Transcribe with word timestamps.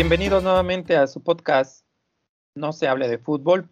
Bienvenidos 0.00 0.44
nuevamente 0.44 0.96
a 0.96 1.08
su 1.08 1.24
podcast 1.24 1.84
No 2.54 2.72
se 2.72 2.86
hable 2.86 3.08
de 3.08 3.18
fútbol. 3.18 3.68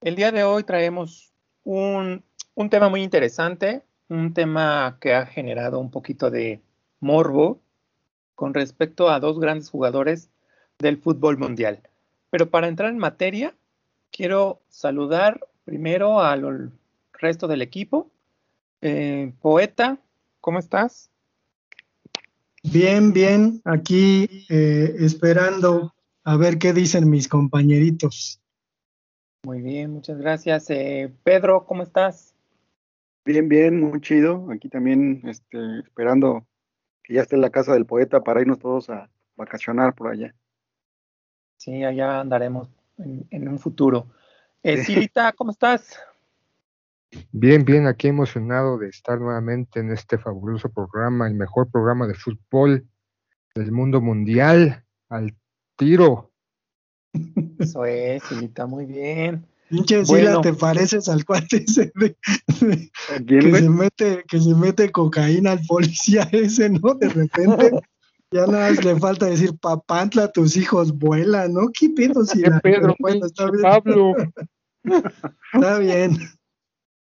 El 0.00 0.16
día 0.16 0.32
de 0.32 0.44
hoy 0.44 0.64
traemos 0.64 1.34
un, 1.62 2.24
tema 2.70 2.88
muy 2.88 3.02
interesante, 3.02 3.82
un 4.08 4.32
tema 4.32 4.96
que 4.98 5.12
ha 5.12 5.26
generado 5.26 5.78
un 5.78 5.90
poquito 5.90 6.30
de 6.30 6.62
morbo 7.00 7.60
con 8.34 8.54
respecto 8.54 9.10
a 9.10 9.20
dos 9.20 9.38
grandes 9.38 9.68
jugadores 9.68 10.30
del 10.78 10.96
fútbol 10.96 11.36
mundial. 11.36 11.82
Pero 12.30 12.48
para 12.48 12.68
entrar 12.68 12.88
en 12.88 12.96
materia, 12.96 13.54
quiero 14.10 14.62
saludar 14.70 15.38
primero 15.66 16.22
al 16.22 16.72
resto 17.12 17.46
del 17.46 17.60
equipo. 17.60 18.10
Eh, 18.80 19.34
poeta, 19.42 19.98
¿cómo 20.40 20.58
estás? 20.58 21.11
Bien, 22.62 23.12
bien, 23.12 23.60
aquí 23.64 24.46
eh, 24.48 24.94
esperando 25.00 25.94
a 26.22 26.36
ver 26.36 26.58
qué 26.58 26.72
dicen 26.72 27.10
mis 27.10 27.26
compañeritos. 27.26 28.40
Muy 29.44 29.60
bien, 29.60 29.90
muchas 29.90 30.18
gracias. 30.18 30.70
Eh, 30.70 31.12
Pedro, 31.24 31.66
¿cómo 31.66 31.82
estás? 31.82 32.36
Bien, 33.24 33.48
bien, 33.48 33.80
muy 33.80 34.00
chido. 34.00 34.48
Aquí 34.52 34.68
también 34.68 35.22
este, 35.24 35.80
esperando 35.80 36.46
que 37.02 37.14
ya 37.14 37.22
esté 37.22 37.34
en 37.34 37.42
la 37.42 37.50
casa 37.50 37.72
del 37.72 37.84
poeta 37.84 38.22
para 38.22 38.40
irnos 38.40 38.60
todos 38.60 38.88
a 38.90 39.10
vacacionar 39.36 39.94
por 39.94 40.12
allá. 40.12 40.32
Sí, 41.56 41.82
allá 41.82 42.20
andaremos 42.20 42.68
en, 42.98 43.48
un 43.48 43.58
futuro. 43.58 44.06
Eh, 44.62 44.84
Silita, 44.84 45.32
¿cómo 45.32 45.50
estás? 45.50 45.98
Bien, 47.30 47.64
bien, 47.64 47.86
aquí 47.86 48.08
emocionado 48.08 48.78
de 48.78 48.88
estar 48.88 49.20
nuevamente 49.20 49.80
en 49.80 49.90
este 49.90 50.18
fabuloso 50.18 50.70
programa, 50.70 51.26
el 51.26 51.34
mejor 51.34 51.70
programa 51.70 52.06
de 52.06 52.14
fútbol 52.14 52.86
del 53.54 53.72
mundo 53.72 54.00
mundial, 54.00 54.84
al 55.08 55.34
tiro. 55.76 56.30
Eso 57.58 57.84
es, 57.84 58.22
Silita, 58.24 58.66
muy 58.66 58.86
bien. 58.86 59.46
Pinche 59.68 60.04
Sila, 60.04 60.40
te 60.42 60.52
pareces 60.52 61.08
al 61.08 61.24
cuate 61.24 61.64
ese 61.66 61.90
que 61.92 63.42
se 63.42 63.68
mete, 63.70 64.24
que 64.28 64.40
se 64.40 64.54
mete 64.54 64.90
cocaína 64.90 65.52
al 65.52 65.60
policía 65.66 66.28
ese, 66.32 66.68
¿no? 66.68 66.94
De 66.94 67.08
repente 67.08 67.70
ya 68.30 68.46
nada 68.46 68.70
más 68.70 68.84
le 68.84 68.98
falta 68.98 69.26
decir, 69.26 69.56
papantla, 69.58 70.30
tus 70.32 70.56
hijos 70.56 70.98
vuelan, 70.98 71.52
¿no? 71.52 71.68
¿Qué 71.72 71.90
pedo, 71.90 72.24
si 72.24 72.40
la 72.40 72.60
Pedro, 72.60 72.94
bueno, 72.98 73.26
está 73.26 73.50
bien. 73.50 73.62
Pablo. 73.62 74.14
está 75.54 75.78
bien. 75.78 76.18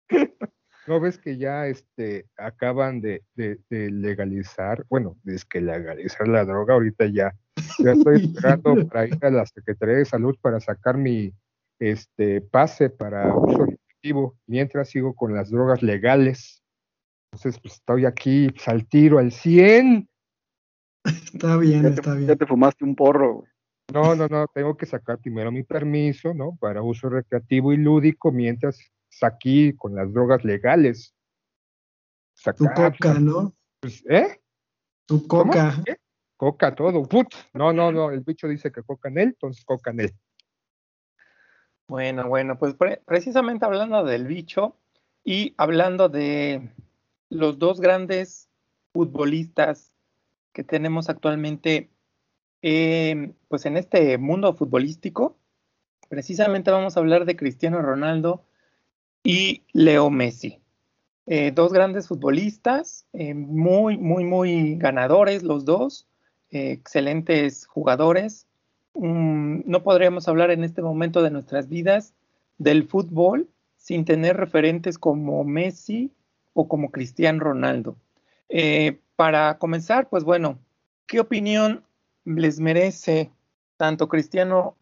¿No 0.88 1.02
ves 1.02 1.18
que 1.18 1.38
ya 1.38 1.68
este, 1.68 2.28
acaban 2.38 3.02
de, 3.02 3.22
de, 3.36 3.60
legalizar, 3.92 4.86
bueno, 4.90 5.18
es 5.26 5.44
que 5.44 5.60
legalizar 5.60 6.30
la 6.30 6.46
droga, 6.46 6.76
ahorita 6.76 7.08
ya, 7.08 7.36
ya 7.80 7.92
estoy 7.92 8.16
esperando 8.34 8.88
para 8.88 9.06
ir 9.06 9.18
a 9.22 9.30
la 9.30 9.46
Secretaría 9.46 9.96
de 9.96 10.06
Salud 10.06 10.38
para 10.42 10.62
sacar 10.62 10.98
mi 10.98 11.34
este, 11.80 12.40
pase 12.40 12.90
para 12.90 13.36
uso 13.36 13.66
efectivo, 13.66 14.38
mientras 14.48 14.90
sigo 14.90 15.14
con 15.14 15.34
las 15.34 15.52
drogas 15.52 15.84
legales. 15.84 16.64
Entonces, 17.34 17.60
pues 17.62 17.74
estoy 17.76 18.06
aquí 18.06 18.50
pues, 18.50 18.68
al 18.70 18.88
tiro, 18.88 19.20
al 19.20 19.34
100. 19.34 20.08
Está 21.04 21.58
bien, 21.58 21.86
está 21.86 22.14
bien. 22.14 22.28
Ya 22.28 22.36
te 22.38 22.46
fumaste 22.46 22.86
un 22.86 22.96
porro, 22.96 23.36
güey. 23.36 23.52
No, 23.94 24.16
no, 24.16 24.28
no, 24.28 24.48
tengo 24.54 24.76
que 24.76 24.86
sacar 24.86 25.18
primero 25.20 25.50
mi 25.50 25.64
permiso, 25.64 26.34
¿no? 26.34 26.58
Para 26.60 26.82
uso 26.82 27.10
recreativo 27.10 27.72
y 27.72 27.78
lúdico, 27.78 28.34
mientras 28.34 28.80
aquí 29.24 29.74
con 29.74 29.96
las 29.96 30.12
drogas 30.14 30.44
legales. 30.44 31.16
tu 32.58 32.66
coca, 32.76 33.14
¿no? 33.20 33.56
Pues, 33.80 34.04
¿Eh? 34.10 34.42
Tu 35.06 35.26
coca. 35.28 35.84
Coca, 36.36 36.76
todo. 36.76 37.04
Put. 37.04 37.34
No, 37.54 37.74
no, 37.74 37.92
no, 37.92 38.12
el 38.12 38.22
bicho 38.22 38.48
dice 38.48 38.72
que 38.72 38.84
coca 38.84 39.10
en 39.10 39.18
él, 39.18 39.28
entonces 39.30 39.66
coca 39.66 39.92
en 39.92 40.02
él. 40.02 40.16
Bueno, 41.88 42.28
bueno, 42.28 42.60
pues 42.60 42.76
precisamente 43.06 43.66
hablando 43.66 44.04
del 44.04 44.28
bicho 44.28 44.76
y 45.24 45.56
hablando 45.58 46.10
de 46.10 46.70
los 47.30 47.58
dos 47.58 47.80
grandes 47.80 48.50
futbolistas 48.94 49.94
que 50.52 50.64
tenemos 50.64 51.10
actualmente 51.10 51.90
eh, 52.62 53.34
pues 53.48 53.66
en 53.66 53.78
este 53.78 54.18
mundo 54.18 54.54
futbolístico. 54.54 55.38
Precisamente 56.10 56.72
vamos 56.72 56.98
a 56.98 57.00
hablar 57.00 57.26
de 57.26 57.36
Cristiano 57.36 57.82
Ronaldo 57.82 58.44
y 59.24 59.64
Leo 59.74 60.10
Messi. 60.10 60.60
Eh, 61.26 61.52
dos 61.52 61.74
grandes 61.74 62.08
futbolistas, 62.08 63.06
eh, 63.12 63.34
muy, 63.34 63.98
muy, 63.98 64.24
muy 64.24 64.78
ganadores 64.78 65.44
los 65.44 65.66
dos, 65.66 66.08
excelentes 66.50 67.66
jugadores. 67.68 68.48
Mm, 68.94 69.62
no 69.66 69.84
podríamos 69.84 70.28
hablar 70.30 70.52
en 70.52 70.64
este 70.64 70.82
momento 70.82 71.22
de 71.22 71.32
nuestras 71.32 71.68
vidas 71.68 72.14
del 72.58 72.88
fútbol 72.88 73.50
sin 73.76 74.06
tener 74.06 74.38
referentes 74.38 74.98
como 74.98 75.44
Messi 75.44 76.12
o 76.54 76.68
como 76.68 76.92
Cristiano 76.92 77.42
Ronaldo. 77.42 77.98
Para 79.18 79.58
comenzar, 79.58 80.10
pues 80.10 80.24
bueno, 80.24 80.60
¿qué 81.08 81.20
opinión 81.20 81.84
les 82.24 82.60
merece 82.60 83.32
tanto 83.76 84.08
Cristiano 84.08 84.76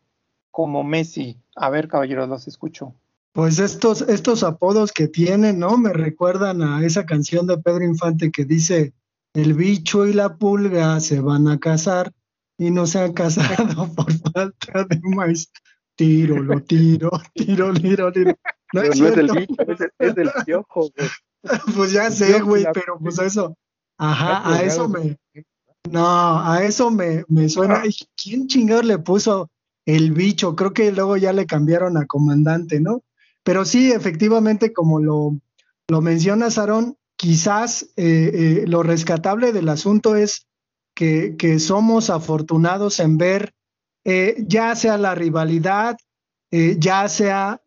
como 0.51 0.83
Messi? 0.83 1.37
A 1.55 1.69
ver, 1.69 1.87
caballeros, 1.87 2.27
los 2.27 2.47
escucho. 2.47 2.93
Pues 3.35 3.59
estos, 3.59 4.01
estos 4.03 4.43
apodos 4.43 4.93
que 4.93 5.09
tienen, 5.09 5.59
¿no? 5.59 5.77
Me 5.77 5.91
recuerdan 5.91 6.61
a 6.61 6.85
esa 6.85 7.05
canción 7.05 7.45
de 7.47 7.57
Pedro 7.57 7.83
Infante 7.83 8.31
que 8.31 8.45
dice, 8.45 8.93
el 9.33 9.55
bicho 9.55 10.07
y 10.07 10.13
la 10.13 10.37
pulga 10.37 10.97
se 11.01 11.19
van 11.19 11.49
a 11.49 11.59
casar 11.59 12.13
y 12.57 12.71
no 12.71 12.87
se 12.87 12.99
han 12.99 13.11
casado 13.11 13.93
por 13.93 14.09
falta 14.13 14.85
de 14.85 15.01
maíz. 15.03 15.51
Tiro, 15.97 16.41
lo 16.41 16.61
tiro, 16.61 17.09
tiro, 17.33 17.73
tiro, 17.73 18.09
tiro. 18.13 18.33
No, 18.71 18.81
es, 18.81 19.01
no 19.01 19.07
es, 19.07 19.15
del 19.17 19.27
bicho, 19.27 19.55
es, 19.67 19.79
es 19.99 20.15
del 20.15 20.31
piojo, 20.45 20.89
güey. 20.95 21.09
pues 21.75 21.91
ya 21.91 22.09
sé, 22.11 22.39
güey, 22.39 22.65
pero 22.73 22.97
pues 22.97 23.19
eso, 23.19 23.53
Ajá, 23.97 24.49
a 24.49 24.63
eso 24.63 24.87
me. 24.87 25.17
No, 25.91 26.39
a 26.39 26.63
eso 26.63 26.89
me, 26.89 27.25
me 27.27 27.49
suena. 27.49 27.83
¿Quién 28.15 28.47
chingados 28.47 28.85
le 28.85 28.97
puso 28.97 29.49
el 29.85 30.13
bicho? 30.13 30.55
Creo 30.55 30.71
que 30.71 30.93
luego 30.93 31.17
ya 31.17 31.33
le 31.33 31.45
cambiaron 31.45 31.97
a 31.97 32.05
comandante, 32.05 32.79
¿no? 32.79 33.03
Pero 33.45 33.63
sí, 33.63 33.93
efectivamente, 33.93 34.73
como 34.73 34.99
lo, 34.99 35.39
lo 35.87 36.01
mencionas, 36.01 36.57
Aarón, 36.57 36.97
quizás 37.15 37.83
eh, 37.95 38.31
eh, 38.33 38.63
lo 38.67 38.83
rescatable 38.83 39.53
del 39.53 39.69
asunto 39.69 40.17
es 40.17 40.47
que, 40.93 41.35
que 41.37 41.59
somos 41.59 42.09
afortunados 42.09 42.99
en 42.99 43.17
ver, 43.17 43.53
eh, 44.03 44.35
ya 44.45 44.75
sea 44.75 44.97
la 44.97 45.15
rivalidad, 45.15 45.95
ya 46.51 47.09
sea 47.09 47.61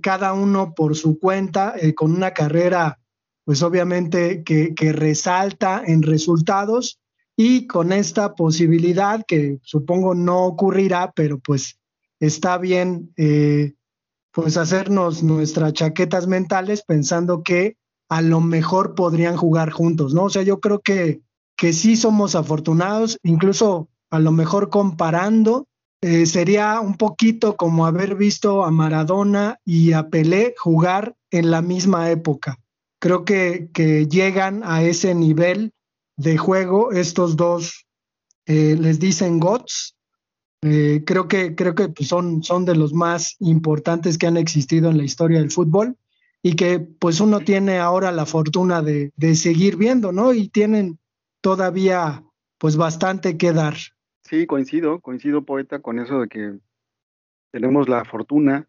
cada 0.00 0.32
uno 0.32 0.72
por 0.72 0.96
su 0.96 1.18
cuenta, 1.18 1.74
con 1.94 2.12
una 2.12 2.32
carrera 2.32 2.98
pues 3.44 3.62
obviamente 3.62 4.42
que, 4.42 4.92
resalta 4.92 5.82
en 5.86 6.02
resultados 6.02 6.98
y 7.36 7.66
con 7.66 7.92
esta 7.92 8.34
posibilidad 8.34 9.24
que 9.26 9.58
supongo 9.62 10.14
no 10.14 10.44
ocurrirá, 10.44 11.12
pero 11.14 11.38
pues 11.38 11.78
está 12.20 12.58
bien 12.58 13.12
eh, 13.16 13.74
pues 14.34 14.58
hacernos 14.58 15.22
nuestras 15.22 15.72
chaquetas 15.72 16.26
mentales 16.26 16.82
pensando 16.82 17.42
que 17.42 17.76
a 18.10 18.20
lo 18.20 18.40
mejor 18.40 18.94
podrían 18.94 19.36
jugar 19.36 19.70
juntos, 19.70 20.12
¿no? 20.12 20.24
O 20.24 20.30
sea, 20.30 20.42
yo 20.42 20.60
creo 20.60 20.80
que, 20.80 21.22
que 21.56 21.72
sí 21.72 21.96
somos 21.96 22.34
afortunados, 22.34 23.18
incluso 23.22 23.88
a 24.10 24.18
lo 24.18 24.32
mejor 24.32 24.68
comparando, 24.68 25.66
eh, 26.02 26.26
sería 26.26 26.80
un 26.80 26.96
poquito 26.96 27.56
como 27.56 27.86
haber 27.86 28.14
visto 28.14 28.64
a 28.64 28.70
Maradona 28.70 29.58
y 29.64 29.92
a 29.92 30.08
Pelé 30.10 30.54
jugar 30.58 31.14
en 31.30 31.50
la 31.50 31.62
misma 31.62 32.10
época 32.10 32.58
creo 33.04 33.26
que, 33.26 33.68
que 33.74 34.06
llegan 34.06 34.62
a 34.64 34.82
ese 34.82 35.14
nivel 35.14 35.74
de 36.16 36.38
juego 36.38 36.90
estos 36.90 37.36
dos, 37.36 37.86
eh, 38.46 38.76
les 38.80 38.98
dicen 38.98 39.40
GOTS. 39.40 39.94
Eh, 40.64 41.02
creo 41.04 41.28
que, 41.28 41.54
creo 41.54 41.74
que 41.74 41.88
pues, 41.88 42.08
son, 42.08 42.42
son 42.42 42.64
de 42.64 42.74
los 42.74 42.94
más 42.94 43.36
importantes 43.40 44.16
que 44.16 44.26
han 44.26 44.38
existido 44.38 44.90
en 44.90 44.96
la 44.96 45.04
historia 45.04 45.38
del 45.38 45.50
fútbol 45.50 45.96
y 46.42 46.56
que 46.56 46.80
pues 46.80 47.20
uno 47.20 47.40
tiene 47.40 47.78
ahora 47.78 48.12
la 48.12 48.24
fortuna 48.24 48.80
de, 48.80 49.12
de 49.16 49.34
seguir 49.34 49.76
viendo, 49.76 50.10
¿no? 50.10 50.32
Y 50.32 50.48
tienen 50.48 50.98
todavía 51.40 52.24
pues 52.58 52.76
bastante 52.76 53.36
que 53.36 53.52
dar. 53.52 53.74
Sí, 54.22 54.46
coincido, 54.46 55.00
coincido 55.00 55.42
poeta 55.42 55.80
con 55.80 55.98
eso 55.98 56.20
de 56.20 56.28
que 56.28 56.58
tenemos 57.50 57.88
la 57.88 58.04
fortuna 58.06 58.66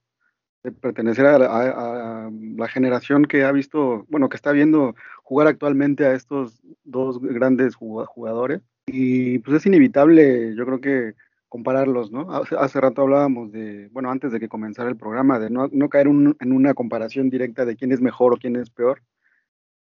de 0.64 0.72
pertenecer 0.72 1.26
a, 1.26 2.30
la 2.30 2.68
generación 2.68 3.26
que 3.26 3.44
ha 3.46 3.52
visto, 3.52 4.06
bueno, 4.10 4.30
que 4.30 4.36
está 4.36 4.52
viendo 4.52 4.96
jugar 5.24 5.48
actualmente 5.48 6.06
a 6.06 6.14
estos 6.14 6.62
dos 6.84 7.22
grandes 7.22 7.76
jugadores. 7.76 8.62
Y 8.88 9.40
pues 9.40 9.58
es 9.58 9.66
inevitable, 9.66 10.56
yo 10.56 10.66
creo 10.66 10.82
que 10.82 11.14
compararlos, 11.50 12.12
¿no? 12.12 12.28
Hace, 12.32 12.82
rato 12.82 13.04
hablábamos 13.04 13.52
de, 13.52 13.90
bueno, 13.92 14.12
antes 14.12 14.32
de 14.32 14.40
que 14.40 14.50
comenzara 14.50 14.90
el 14.90 14.98
programa, 14.98 15.40
de 15.40 15.50
no, 15.50 15.90
caer 15.90 16.08
en 16.08 16.52
una 16.52 16.74
comparación 16.74 17.30
directa 17.30 17.66
de 17.66 17.76
quién 17.76 17.92
es 17.92 18.02
mejor 18.02 18.34
o 18.34 18.38
quién 18.38 18.56
es 18.56 18.70
peor, 18.70 19.02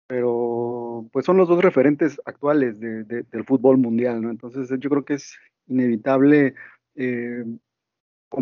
pero 0.08 1.08
pues 1.12 1.26
son 1.26 1.38
los 1.38 1.48
dos 1.48 1.62
referentes 1.64 2.20
actuales 2.26 2.80
del 2.80 3.46
fútbol 3.46 3.78
mundial, 3.78 4.22
¿no? 4.22 4.32
Entonces 4.32 4.70
yo 4.80 4.90
creo 4.90 5.06
que 5.06 5.16
es 5.16 5.38
inevitable 5.68 6.56
eh, 6.96 7.46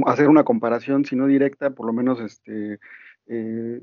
hacer 0.06 0.30
una 0.30 0.44
comparación, 0.44 1.06
si 1.06 1.16
no 1.16 1.28
directa, 1.28 1.72
por 1.72 1.86
lo 1.86 1.94
menos 1.94 2.19
este, 2.22 2.80
eh, 3.28 3.81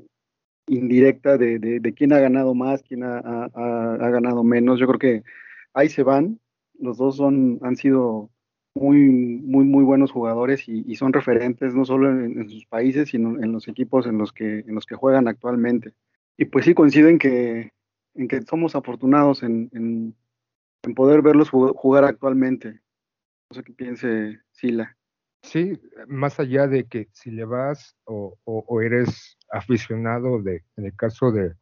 indirecta 0.67 1.37
de, 1.37 1.93
quién 1.95 2.13
ha 2.13 2.19
ganado 2.19 2.53
más, 2.53 2.83
quién 2.83 3.03
ha, 3.03 3.49
ganado 3.53 4.43
menos. 4.43 4.79
Yo 4.79 4.87
creo 4.87 4.99
que 4.99 5.23
ahí 5.73 5.89
se 5.89 6.03
van. 6.03 6.39
Los 6.79 6.97
dos 6.97 7.17
son, 7.17 7.59
han 7.61 7.75
sido 7.75 8.29
muy, 8.75 8.97
muy, 8.97 9.65
muy 9.65 9.83
buenos 9.83 10.11
jugadores 10.11 10.67
y, 10.67 10.95
son 10.95 11.13
referentes 11.13 11.73
no 11.73 11.85
solo 11.85 12.09
en, 12.11 12.49
sus 12.49 12.65
países, 12.65 13.09
sino 13.09 13.41
en 13.41 13.51
los 13.53 13.67
equipos 13.67 14.05
en 14.05 14.17
los 14.17 14.33
que, 14.33 14.59
en 14.59 14.75
los 14.75 14.85
que 14.85 14.95
juegan 14.95 15.27
actualmente. 15.27 15.93
Y 16.37 16.45
pues 16.45 16.65
sí 16.65 16.73
coincido 16.73 17.07
en 17.07 17.17
que, 17.17 17.71
en 18.15 18.27
que 18.27 18.41
somos 18.41 18.75
afortunados 18.75 19.43
en, 19.43 19.69
en, 19.73 20.15
poder 20.93 21.21
verlos 21.21 21.49
jugar 21.49 22.03
actualmente. 22.03 22.81
No 23.49 23.55
sé 23.55 23.63
qué 23.63 23.73
piense 23.73 24.39
Sila. 24.51 24.95
Sí, 25.41 25.79
más 26.07 26.39
allá 26.39 26.67
de 26.67 26.85
que 26.85 27.07
si 27.11 27.31
le 27.31 27.45
vas 27.45 27.95
o, 28.03 28.37
o, 28.43 28.81
eres 28.81 29.37
aficionado 29.49 30.41
de, 30.41 30.63
en 30.75 30.85
el 30.85 30.95
caso 30.95 31.31
de 31.31 31.53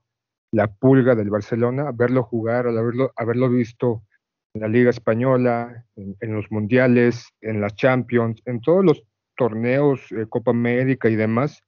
la 0.51 0.67
pulga 0.67 1.15
del 1.15 1.29
Barcelona, 1.29 1.91
verlo 1.93 2.23
jugar, 2.23 2.67
haberlo, 2.67 3.13
haberlo 3.15 3.49
visto 3.49 4.03
en 4.53 4.61
la 4.61 4.67
Liga 4.67 4.89
Española, 4.91 5.85
en, 5.95 6.33
los 6.33 6.51
mundiales, 6.51 7.25
en 7.41 7.59
las 7.59 7.75
Champions, 7.75 8.41
en 8.45 8.61
todos 8.61 8.85
los 8.85 9.03
torneos, 9.35 10.11
eh, 10.11 10.27
Copa 10.29 10.51
América 10.51 11.09
y 11.09 11.15
demás, 11.15 11.61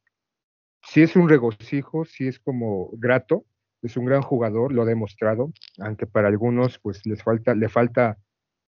sí 0.84 1.02
es 1.02 1.16
un 1.16 1.28
regocijo, 1.28 2.06
sí 2.06 2.28
es 2.28 2.40
como 2.40 2.90
grato, 2.94 3.44
es 3.82 3.98
un 3.98 4.06
gran 4.06 4.22
jugador, 4.22 4.72
lo 4.72 4.84
ha 4.84 4.86
demostrado, 4.86 5.52
aunque 5.80 6.06
para 6.06 6.28
algunos 6.28 6.80
pues 6.80 7.06
les 7.06 7.24
falta, 7.24 7.56
le 7.56 7.70
falta 7.70 8.18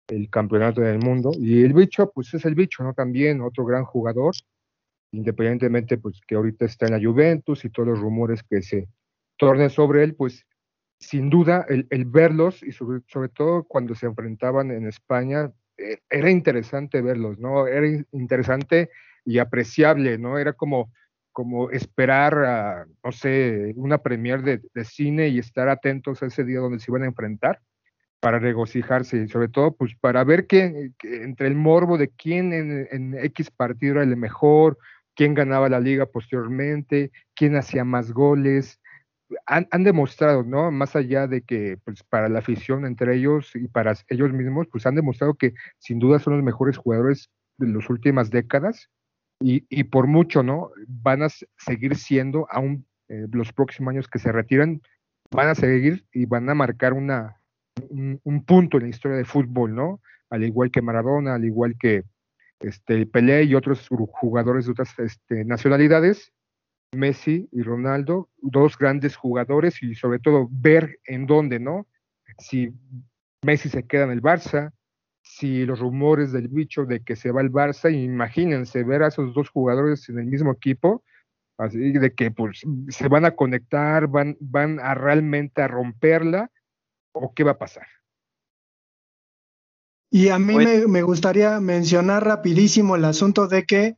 el 0.07 0.29
campeonato 0.29 0.81
del 0.81 0.99
mundo. 0.99 1.31
Y 1.37 1.63
el 1.63 1.73
bicho, 1.73 2.11
pues 2.13 2.33
es 2.33 2.45
el 2.45 2.55
bicho, 2.55 2.83
¿no? 2.83 2.93
También 2.93 3.41
otro 3.41 3.65
gran 3.65 3.83
jugador, 3.83 4.35
independientemente, 5.11 5.97
pues 5.97 6.19
que 6.25 6.35
ahorita 6.35 6.65
está 6.65 6.85
en 6.85 6.93
la 6.93 7.05
Juventus 7.05 7.65
y 7.65 7.69
todos 7.69 7.89
los 7.89 7.99
rumores 7.99 8.41
que 8.43 8.61
se 8.61 8.87
tornen 9.37 9.69
sobre 9.69 10.03
él, 10.03 10.15
pues 10.15 10.45
sin 10.99 11.29
duda 11.29 11.65
el, 11.69 12.05
verlos 12.05 12.63
y 12.63 12.71
sobre, 12.71 13.29
todo 13.29 13.63
cuando 13.63 13.95
se 13.95 14.07
enfrentaban 14.07 14.71
en 14.71 14.87
España, 14.87 15.51
eh, 15.77 15.99
era 16.09 16.29
interesante 16.29 17.01
verlos, 17.01 17.37
¿no? 17.37 17.67
Era 17.67 18.03
interesante 18.11 18.89
y 19.25 19.39
apreciable, 19.39 20.17
¿no? 20.17 20.39
Era 20.39 20.53
como, 20.53 20.91
como 21.31 21.69
esperar, 21.69 22.87
no 23.03 23.11
sé, 23.11 23.73
una 23.75 23.99
premier 23.99 24.41
de, 24.41 24.85
cine 24.85 25.27
y 25.27 25.39
estar 25.39 25.69
atentos 25.69 26.23
a 26.23 26.27
ese 26.27 26.43
día 26.43 26.59
donde 26.59 26.79
se 26.79 26.89
iban 26.89 27.03
a 27.03 27.07
enfrentar 27.07 27.61
para 28.19 28.39
regocijarse 28.39 29.17
y 29.17 29.27
sobre 29.27 29.47
todo 29.47 29.75
pues 29.75 29.95
para 29.95 30.23
ver 30.23 30.47
que, 30.47 30.91
entre 31.03 31.47
el 31.47 31.55
morbo 31.55 31.99
de 31.99 32.09
quién 32.09 32.51
en, 32.53 33.13
X 33.25 33.51
partido 33.51 33.95
era 33.95 34.03
el 34.03 34.17
mejor, 34.17 34.79
quién 35.15 35.35
ganaba 35.35 35.69
la 35.69 35.79
liga 35.79 36.07
posteriormente, 36.07 37.11
quién 37.35 37.55
hacía 37.55 37.83
más 37.83 38.11
goles, 38.11 38.79
han, 39.45 39.83
demostrado, 39.83 40.43
¿no? 40.43 40.71
Más 40.71 40.95
allá 40.95 41.27
de 41.27 41.41
que 41.41 41.77
pues 41.83 42.03
para 42.03 42.29
la 42.29 42.39
afición 42.39 42.85
entre 42.85 43.15
ellos 43.15 43.55
y 43.55 43.67
para 43.67 43.93
ellos 44.09 44.31
mismos, 44.31 44.67
pues 44.71 44.85
han 44.85 44.95
demostrado 44.95 45.33
que 45.35 45.53
sin 45.79 45.99
duda 45.99 46.19
son 46.19 46.35
los 46.35 46.43
mejores 46.43 46.77
jugadores 46.77 47.29
de 47.57 47.67
las 47.67 47.89
últimas 47.89 48.29
décadas 48.29 48.89
y, 49.39 49.65
y 49.69 49.85
por 49.85 50.07
mucho, 50.07 50.43
¿no? 50.43 50.71
Van 50.87 51.23
a 51.23 51.29
seguir 51.57 51.95
siendo, 51.95 52.47
aún 52.49 52.85
eh, 53.09 53.25
los 53.31 53.53
próximos 53.53 53.91
años 53.91 54.07
que 54.07 54.19
se 54.19 54.31
retiran, 54.31 54.81
van 55.31 55.49
a 55.49 55.55
seguir 55.55 56.05
y 56.11 56.25
van 56.25 56.49
a 56.49 56.55
marcar 56.55 56.93
una, 56.93 57.41
un, 57.89 58.43
punto 58.45 58.77
en 58.77 58.83
la 58.83 58.89
historia 58.89 59.17
del 59.17 59.25
fútbol, 59.25 59.75
¿no? 59.75 60.01
Al 60.29 60.43
igual 60.43 60.71
que 60.71 60.81
Maradona, 60.81 61.35
al 61.35 61.45
igual 61.45 61.75
que 61.79 62.03
este, 62.59 63.05
Pelé 63.05 63.43
y 63.43 63.55
otros 63.55 63.87
jugadores 63.89 64.65
de 64.65 64.71
otras 64.71 64.97
este, 64.99 65.45
nacionalidades, 65.45 66.33
Messi 66.95 67.49
y 67.51 67.61
Ronaldo, 67.61 68.29
dos 68.37 68.77
grandes 68.77 69.15
jugadores 69.15 69.81
y 69.83 69.95
sobre 69.95 70.19
todo 70.19 70.47
ver 70.51 70.99
en 71.05 71.25
dónde, 71.25 71.59
¿no? 71.59 71.87
Si 72.39 72.73
Messi 73.43 73.69
se 73.69 73.85
queda 73.85 74.05
en 74.05 74.11
el 74.11 74.21
Barça, 74.21 74.71
si 75.21 75.65
los 75.65 75.79
rumores 75.79 76.31
del 76.31 76.47
bicho 76.47 76.85
de 76.85 77.01
que 77.01 77.15
se 77.15 77.31
va 77.31 77.41
al 77.41 77.51
Barça, 77.51 77.91
imagínense 77.91 78.83
ver 78.83 79.03
a 79.03 79.07
esos 79.07 79.33
dos 79.33 79.49
jugadores 79.49 80.07
en 80.09 80.19
el 80.19 80.25
mismo 80.25 80.51
equipo, 80.51 81.03
así 81.57 81.91
de 81.91 82.13
que 82.13 82.31
pues 82.31 82.63
se 82.89 83.07
van 83.07 83.25
a 83.25 83.31
conectar, 83.31 84.07
van, 84.07 84.37
van 84.39 84.79
a 84.79 84.93
realmente 84.93 85.61
a 85.61 85.67
romperla 85.67 86.51
o 87.13 87.33
qué 87.33 87.43
va 87.43 87.51
a 87.51 87.57
pasar? 87.57 87.87
Y 90.09 90.29
a 90.29 90.39
mí 90.39 90.53
pues 90.53 90.87
me, 90.87 91.01
gustaría 91.01 91.59
mencionar 91.59 92.23
rapidísimo 92.23 92.95
el 92.95 93.05
asunto 93.05 93.47
de 93.47 93.65
que, 93.65 93.97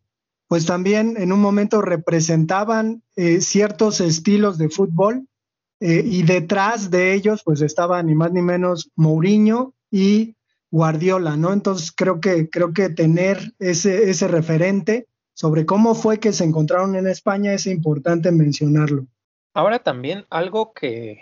pues 0.49 0.65
también 0.65 1.13
en 1.17 1.31
un 1.31 1.39
momento 1.39 1.79
representaban 1.79 3.03
eh, 3.15 3.39
ciertos 3.39 4.01
estilos 4.01 4.57
de 4.57 4.69
fútbol 4.69 5.27
eh, 5.79 6.01
y 6.03 6.23
detrás 6.23 6.89
de 6.89 7.13
ellos, 7.13 7.43
pues 7.45 7.61
estaban 7.61 8.07
ni 8.07 8.15
más 8.15 8.31
ni 8.31 8.41
menos 8.41 8.89
Mourinho 8.95 9.75
y 9.91 10.35
Guardiola, 10.71 11.37
¿no? 11.37 11.53
Entonces 11.53 11.93
creo 11.95 12.19
que, 12.19 12.49
creo 12.49 12.73
que 12.73 12.89
tener 12.89 13.53
ese, 13.59 14.09
ese 14.09 14.27
referente 14.27 15.07
sobre 15.35 15.67
cómo 15.67 15.93
fue 15.93 16.19
que 16.19 16.33
se 16.33 16.45
encontraron 16.45 16.95
en 16.95 17.05
España 17.05 17.53
es 17.53 17.67
importante 17.67 18.31
mencionarlo. 18.31 19.05
Ahora 19.53 19.77
también 19.77 20.25
algo 20.31 20.73
que 20.73 21.19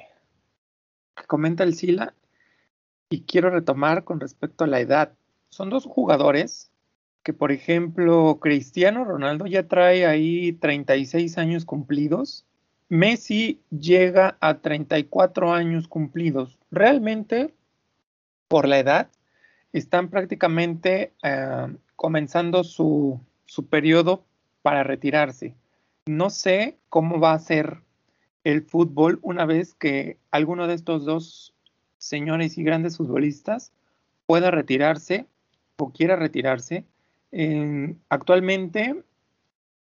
comenta 1.27 1.65
el 1.65 1.75
Sila 1.75 2.13
y 3.09 3.23
quiero 3.23 3.49
retomar 3.49 4.05
con 4.05 4.21
respecto 4.21 4.63
a 4.63 4.67
la 4.67 4.79
edad. 4.79 5.11
Son 5.49 5.69
dos 5.69 5.83
jugadores 5.83 6.71
que, 7.27 7.33
por 7.33 7.51
ejemplo, 7.51 8.39
Cristiano 8.39 9.03
Ronaldo 9.03 9.47
ya 9.47 9.67
trae 9.67 10.05
ahí 10.05 10.53
36 10.53 11.37
años 11.37 11.65
cumplidos. 11.65 12.45
Messi 12.87 13.59
llega 13.69 14.37
a 14.39 14.59
34 14.59 15.51
años 15.51 15.89
cumplidos. 15.89 16.57
Realmente, 16.71 17.53
por 18.47 18.65
la 18.65 18.79
edad, 18.79 19.09
están 19.73 20.07
prácticamente 20.07 21.11
eh, 21.21 21.67
comenzando 21.97 22.63
su, 22.63 23.19
su 23.45 23.67
periodo 23.67 24.23
para 24.61 24.83
retirarse. 24.83 25.53
No 26.05 26.29
sé 26.29 26.77
cómo 26.87 27.19
va 27.19 27.33
a 27.33 27.39
ser 27.39 27.81
el 28.45 28.61
fútbol 28.61 29.19
una 29.21 29.45
vez 29.45 29.73
que 29.73 30.17
alguno 30.31 30.65
de 30.67 30.75
estos 30.75 31.03
dos 31.03 31.53
señores 31.97 32.57
y 32.57 32.63
grandes 32.63 32.95
futbolistas 32.95 33.73
pueda 34.25 34.49
retirarse 34.49 35.25
o 35.75 35.91
quiera 35.91 36.15
retirarse. 36.15 36.85
Actualmente, 38.09 39.03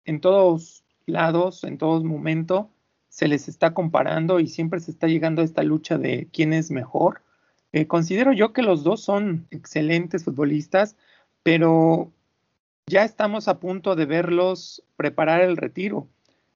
en 0.05 0.21
todos 0.21 0.83
lados, 1.05 1.63
en 1.63 1.77
todos 1.77 2.03
momentos, 2.03 2.67
se 3.09 3.27
les 3.27 3.47
está 3.47 3.73
comparando 3.73 4.39
y 4.39 4.47
siempre 4.47 4.79
se 4.79 4.91
está 4.91 5.07
llegando 5.07 5.41
a 5.41 5.45
esta 5.45 5.63
lucha 5.63 5.97
de 5.97 6.27
quién 6.33 6.53
es 6.53 6.71
mejor. 6.71 7.21
Eh, 7.71 7.87
considero 7.87 8.33
yo 8.33 8.53
que 8.53 8.61
los 8.61 8.83
dos 8.83 9.01
son 9.01 9.47
excelentes 9.51 10.23
futbolistas, 10.23 10.95
pero 11.43 12.11
ya 12.87 13.03
estamos 13.03 13.47
a 13.47 13.59
punto 13.59 13.95
de 13.95 14.05
verlos 14.05 14.83
preparar 14.95 15.41
el 15.41 15.57
retiro. 15.57 16.07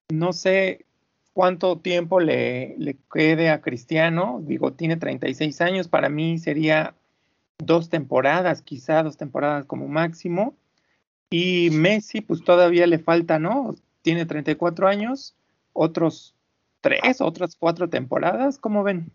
No 0.09 0.33
sé 0.33 0.85
cuánto 1.33 1.79
tiempo 1.79 2.19
le, 2.19 2.97
quede 3.11 3.49
a 3.49 3.61
Cristiano. 3.61 4.41
Digo, 4.43 4.73
tiene 4.73 4.97
36 4.97 5.61
años, 5.61 5.87
para 5.87 6.09
mí 6.09 6.37
sería 6.37 6.95
dos 7.57 7.89
temporadas, 7.89 8.61
quizá 8.61 9.01
dos 9.03 9.17
temporadas 9.17 9.65
como 9.65 9.87
máximo. 9.87 10.55
Y 11.29 11.69
Messi, 11.71 12.21
pues 12.21 12.43
todavía 12.43 12.87
le 12.87 12.99
falta, 12.99 13.39
¿no? 13.39 13.75
Tiene 14.01 14.25
34 14.25 14.87
años, 14.87 15.35
otros 15.73 16.35
tres, 16.81 17.21
otras 17.21 17.55
cuatro 17.57 17.89
temporadas, 17.89 18.57
¿cómo 18.57 18.83
ven? 18.83 19.11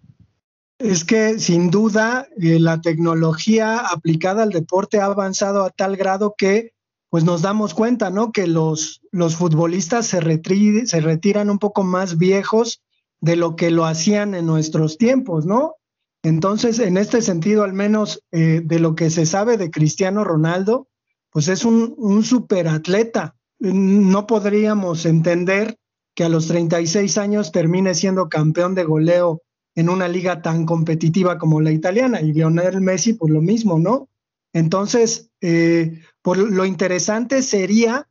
Es 0.79 1.05
que 1.05 1.39
sin 1.39 1.71
duda 1.71 2.29
eh, 2.41 2.59
la 2.59 2.81
tecnología 2.81 3.79
aplicada 3.79 4.43
al 4.43 4.51
deporte 4.51 5.01
ha 5.01 5.07
avanzado 5.07 5.65
a 5.65 5.71
tal 5.71 5.97
grado 5.97 6.35
que 6.37 6.73
pues 7.11 7.23
nos 7.25 7.43
damos 7.43 7.75
cuenta, 7.75 8.11
¿no? 8.11 8.33
Que 8.33 8.49
los, 8.49 9.01
los 9.13 9.37
futbolistas 9.37 10.07
se, 10.07 10.19
se 10.87 11.01
retiran 11.01 11.49
un 11.49 11.59
poco 11.61 11.85
más 11.85 12.19
viejos 12.19 12.83
de 13.21 13.37
lo 13.37 13.55
que 13.55 13.71
lo 13.71 13.85
hacían 13.85 14.35
en 14.35 14.47
nuestros 14.47 14.99
tiempos, 14.99 15.47
¿no? 15.47 15.77
Entonces, 16.25 16.81
en 16.81 16.97
este 16.97 17.23
sentido, 17.23 17.63
al 17.63 17.73
menos 17.73 18.25
eh, 18.33 18.63
de 18.65 18.79
lo 18.81 18.97
que 18.97 19.11
se 19.11 19.27
sabe 19.27 19.57
de 19.57 19.71
Cristiano 19.71 20.25
Ronaldo, 20.25 20.89
pues 21.35 21.49
es 21.49 21.65
un, 21.65 21.97
un 21.99 22.23
superatleta. 22.23 23.35
No 23.59 24.25
podríamos 24.25 25.05
entender 25.05 25.77
que 26.15 26.23
a 26.23 26.29
los 26.29 26.47
36 26.47 27.19
años 27.19 27.51
termine 27.51 27.93
siendo 27.95 28.29
campeón 28.29 28.77
de 28.77 28.85
goleo 28.85 29.43
en 29.75 29.89
una 29.89 30.07
liga 30.07 30.43
tan 30.43 30.65
competitiva 30.65 31.37
como 31.37 31.61
la 31.61 31.73
italiana. 31.73 32.21
Y 32.21 32.33
Lionel 32.33 32.81
Messi, 32.81 33.15
pues 33.15 33.33
lo 33.33 33.41
mismo, 33.41 33.81
¿no? 33.81 34.09
Entonces, 34.53 35.33
eh, 35.41 36.03
por 36.23 36.39
lo 36.39 36.65
interesante 36.65 37.43
sería 37.43 38.09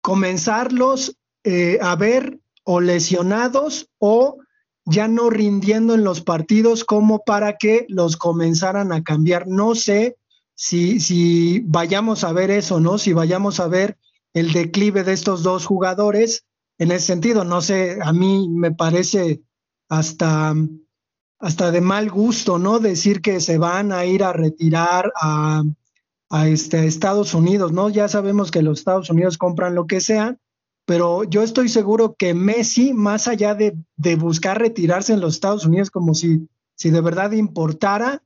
comenzarlos 0.00 1.16
eh, 1.44 1.78
a 1.80 1.94
ver 1.94 2.40
o 2.64 2.80
lesionados 2.80 3.88
o 3.98 4.38
ya 4.84 5.06
no 5.06 5.30
rindiendo 5.30 5.94
en 5.94 6.02
los 6.02 6.22
partidos 6.22 6.84
como 6.84 7.22
para 7.22 7.56
que 7.56 7.86
los 7.88 8.16
comenzaran 8.16 8.90
a 8.90 9.04
cambiar. 9.04 9.46
No 9.46 9.76
sé 9.76 10.16
si, 10.54 11.00
si 11.00 11.60
vayamos 11.60 12.24
a 12.24 12.32
ver 12.32 12.50
eso, 12.50 12.80
¿no? 12.80 12.98
Si 12.98 13.12
vayamos 13.12 13.60
a 13.60 13.68
ver 13.68 13.98
el 14.34 14.52
declive 14.52 15.04
de 15.04 15.12
estos 15.12 15.42
dos 15.42 15.66
jugadores 15.66 16.44
en 16.78 16.90
ese 16.92 17.06
sentido. 17.06 17.44
No 17.44 17.60
sé, 17.60 17.98
a 18.02 18.12
mí 18.12 18.48
me 18.48 18.72
parece 18.72 19.42
hasta, 19.88 20.54
hasta 21.38 21.70
de 21.70 21.80
mal 21.80 22.10
gusto, 22.10 22.58
¿no? 22.58 22.78
Decir 22.78 23.20
que 23.20 23.40
se 23.40 23.58
van 23.58 23.92
a 23.92 24.04
ir 24.04 24.24
a 24.24 24.32
retirar 24.32 25.12
a, 25.20 25.62
a, 26.30 26.48
este, 26.48 26.86
Estados 26.86 27.34
Unidos, 27.34 27.72
¿no? 27.72 27.88
Ya 27.88 28.08
sabemos 28.08 28.50
que 28.50 28.62
los 28.62 28.78
Estados 28.78 29.10
Unidos 29.10 29.38
compran 29.38 29.74
lo 29.74 29.86
que 29.86 30.00
sea, 30.00 30.38
pero 30.84 31.24
yo 31.24 31.42
estoy 31.42 31.68
seguro 31.68 32.14
que 32.18 32.34
Messi, 32.34 32.92
más 32.92 33.28
allá 33.28 33.54
de, 33.54 33.76
de 33.96 34.16
buscar 34.16 34.58
retirarse 34.58 35.12
en 35.12 35.20
los 35.20 35.34
Estados 35.34 35.64
Unidos 35.66 35.90
como 35.90 36.14
si, 36.14 36.48
si 36.74 36.90
de 36.90 37.00
verdad 37.00 37.32
importara, 37.32 38.22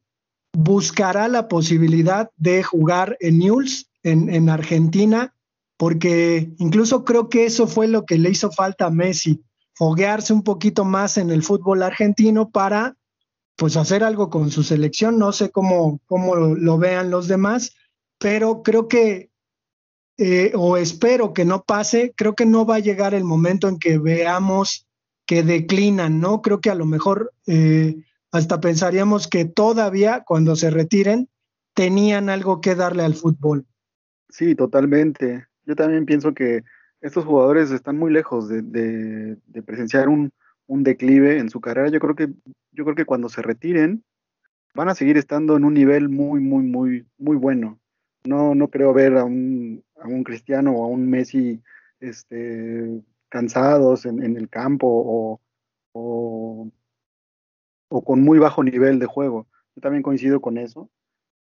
buscará 0.58 1.28
la 1.28 1.48
posibilidad 1.48 2.30
de 2.38 2.62
jugar 2.62 3.18
en 3.20 3.38
Newell's, 3.40 3.90
en, 4.02 4.30
en 4.30 4.48
Argentina, 4.48 5.34
porque 5.76 6.50
incluso 6.56 7.04
creo 7.04 7.28
que 7.28 7.44
eso 7.44 7.66
fue 7.66 7.88
lo 7.88 8.06
que 8.06 8.16
le 8.16 8.30
hizo 8.30 8.50
falta 8.50 8.86
a 8.86 8.90
Messi, 8.90 9.42
foguearse 9.74 10.32
un 10.32 10.42
poquito 10.42 10.86
más 10.86 11.18
en 11.18 11.30
el 11.30 11.42
fútbol 11.42 11.82
argentino 11.82 12.48
para 12.48 12.96
pues 13.54 13.76
hacer 13.76 14.02
algo 14.02 14.30
con 14.30 14.50
su 14.50 14.62
selección, 14.62 15.18
no 15.18 15.30
sé 15.32 15.50
cómo, 15.50 16.00
cómo 16.06 16.34
lo, 16.36 16.78
vean 16.78 17.10
los 17.10 17.28
demás, 17.28 17.74
pero 18.18 18.62
creo 18.62 18.88
que, 18.88 19.28
eh, 20.16 20.52
o 20.54 20.78
espero 20.78 21.34
que 21.34 21.44
no 21.44 21.64
pase, 21.64 22.14
creo 22.16 22.34
que 22.34 22.46
no 22.46 22.64
va 22.64 22.76
a 22.76 22.80
llegar 22.80 23.12
el 23.12 23.24
momento 23.24 23.68
en 23.68 23.78
que 23.78 23.98
veamos 23.98 24.86
que 25.26 25.42
declinan, 25.42 26.18
¿no? 26.18 26.40
Creo 26.40 26.60
que 26.60 26.70
a 26.70 26.74
lo 26.74 26.86
mejor 26.86 27.32
eh, 27.46 27.96
hasta 28.36 28.60
pensaríamos 28.60 29.28
que 29.28 29.44
todavía 29.44 30.22
cuando 30.24 30.56
se 30.56 30.70
retiren 30.70 31.28
tenían 31.74 32.30
algo 32.30 32.60
que 32.60 32.74
darle 32.74 33.02
al 33.02 33.14
fútbol. 33.14 33.66
Sí, 34.28 34.54
totalmente 34.54 35.46
yo 35.66 35.74
también 35.74 36.06
pienso 36.06 36.32
que 36.32 36.62
estos 37.00 37.24
jugadores 37.24 37.70
están 37.70 37.98
muy 37.98 38.12
lejos 38.12 38.48
de, 38.48 39.36
presenciar 39.66 40.08
un, 40.08 40.32
declive 40.68 41.38
en 41.38 41.50
su 41.50 41.60
carrera. 41.60 41.88
Yo 41.88 42.00
creo 42.00 42.14
que, 42.14 42.28
yo 42.72 42.84
creo 42.84 42.94
que 42.94 43.04
cuando 43.04 43.28
se 43.28 43.42
retiren 43.42 44.02
van 44.74 44.88
a 44.88 44.94
seguir 44.94 45.16
estando 45.16 45.56
en 45.56 45.64
un 45.64 45.74
nivel 45.74 46.08
muy, 46.08 46.40
muy, 46.40 46.62
muy, 46.62 47.06
muy 47.18 47.36
bueno. 47.36 47.78
No, 48.24 48.54
no 48.54 48.68
creo 48.68 48.92
ver 48.92 49.16
a 49.16 49.24
un, 49.24 49.84
a 50.00 50.06
un 50.06 50.24
Cristiano 50.24 50.72
o 50.72 50.84
a 50.84 50.88
un 50.88 51.08
Messi 51.08 51.62
este, 52.00 53.02
cansados 53.28 54.06
en, 54.06 54.36
el 54.36 54.48
campo 54.48 54.86
o, 54.88 55.40
o, 55.92 56.35
con 57.88 58.22
muy 58.22 58.38
bajo 58.38 58.62
nivel 58.62 58.98
de 58.98 59.06
juego. 59.06 59.46
Yo 59.74 59.82
también 59.82 60.02
coincido 60.02 60.40
con 60.40 60.58
eso. 60.58 60.90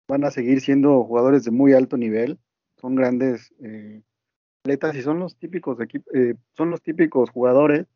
Van 0.08 0.24
a 0.24 0.30
seguir 0.30 0.60
siendo 0.60 1.02
jugadores 1.04 1.44
de 1.44 1.50
muy 1.50 1.72
alto 1.72 1.96
nivel. 1.96 2.38
Son 2.76 2.94
grandes 2.94 3.52
eh, 3.62 4.02
y 4.66 5.02
son 5.02 5.20
los 5.20 5.36
típicos 5.36 5.78
eh, 6.12 6.34
son 6.54 6.70
los 6.70 6.82
típicos 6.82 7.30
jugadores 7.30 7.86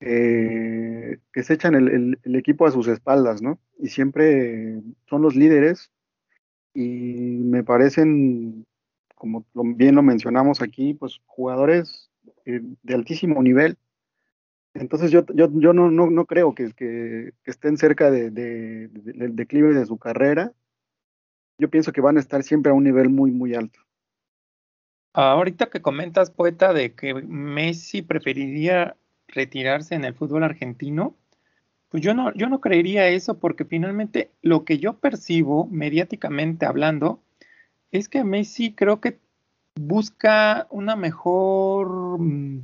que 0.00 1.42
se 1.44 1.54
echan 1.54 1.76
el, 1.76 2.18
equipo 2.36 2.66
a 2.66 2.72
sus 2.72 2.88
espaldas, 2.88 3.40
¿no? 3.40 3.60
Y 3.78 3.88
siempre 3.88 4.80
son 5.08 5.22
los 5.22 5.36
líderes 5.36 5.92
y 6.74 6.82
me 6.82 7.62
parecen, 7.62 8.66
como 9.14 9.44
bien 9.54 9.94
lo 9.94 10.02
mencionamos 10.02 10.60
aquí, 10.60 10.94
pues 10.94 11.20
jugadores 11.26 12.10
eh, 12.44 12.60
de 12.82 12.94
altísimo 12.94 13.42
nivel. 13.42 13.76
Entonces 14.74 15.10
yo, 15.10 15.24
yo, 15.34 15.48
yo 15.52 15.72
no, 15.72 15.90
no, 15.90 16.26
creo 16.26 16.54
que, 16.54 16.72
que, 16.72 17.34
estén 17.44 17.76
cerca 17.76 18.10
de, 18.10 18.30
del 18.30 19.36
declive 19.36 19.74
de 19.74 19.86
su 19.86 19.98
carrera. 19.98 20.52
Yo 21.58 21.68
pienso 21.68 21.92
que 21.92 22.00
van 22.00 22.16
a 22.16 22.20
estar 22.20 22.42
siempre 22.42 22.72
a 22.72 22.74
un 22.74 22.84
nivel 22.84 23.10
muy, 23.10 23.30
muy 23.30 23.54
alto. 23.54 23.80
Ahorita 25.12 25.66
que 25.66 25.82
comentas, 25.82 26.30
poeta, 26.30 26.72
de 26.72 26.94
que 26.94 27.12
Messi 27.14 28.00
preferiría 28.00 28.96
retirarse 29.28 29.94
en 29.94 30.04
el 30.04 30.14
fútbol 30.14 30.42
argentino, 30.42 31.14
pues 31.90 32.02
yo 32.02 32.14
no, 32.14 32.32
yo 32.32 32.48
no 32.48 32.62
creería 32.62 33.08
eso 33.08 33.38
porque 33.38 33.66
finalmente 33.66 34.30
lo 34.40 34.64
que 34.64 34.78
yo 34.78 34.94
percibo 34.94 35.66
mediáticamente 35.66 36.64
hablando 36.64 37.20
es 37.90 38.08
que 38.08 38.24
Messi 38.24 38.72
creo 38.72 39.00
que 39.00 39.18
busca 39.74 40.66
una 40.70 40.96
mejor, 40.96 42.18
mm, 42.18 42.62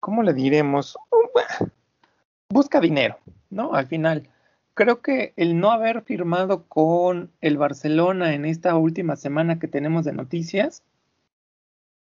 ¿cómo 0.00 0.22
le 0.22 0.32
diremos? 0.32 0.98
Busca 2.48 2.80
dinero, 2.80 3.18
¿no? 3.50 3.74
Al 3.74 3.86
final. 3.86 4.28
Creo 4.74 5.02
que 5.02 5.34
el 5.36 5.60
no 5.60 5.70
haber 5.70 6.02
firmado 6.02 6.64
con 6.66 7.30
el 7.40 7.58
Barcelona 7.58 8.34
en 8.34 8.44
esta 8.44 8.76
última 8.76 9.16
semana 9.16 9.58
que 9.58 9.68
tenemos 9.68 10.04
de 10.04 10.12
noticias, 10.12 10.82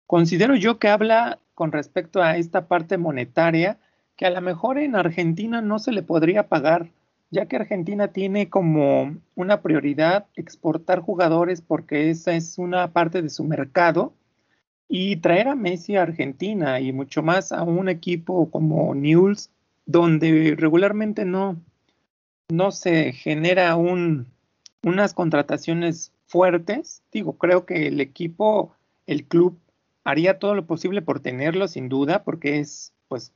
Considero 0.10 0.56
yo 0.56 0.80
que 0.80 0.88
habla 0.88 1.38
con 1.54 1.72
respecto 1.72 2.24
a 2.24 2.36
esta 2.36 2.68
parte 2.68 2.98
monetaria 2.98 3.78
que 4.16 4.26
a 4.26 4.32
lo 4.32 4.42
mejor 4.42 4.80
en 4.80 4.96
Argentina 4.96 5.62
no 5.62 5.78
se 5.78 5.92
le 5.92 6.02
podría 6.02 6.48
pagar, 6.48 6.90
ya 7.30 7.46
que 7.46 7.58
Argentina 7.58 8.08
tiene 8.08 8.50
como 8.50 9.18
una 9.36 9.62
prioridad 9.62 10.26
exportar 10.36 11.02
jugadores 11.02 11.62
porque 11.62 12.10
esa 12.10 12.32
es 12.34 12.58
una 12.58 12.92
parte 12.92 13.22
de 13.22 13.30
su 13.30 13.44
mercado 13.44 14.16
y 14.90 15.18
traer 15.18 15.48
a 15.48 15.56
Messi 15.56 15.96
a 15.96 16.02
Argentina 16.02 16.80
y 16.80 16.92
mucho 16.92 17.22
más 17.22 17.52
a 17.52 17.62
un 17.62 17.88
equipo 17.88 18.50
como 18.50 18.96
Newell's 18.96 19.52
donde 19.86 20.56
regularmente 20.58 21.26
no, 21.26 21.62
no 22.50 22.72
se 22.72 23.14
genera 23.14 23.76
un, 23.76 24.28
unas 24.84 25.14
contrataciones 25.14 26.12
fuertes. 26.26 27.04
Digo, 27.12 27.38
creo 27.38 27.66
que 27.68 27.88
el 27.88 28.02
equipo, 28.02 28.76
el 29.06 29.26
club 29.26 29.60
haría 30.04 30.40
todo 30.40 30.56
lo 30.56 30.66
posible 30.66 31.04
por 31.04 31.20
tenerlo, 31.20 31.68
sin 31.68 31.88
duda, 31.88 32.24
porque 32.24 32.60
es 32.60 32.92
pues 33.08 33.32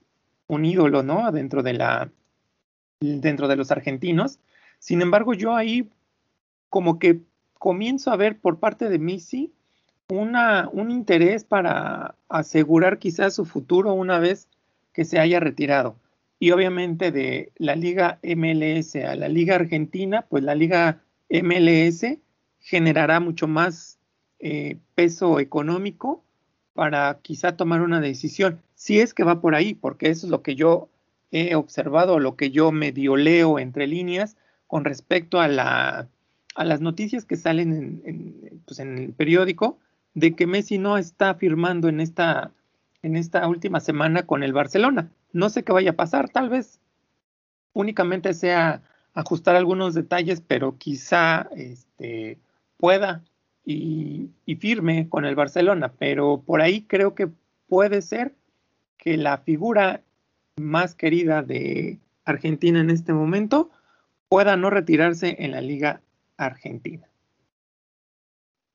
un 0.47 0.65
ídolo, 0.65 1.03
¿no? 1.03 1.31
Dentro 1.31 1.61
de 1.61 1.73
la 1.73 2.09
dentro 2.99 3.47
de 3.47 3.57
los 3.57 3.69
argentinos. 3.69 4.39
Sin 4.79 5.01
embargo, 5.01 5.33
yo 5.33 5.55
ahí 5.55 5.89
como 6.69 6.99
que 6.99 7.21
comienzo 7.59 8.11
a 8.11 8.15
ver 8.15 8.39
por 8.39 8.59
parte 8.59 8.89
de 8.89 8.97
Messi 8.97 9.51
una, 10.13 10.69
un 10.71 10.91
interés 10.91 11.43
para 11.43 12.15
asegurar 12.29 12.99
quizás 12.99 13.35
su 13.35 13.45
futuro 13.45 13.93
una 13.93 14.19
vez 14.19 14.47
que 14.93 15.05
se 15.05 15.19
haya 15.19 15.39
retirado. 15.39 15.95
Y 16.39 16.51
obviamente 16.51 17.11
de 17.11 17.51
la 17.57 17.75
liga 17.75 18.19
MLS 18.23 18.95
a 18.95 19.15
la 19.15 19.29
liga 19.29 19.55
argentina, 19.55 20.25
pues 20.29 20.43
la 20.43 20.55
liga 20.55 21.01
MLS 21.29 22.17
generará 22.59 23.19
mucho 23.19 23.47
más 23.47 23.97
eh, 24.39 24.77
peso 24.95 25.39
económico 25.39 26.23
para 26.73 27.19
quizá 27.21 27.55
tomar 27.55 27.81
una 27.81 28.01
decisión, 28.01 28.61
si 28.75 28.99
es 28.99 29.13
que 29.13 29.23
va 29.23 29.41
por 29.41 29.55
ahí, 29.55 29.73
porque 29.73 30.09
eso 30.09 30.27
es 30.27 30.31
lo 30.31 30.41
que 30.41 30.55
yo 30.55 30.89
he 31.31 31.55
observado, 31.55 32.19
lo 32.19 32.35
que 32.35 32.51
yo 32.51 32.71
medio 32.71 33.15
leo 33.15 33.59
entre 33.59 33.87
líneas 33.87 34.37
con 34.67 34.85
respecto 34.85 35.39
a, 35.39 35.47
la, 35.47 36.07
a 36.55 36.65
las 36.65 36.81
noticias 36.81 37.25
que 37.25 37.35
salen 37.35 38.01
en, 38.05 38.61
pues 38.65 38.79
en, 38.79 38.97
el 38.97 39.13
periódico 39.13 39.79
de 40.13 40.35
que 40.35 40.47
Messi 40.47 40.77
no 40.77 40.97
está 40.97 41.35
firmando 41.35 41.89
en 41.89 41.99
esta, 41.99 42.51
en 43.01 43.15
esta 43.15 43.47
última 43.47 43.79
semana 43.79 44.23
con 44.23 44.43
el 44.43 44.53
Barcelona. 44.53 45.09
No 45.31 45.49
sé 45.49 45.63
qué 45.63 45.71
vaya 45.71 45.91
a 45.91 45.95
pasar, 45.95 46.29
tal 46.29 46.49
vez 46.49 46.79
únicamente 47.73 48.33
sea 48.33 48.81
ajustar 49.13 49.55
algunos 49.55 49.93
detalles, 49.93 50.41
pero 50.41 50.77
quizá 50.77 51.49
este, 51.55 52.39
pueda 52.77 53.23
y, 53.65 54.29
firme 54.59 55.09
con 55.09 55.25
el 55.25 55.35
Barcelona, 55.35 55.91
pero 55.97 56.41
por 56.45 56.61
ahí 56.61 56.83
creo 56.83 57.15
que 57.15 57.29
puede 57.67 58.01
ser 58.01 58.35
que 58.97 59.17
la 59.17 59.39
figura 59.39 60.01
más 60.57 60.95
querida 60.95 61.41
de 61.41 61.99
Argentina 62.25 62.79
en 62.79 62.89
este 62.89 63.13
momento 63.13 63.71
pueda 64.29 64.55
no 64.55 64.69
retirarse 64.69 65.35
en 65.39 65.51
la 65.51 65.61
liga 65.61 66.01
argentina. 66.37 67.07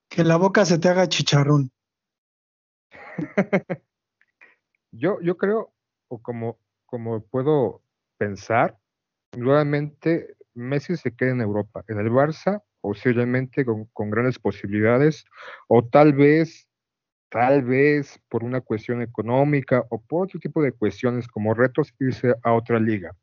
Que 0.08 0.24
la 0.24 0.36
boca 0.36 0.64
se 0.64 0.78
te 0.78 0.88
haga 0.88 1.08
chicharrón. 1.08 1.70
yo, 4.92 5.20
yo 5.20 5.36
creo, 5.36 5.72
o 6.08 6.22
como, 6.22 6.58
como 6.86 7.20
puedo 7.26 7.82
pensar, 8.16 8.78
nuevamente 9.36 10.36
Messi 10.54 10.96
se 10.96 11.14
queda 11.14 11.30
en 11.30 11.40
Europa. 11.40 11.84
En 11.88 11.98
el 11.98 12.10
Barça 12.10 12.62
posiblemente 12.80 13.64
con, 13.64 13.86
con 13.86 14.10
grandes 14.10 14.38
posibilidades, 14.38 15.24
o 15.68 15.84
tal 15.84 16.12
vez, 16.12 16.68
tal 17.28 17.62
vez 17.62 18.20
por 18.28 18.44
una 18.44 18.60
cuestión 18.60 19.02
económica 19.02 19.84
o 19.90 20.00
por 20.00 20.24
otro 20.24 20.40
tipo 20.40 20.62
de 20.62 20.72
cuestiones 20.72 21.28
como 21.28 21.54
retos, 21.54 21.92
irse 21.98 22.34
a 22.42 22.52
otra 22.52 22.78
liga. 22.78 23.16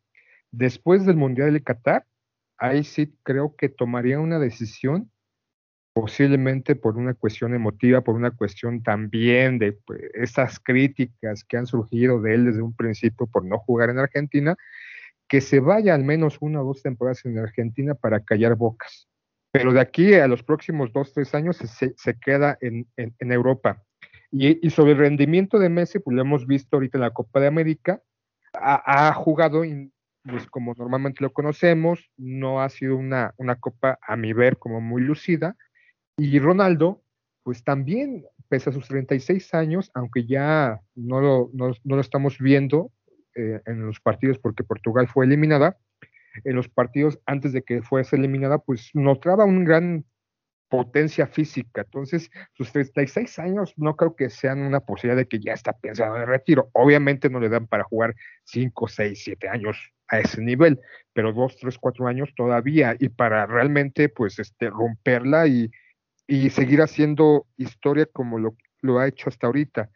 Después 0.52 1.06
del 1.06 1.18
Mundial 1.18 1.54
de 1.54 1.64
Qatar, 1.64 2.06
ahí 2.58 2.84
sí 2.84 3.18
creo 3.24 3.56
que 3.56 3.70
tomaría 3.70 4.20
una 4.20 4.40
decisión 4.40 5.12
posiblemente 5.96 6.76
por 6.76 6.98
una 6.98 7.14
cuestión 7.14 7.54
emotiva, 7.54 8.02
por 8.02 8.16
una 8.16 8.32
cuestión 8.32 8.84
también 8.84 9.60
de 9.60 9.72
pues, 9.72 10.02
esas 10.14 10.60
críticas 10.60 11.46
que 11.46 11.56
han 11.56 11.68
surgido 11.68 12.22
de 12.22 12.34
él 12.34 12.46
desde 12.48 12.62
un 12.62 12.76
principio 12.76 13.28
por 13.28 13.46
no 13.46 13.60
jugar 13.60 13.92
en 13.92 14.00
Argentina, 14.00 14.58
que 15.30 15.40
se 15.40 15.62
vaya 15.62 15.96
al 15.96 16.04
menos 16.04 16.38
una 16.42 16.62
o 16.62 16.66
dos 16.66 16.84
temporadas 16.84 17.24
en 17.24 17.40
Argentina 17.40 17.96
para 17.96 18.20
callar 18.20 18.58
bocas. 18.58 19.08
Pero 19.54 19.72
de 19.72 19.80
aquí 19.80 20.14
a 20.16 20.28
los 20.28 20.44
próximos 20.44 20.92
dos, 20.92 21.14
tres 21.14 21.34
años 21.34 21.56
se, 21.56 22.20
queda 22.20 22.58
en, 22.60 22.86
Europa. 23.32 23.82
Y, 24.32 24.70
sobre 24.72 24.92
el 24.92 24.98
rendimiento 24.98 25.60
de 25.60 25.70
Messi, 25.70 26.00
pues 26.00 26.14
lo 26.14 26.24
hemos 26.24 26.46
visto 26.46 26.76
ahorita 26.76 26.98
en 26.98 27.04
la 27.04 27.12
Copa 27.12 27.40
de 27.40 27.48
América, 27.48 28.02
ha, 28.54 29.14
jugado 29.14 29.64
pues 30.24 30.46
como 30.48 30.74
normalmente 30.78 31.24
lo 31.24 31.32
conocemos, 31.32 32.12
no 32.18 32.62
ha 32.62 32.68
sido 32.68 32.98
una 32.98 33.56
copa 33.62 33.98
a 34.02 34.18
mi 34.18 34.34
ver 34.34 34.58
como 34.58 34.82
muy 34.82 35.02
lucida. 35.02 35.56
Y 36.18 36.40
Ronaldo, 36.40 37.04
pues 37.44 37.64
también, 37.64 38.26
pese 38.48 38.70
a 38.70 38.74
sus 38.74 38.88
36 38.88 39.54
años, 39.54 39.92
aunque 39.94 40.26
ya 40.26 40.82
no 40.96 41.20
lo, 41.20 41.50
no, 41.54 41.74
lo 41.84 42.00
estamos 42.00 42.40
viendo 42.40 42.92
eh, 43.36 43.62
en 43.66 43.86
los 43.86 44.00
partidos 44.00 44.40
porque 44.40 44.64
Portugal 44.64 45.08
fue 45.08 45.26
eliminada, 45.26 45.78
en 46.44 46.56
los 46.56 46.70
partidos 46.70 47.20
antes 47.26 47.52
de 47.54 47.64
que 47.64 47.82
fuese 47.82 48.16
eliminada, 48.16 48.60
pues 48.60 48.92
notaba 48.94 49.46
un 49.46 49.66
gran 49.66 50.06
potencia 50.70 51.28
física. 51.28 51.82
Entonces, 51.82 52.32
sus 52.54 52.72
36 52.72 53.40
años 53.40 53.74
no 53.78 53.96
creo 53.96 54.16
que 54.16 54.30
sean 54.30 54.62
una 54.62 54.80
posibilidad 54.80 55.18
de 55.18 55.28
que 55.28 55.40
ya 55.40 55.54
está 55.54 55.74
pensando 55.74 56.18
en 56.18 56.28
retiro. 56.28 56.70
Obviamente 56.74 57.30
no 57.30 57.40
le 57.40 57.50
dan 57.50 57.68
para 57.68 57.84
jugar 57.84 58.16
5, 58.46 58.88
6, 58.88 59.22
7 59.24 59.50
años 59.50 59.94
a 60.08 60.20
ese 60.20 60.42
nivel, 60.42 60.80
pero 61.14 61.34
2, 61.34 61.58
3, 61.58 61.78
4 61.78 62.08
años 62.08 62.34
todavía 62.36 62.96
y 63.00 63.10
para 63.10 63.46
realmente 63.46 64.10
pues 64.10 64.40
este 64.40 64.70
romperla 64.70 65.48
y, 65.48 65.72
y 66.28 66.50
seguir 66.50 66.82
haciendo 66.82 67.46
historia 67.58 68.06
como 68.06 68.40
lo, 68.40 69.00
ha 69.00 69.08
hecho 69.08 69.30
hasta 69.30 69.48
ahorita. 69.48 69.90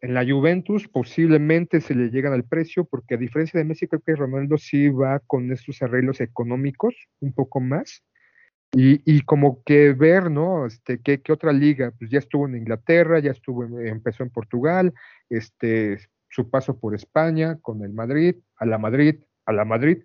En 0.00 0.14
la 0.14 0.24
Juventus 0.24 0.86
posiblemente 0.88 1.80
se 1.80 1.94
le 1.94 2.10
llegan 2.10 2.32
al 2.32 2.44
precio, 2.44 2.84
porque 2.84 3.14
a 3.14 3.18
diferencia 3.18 3.58
de 3.58 3.64
Messi, 3.64 3.88
creo 3.88 4.02
que 4.02 4.14
Ronaldo 4.14 4.58
sí 4.58 4.88
va 4.88 5.20
con 5.20 5.50
estos 5.50 5.82
arreglos 5.82 6.20
económicos 6.20 6.94
un 7.20 7.32
poco 7.32 7.60
más. 7.60 8.02
Y, 8.72 9.00
y 9.10 9.22
como 9.22 9.62
que 9.64 9.94
ver, 9.94 10.30
¿no? 10.30 10.66
Este, 10.66 11.00
¿qué, 11.00 11.22
¿qué, 11.22 11.32
otra 11.32 11.52
liga? 11.52 11.92
Pues 11.98 12.10
ya 12.10 12.18
estuvo 12.18 12.46
en 12.46 12.56
Inglaterra, 12.56 13.18
ya 13.18 13.30
estuvo, 13.30 13.64
empezó 13.64 14.22
en 14.22 14.30
Portugal, 14.30 14.92
este, 15.30 15.98
su 16.28 16.50
paso 16.50 16.78
por 16.78 16.94
España 16.94 17.58
con 17.62 17.82
el 17.82 17.92
Madrid, 17.92 18.36
a 18.56 18.66
la 18.66 18.76
Madrid, 18.76 19.16
a 19.46 19.52
la 19.52 19.64
Madrid, 19.64 20.04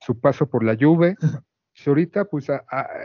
su 0.00 0.18
paso 0.18 0.48
por 0.48 0.64
la 0.64 0.76
Juve, 0.76 1.16
ahorita, 1.86 2.24
pues, 2.24 2.48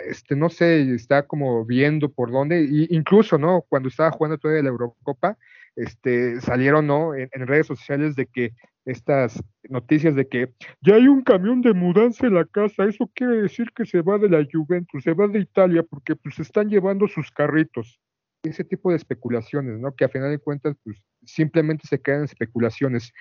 este, 0.07 0.35
no 0.35 0.49
sé, 0.49 0.93
está 0.93 1.27
como 1.27 1.65
viendo 1.65 2.11
por 2.11 2.31
dónde, 2.31 2.63
y 2.63 2.87
incluso, 2.89 3.37
¿no? 3.37 3.63
Cuando 3.69 3.89
estaba 3.89 4.11
jugando 4.11 4.37
todavía 4.37 4.63
la 4.63 4.69
Eurocopa, 4.69 5.37
este, 5.75 6.39
salieron, 6.41 6.87
¿no? 6.87 7.15
En, 7.15 7.29
redes 7.47 7.67
sociales 7.67 8.15
de 8.15 8.27
que 8.27 8.53
estas 8.85 9.41
noticias 9.69 10.15
de 10.15 10.27
que 10.27 10.53
ya 10.81 10.95
hay 10.95 11.07
un 11.07 11.23
camión 11.23 11.61
de 11.61 11.73
mudanza 11.73 12.27
en 12.27 12.35
la 12.35 12.45
casa, 12.45 12.85
eso 12.85 13.09
quiere 13.13 13.41
decir 13.41 13.71
que 13.75 13.85
se 13.85 14.01
va 14.01 14.17
de 14.17 14.29
la 14.29 14.45
Juventus, 14.51 15.03
se 15.03 15.13
va 15.13 15.27
de 15.27 15.39
Italia, 15.39 15.83
porque 15.83 16.15
pues 16.15 16.39
están 16.39 16.69
llevando 16.69 17.07
sus 17.07 17.31
carritos. 17.31 17.99
Ese 18.43 18.65
tipo 18.65 18.89
de 18.89 18.97
especulaciones, 18.97 19.79
¿no? 19.79 19.95
Que 19.95 20.05
a 20.05 20.09
final 20.09 20.29
de 20.29 20.39
cuentas, 20.39 20.75
pues 20.83 21.01
simplemente 21.23 21.87
se 21.87 22.01
quedan 22.01 22.25
especulaciones. 22.25 23.13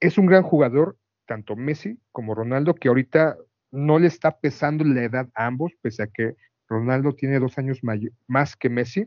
Es 0.00 0.18
un 0.18 0.26
gran 0.26 0.42
jugador, 0.42 0.96
tanto 1.26 1.54
Messi 1.54 1.98
como 2.10 2.34
Ronaldo, 2.34 2.74
que 2.74 2.88
ahorita 2.88 3.36
no 3.76 3.98
le 3.98 4.06
está 4.06 4.38
pesando 4.38 4.84
la 4.84 5.04
edad 5.04 5.28
a 5.34 5.46
ambos, 5.46 5.72
pese 5.82 6.02
a 6.02 6.06
que 6.06 6.34
Ronaldo 6.68 7.14
tiene 7.14 7.38
dos 7.38 7.58
años 7.58 7.80
más 8.26 8.56
que 8.56 8.68
Messi. 8.68 9.06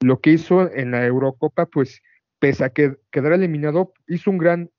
Lo 0.00 0.20
que 0.20 0.30
hizo 0.30 0.72
en 0.72 0.92
la 0.92 1.04
Eurocopa, 1.04 1.66
pues, 1.66 2.02
pese 2.38 2.64
a 2.64 2.70
que 2.70 2.96
quedara 3.10 3.34
eliminado, 3.34 3.92
hizo 4.06 4.30
un 4.30 4.38
gran, 4.38 4.70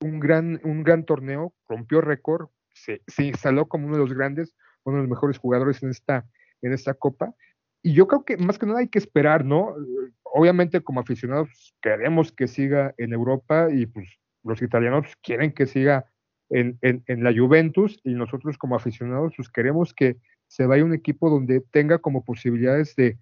un 0.00 0.20
gran, 0.20 0.60
un 0.64 0.82
gran 0.82 1.04
torneo, 1.04 1.54
rompió 1.68 2.00
récord, 2.00 2.48
se, 2.74 3.00
instaló 3.18 3.68
como 3.68 3.86
uno 3.86 3.96
de 3.96 4.02
los 4.02 4.14
grandes, 4.14 4.54
uno 4.84 4.96
de 4.96 5.02
los 5.02 5.10
mejores 5.10 5.38
jugadores 5.38 5.82
en 5.82 5.90
esta, 5.90 6.26
en 6.62 6.72
esta 6.72 6.94
copa. 6.94 7.34
Y 7.82 7.94
yo 7.94 8.06
creo 8.06 8.24
que 8.24 8.36
más 8.36 8.58
que 8.58 8.66
nada 8.66 8.80
hay 8.80 8.88
que 8.88 8.98
esperar, 8.98 9.44
¿no? 9.44 9.74
Obviamente 10.22 10.80
como 10.82 11.00
aficionados 11.00 11.74
queremos 11.80 12.32
que 12.32 12.46
siga 12.46 12.94
en 12.98 13.12
Europa 13.12 13.68
y 13.70 13.86
pues 13.86 14.08
los 14.44 14.62
italianos 14.62 15.06
quieren 15.22 15.52
que 15.52 15.66
siga 15.66 16.06
en, 16.50 16.78
en, 16.82 17.24
la 17.24 17.32
Juventus 17.32 18.00
y 18.04 18.14
nosotros 18.14 18.58
como 18.58 18.76
aficionados 18.76 19.34
pues 19.36 19.48
queremos 19.48 19.94
que 19.94 20.16
se 20.48 20.66
vaya 20.66 20.84
un 20.84 20.94
equipo 20.94 21.30
donde 21.30 21.60
tenga 21.60 21.98
como 21.98 22.24
posibilidades 22.24 22.96
de, 22.96 23.18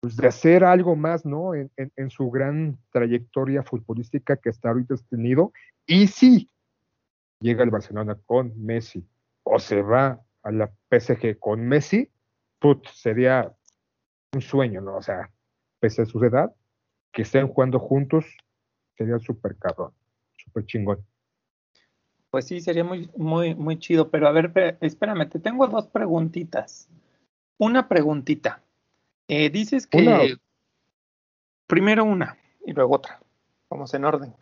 pues, 0.00 0.16
de 0.16 0.26
hacer 0.26 0.64
algo 0.64 0.96
más, 0.96 1.24
¿no? 1.24 1.54
En, 1.54 1.70
en, 1.76 2.10
su 2.10 2.28
gran 2.28 2.76
trayectoria 2.90 3.62
futbolística 3.62 4.36
que 4.36 4.48
hasta 4.48 4.70
ahorita 4.70 4.94
ha 4.94 5.08
tenido. 5.08 5.52
Y 5.86 6.08
si 6.08 6.50
llega 7.40 7.62
el 7.62 7.70
Barcelona 7.70 8.18
con 8.26 8.52
Messi 8.60 9.06
o 9.44 9.60
se 9.60 9.80
va 9.82 10.20
a 10.42 10.50
la 10.50 10.72
PSG 10.90 11.38
con 11.38 11.66
Messi, 11.66 12.10
put, 12.58 12.84
sería 12.88 13.54
un 14.34 14.40
sueño, 14.40 14.80
¿no? 14.80 14.96
O 14.96 15.02
sea, 15.02 15.30
pese 15.78 16.02
a 16.02 16.06
su 16.06 16.22
edad, 16.24 16.52
que 17.12 17.22
estén 17.22 17.46
jugando 17.46 17.78
juntos, 17.78 18.26
sería 18.96 19.20
súper 19.20 19.56
cabrón, 19.56 19.92
súper 20.36 20.66
chingón. 20.66 21.06
Pues 22.30 22.46
sí, 22.46 22.60
sería 22.60 22.84
muy, 22.84 23.10
muy, 23.16 23.54
muy 23.54 23.78
chido. 23.78 24.10
Pero 24.10 24.28
a 24.28 24.32
ver, 24.32 24.78
espérame, 24.80 25.28
te 25.28 25.38
tengo 25.38 25.66
dos 25.66 25.86
preguntitas. 25.88 26.88
Una 27.58 27.88
preguntita. 27.88 28.62
Eh, 29.28 29.50
dices 29.50 29.86
que 29.86 30.36
primero 31.66 32.04
una 32.04 32.36
y 32.64 32.72
luego 32.72 32.94
otra. 32.94 33.20
Vamos 33.70 33.92
en 33.94 34.04
orden. 34.04 34.34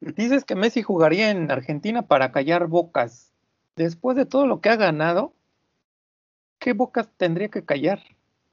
Dices 0.00 0.44
que 0.44 0.54
Messi 0.54 0.82
jugaría 0.82 1.30
en 1.30 1.50
Argentina 1.50 2.02
para 2.02 2.30
callar 2.30 2.66
bocas. 2.66 3.32
Después 3.76 4.16
de 4.16 4.26
todo 4.26 4.46
lo 4.46 4.60
que 4.60 4.68
ha 4.68 4.76
ganado, 4.76 5.32
¿qué 6.58 6.72
bocas 6.72 7.08
tendría 7.16 7.48
que 7.48 7.64
callar? 7.64 8.00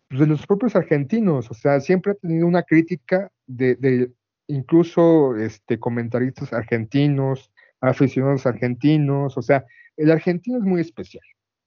Pues 0.08 0.20
de 0.22 0.28
los 0.28 0.48
propios 0.48 0.76
argentinos. 0.76 1.52
O 1.52 1.54
sea, 1.54 1.80
siempre 1.80 2.14
ha 2.14 2.16
tenido 2.16 2.48
una 2.48 2.64
crítica 2.64 3.32
de, 3.46 3.76
de 3.76 4.12
incluso 4.48 5.36
este, 5.36 5.80
comentaristas 5.80 6.54
argentinos, 6.54 7.52
aficionados 7.82 8.46
argentinos, 8.46 9.38
o 9.38 9.42
sea, 9.42 9.66
el 9.98 10.12
argentino 10.12 10.58
es 10.58 10.64
muy 10.64 10.82
especial. 10.82 11.24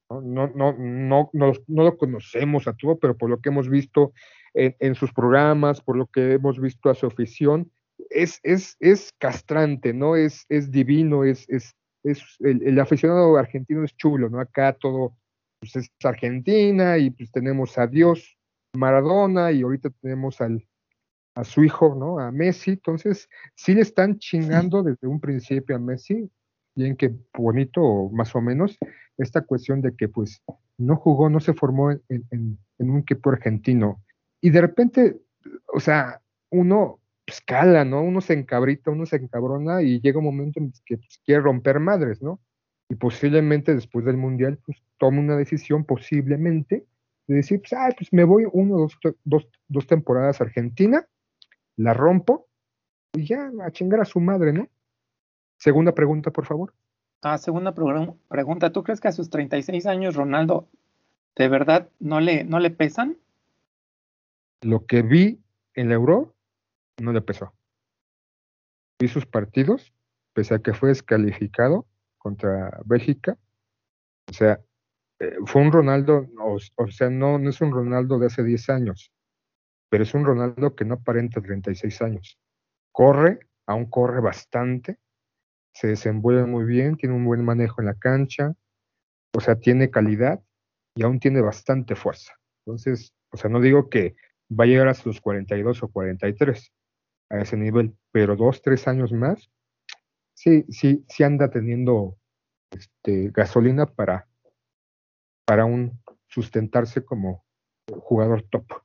No, 0.09 0.21
no, 0.21 0.47
no, 0.47 0.75
no, 1.33 1.53
no, 1.67 1.83
lo 1.83 1.97
conocemos 1.97 2.67
a 2.67 2.73
todo, 2.73 2.97
pero 2.97 3.17
por 3.17 3.29
lo 3.29 3.41
que 3.41 3.49
hemos 3.49 3.69
visto 3.69 4.13
en, 4.53 4.95
sus 4.95 5.11
programas, 5.11 5.81
por 5.81 5.97
lo 5.97 6.07
que 6.07 6.33
hemos 6.33 6.59
visto 6.59 6.89
a 6.89 6.95
su 6.95 7.07
afición, 7.07 7.71
es, 8.09 8.39
es, 8.43 8.77
es 8.79 9.11
castrante, 9.17 9.93
¿no? 9.93 10.15
Es, 10.15 10.45
es 10.47 10.71
divino, 10.71 11.23
es, 11.23 11.49
es, 11.49 11.75
es 12.03 12.23
el, 12.39 12.79
aficionado 12.79 13.35
argentino 13.37 13.83
es 13.83 13.95
chulo, 13.97 14.29
¿no? 14.29 14.39
Acá 14.39 14.73
todo 14.73 15.17
pues, 15.59 15.75
es 15.75 15.89
Argentina 16.03 16.97
y 16.97 17.09
pues 17.09 17.31
tenemos 17.31 17.77
a 17.77 17.87
Dios 17.87 18.37
Maradona 18.73 19.51
y 19.51 19.63
ahorita 19.63 19.89
tenemos 20.01 20.39
al, 20.39 20.67
a 21.35 21.43
su 21.43 21.63
hijo, 21.63 21.95
¿no? 21.95 22.19
A 22.19 22.31
Messi. 22.31 22.71
Entonces, 22.71 23.29
sí 23.53 23.75
le 23.75 23.81
están 23.81 24.17
chingando 24.17 24.81
desde 24.81 25.07
un 25.07 25.19
principio 25.19 25.75
a 25.75 25.79
Messi, 25.79 26.31
bien 26.75 26.95
que 26.95 27.13
bonito, 27.33 28.09
más 28.11 28.33
o 28.35 28.41
menos, 28.41 28.77
esta 29.17 29.41
cuestión 29.41 29.81
de 29.81 29.95
que 29.95 30.07
pues 30.07 30.41
no 30.77 30.95
jugó, 30.95 31.29
no 31.29 31.39
se 31.39 31.53
formó 31.53 31.91
en, 31.91 32.57
un 32.79 32.97
equipo 32.99 33.29
argentino. 33.29 34.01
Y 34.41 34.49
de 34.49 34.61
repente, 34.61 35.17
o 35.73 35.79
sea, 35.79 36.21
uno 36.49 36.99
escala, 37.25 37.81
pues, 37.81 37.91
¿no? 37.91 38.01
Uno 38.01 38.21
se 38.21 38.33
encabrita, 38.33 38.91
uno 38.91 39.05
se 39.05 39.17
encabrona 39.17 39.81
y 39.81 39.99
llega 39.99 40.19
un 40.19 40.25
momento 40.25 40.59
en 40.59 40.71
que 40.85 40.97
pues, 40.97 41.19
quiere 41.25 41.41
romper 41.41 41.79
madres, 41.79 42.21
¿no? 42.21 42.39
Y 42.89 42.95
posiblemente 42.95 43.73
después 43.73 44.05
del 44.05 44.17
Mundial, 44.17 44.59
pues 44.65 44.77
tome 44.97 45.19
una 45.19 45.35
decisión, 45.35 45.85
posiblemente, 45.85 46.85
de 47.27 47.35
decir, 47.35 47.59
pues, 47.59 47.73
ah, 47.73 47.89
pues 47.97 48.13
me 48.13 48.23
voy 48.23 48.45
uno, 48.51 48.77
dos, 48.77 48.97
dos, 49.23 49.49
dos 49.67 49.87
temporadas 49.87 50.39
a 50.39 50.43
Argentina 50.43 51.05
la 51.77 51.93
rompo 51.93 52.47
y 53.13 53.25
ya 53.25 53.51
a 53.63 53.71
chingar 53.71 54.01
a 54.01 54.05
su 54.05 54.19
madre, 54.19 54.53
¿no? 54.53 54.67
Segunda 55.57 55.93
pregunta, 55.93 56.31
por 56.31 56.45
favor. 56.45 56.73
Ah, 57.21 57.37
segunda 57.37 57.73
pregunta. 57.73 58.71
¿Tú 58.71 58.83
crees 58.83 58.99
que 58.99 59.07
a 59.07 59.13
sus 59.13 59.29
36 59.29 59.85
años 59.87 60.15
Ronaldo 60.15 60.67
de 61.35 61.47
verdad 61.47 61.89
no 61.99 62.19
le, 62.19 62.43
no 62.43 62.59
le 62.59 62.69
pesan? 62.69 63.17
Lo 64.61 64.85
que 64.85 65.01
vi 65.01 65.41
en 65.73 65.89
la 65.89 65.95
Euro 65.95 66.35
no 67.01 67.11
le 67.13 67.21
pesó. 67.21 67.53
Vi 68.99 69.07
sus 69.07 69.25
partidos, 69.25 69.93
pese 70.33 70.55
a 70.55 70.59
que 70.59 70.73
fue 70.73 70.89
descalificado 70.89 71.85
contra 72.17 72.79
Bélgica. 72.85 73.37
O 74.29 74.33
sea, 74.33 74.59
eh, 75.19 75.35
fue 75.45 75.61
un 75.61 75.71
Ronaldo, 75.71 76.27
o, 76.39 76.57
o, 76.75 76.87
sea, 76.91 77.09
no, 77.09 77.37
no 77.37 77.49
es 77.49 77.61
un 77.61 77.71
Ronaldo 77.71 78.19
de 78.19 78.27
hace 78.27 78.43
10 78.43 78.69
años 78.69 79.11
pero 79.95 80.03
es 80.03 80.13
un 80.13 80.25
Ronaldo 80.25 80.75
que 80.75 80.83
no 80.83 80.95
aparenta 80.95 81.39
36 81.39 82.01
años. 82.01 82.37
Corre, 82.91 83.39
aún 83.65 83.89
corre 83.89 84.19
bastante, 84.19 84.99
se 85.73 85.87
desenvuelve 85.87 86.45
muy 86.45 86.65
bien, 86.65 86.97
tiene 86.97 87.15
un 87.15 87.23
buen 87.23 87.45
manejo 87.45 87.79
en 87.79 87.85
la 87.85 87.93
cancha, 87.93 88.53
o 89.33 89.39
sea, 89.39 89.55
tiene 89.55 89.89
calidad 89.91 90.43
y 90.95 91.03
aún 91.03 91.21
tiene 91.21 91.39
bastante 91.39 91.95
fuerza. 91.95 92.33
Entonces, 92.65 93.13
o 93.31 93.37
sea, 93.37 93.49
no 93.49 93.61
digo 93.61 93.89
que 93.89 94.17
va 94.51 94.65
a 94.65 94.67
llegar 94.67 94.89
hasta 94.89 95.07
los 95.07 95.21
42 95.21 95.83
o 95.83 95.87
43 95.87 96.73
a 97.29 97.39
ese 97.39 97.55
nivel, 97.55 97.95
pero 98.11 98.35
dos, 98.35 98.61
tres 98.61 98.89
años 98.89 99.13
más, 99.13 99.49
sí, 100.33 100.65
sí, 100.67 101.05
sí 101.07 101.23
anda 101.23 101.49
teniendo 101.49 102.17
este, 102.69 103.29
gasolina 103.29 103.85
para, 103.85 104.27
para 105.45 105.63
un 105.63 106.03
sustentarse 106.27 107.05
como 107.05 107.45
jugador 107.87 108.43
top. 108.49 108.84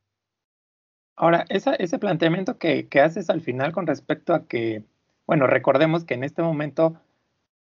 Ahora, 1.21 1.45
ese 1.51 1.99
planteamiento 1.99 2.57
que, 2.57 2.89
que, 2.89 3.03
haces 3.03 3.29
al 3.29 3.43
final 3.43 3.73
con 3.73 3.87
respecto 3.87 4.33
a 4.33 4.47
que, 4.47 4.85
bueno, 5.27 5.47
recordemos 5.47 6.07
que 6.07 6.15
en 6.15 6.25
este 6.25 6.41
momento 6.41 6.99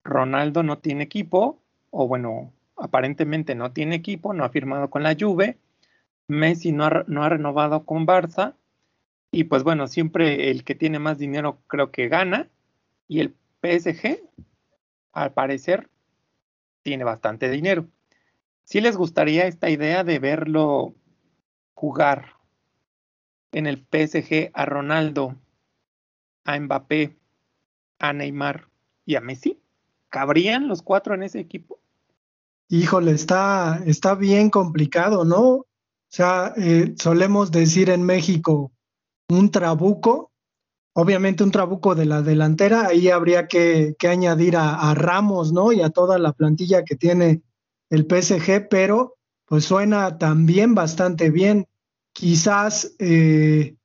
Ronaldo 0.02 0.62
no 0.62 0.78
tiene 0.78 1.04
equipo, 1.04 1.60
o 1.90 2.08
bueno, 2.08 2.54
aparentemente 2.78 3.54
no 3.54 3.72
tiene 3.72 3.96
equipo, 3.96 4.32
no 4.32 4.46
ha 4.46 4.48
firmado 4.48 4.88
con 4.88 5.02
la 5.02 5.14
Juve, 5.14 5.58
Messi 6.26 6.72
no 6.72 6.86
ha, 6.86 7.04
no 7.06 7.22
ha 7.22 7.28
renovado 7.28 7.84
con 7.84 8.06
Barça, 8.06 8.54
y 9.30 9.44
pues 9.44 9.62
bueno, 9.62 9.88
siempre 9.88 10.50
el 10.50 10.64
que 10.64 10.74
tiene 10.74 10.98
más 10.98 11.18
dinero 11.18 11.58
creo 11.66 11.90
que 11.90 12.08
gana, 12.08 12.48
y 13.08 13.20
el 13.20 13.34
PSG, 13.60 14.22
al 15.12 15.34
parecer, 15.34 15.90
tiene 16.80 17.04
bastante 17.04 17.50
dinero. 17.50 17.84
Si 18.64 18.80
les 18.80 18.96
gustaría 18.96 19.44
esta 19.44 19.68
idea 19.68 20.02
de 20.02 20.18
verlo 20.18 20.94
jugar 21.74 22.39
en 23.52 23.66
el 23.66 23.78
PSG 23.78 24.50
a 24.52 24.64
Ronaldo, 24.64 25.36
a 26.44 26.58
Mbappé, 26.58 27.16
a 27.98 28.12
Neymar 28.12 28.68
y 29.04 29.16
a 29.16 29.20
Messi? 29.20 29.60
¿Cabrían 30.08 30.68
los 30.68 30.82
cuatro 30.82 31.14
en 31.14 31.22
ese 31.22 31.40
equipo? 31.40 31.78
Híjole, 32.68 33.12
está, 33.12 33.82
está 33.86 34.14
bien 34.14 34.50
complicado, 34.50 35.24
¿no? 35.24 35.40
O 35.40 35.66
sea, 36.08 36.52
eh, 36.56 36.94
solemos 36.98 37.50
decir 37.50 37.90
en 37.90 38.02
México 38.02 38.72
un 39.28 39.50
trabuco, 39.50 40.32
obviamente 40.92 41.44
un 41.44 41.50
trabuco 41.50 41.94
de 41.94 42.06
la 42.06 42.22
delantera, 42.22 42.86
ahí 42.86 43.08
habría 43.08 43.46
que, 43.46 43.94
añadir 44.08 44.56
a, 44.56 44.90
a, 44.90 44.94
Ramos, 44.94 45.52
¿no? 45.52 45.72
Y 45.72 45.82
a 45.82 45.90
toda 45.90 46.18
la 46.18 46.32
plantilla 46.32 46.84
que 46.84 46.96
tiene 46.96 47.42
el 47.90 48.06
PSG, 48.06 48.68
pero 48.68 49.16
pues 49.46 49.64
suena 49.64 50.18
también 50.18 50.74
bastante 50.74 51.30
bien 51.30 51.66
quizás 52.20 52.94
eh, 52.98 53.76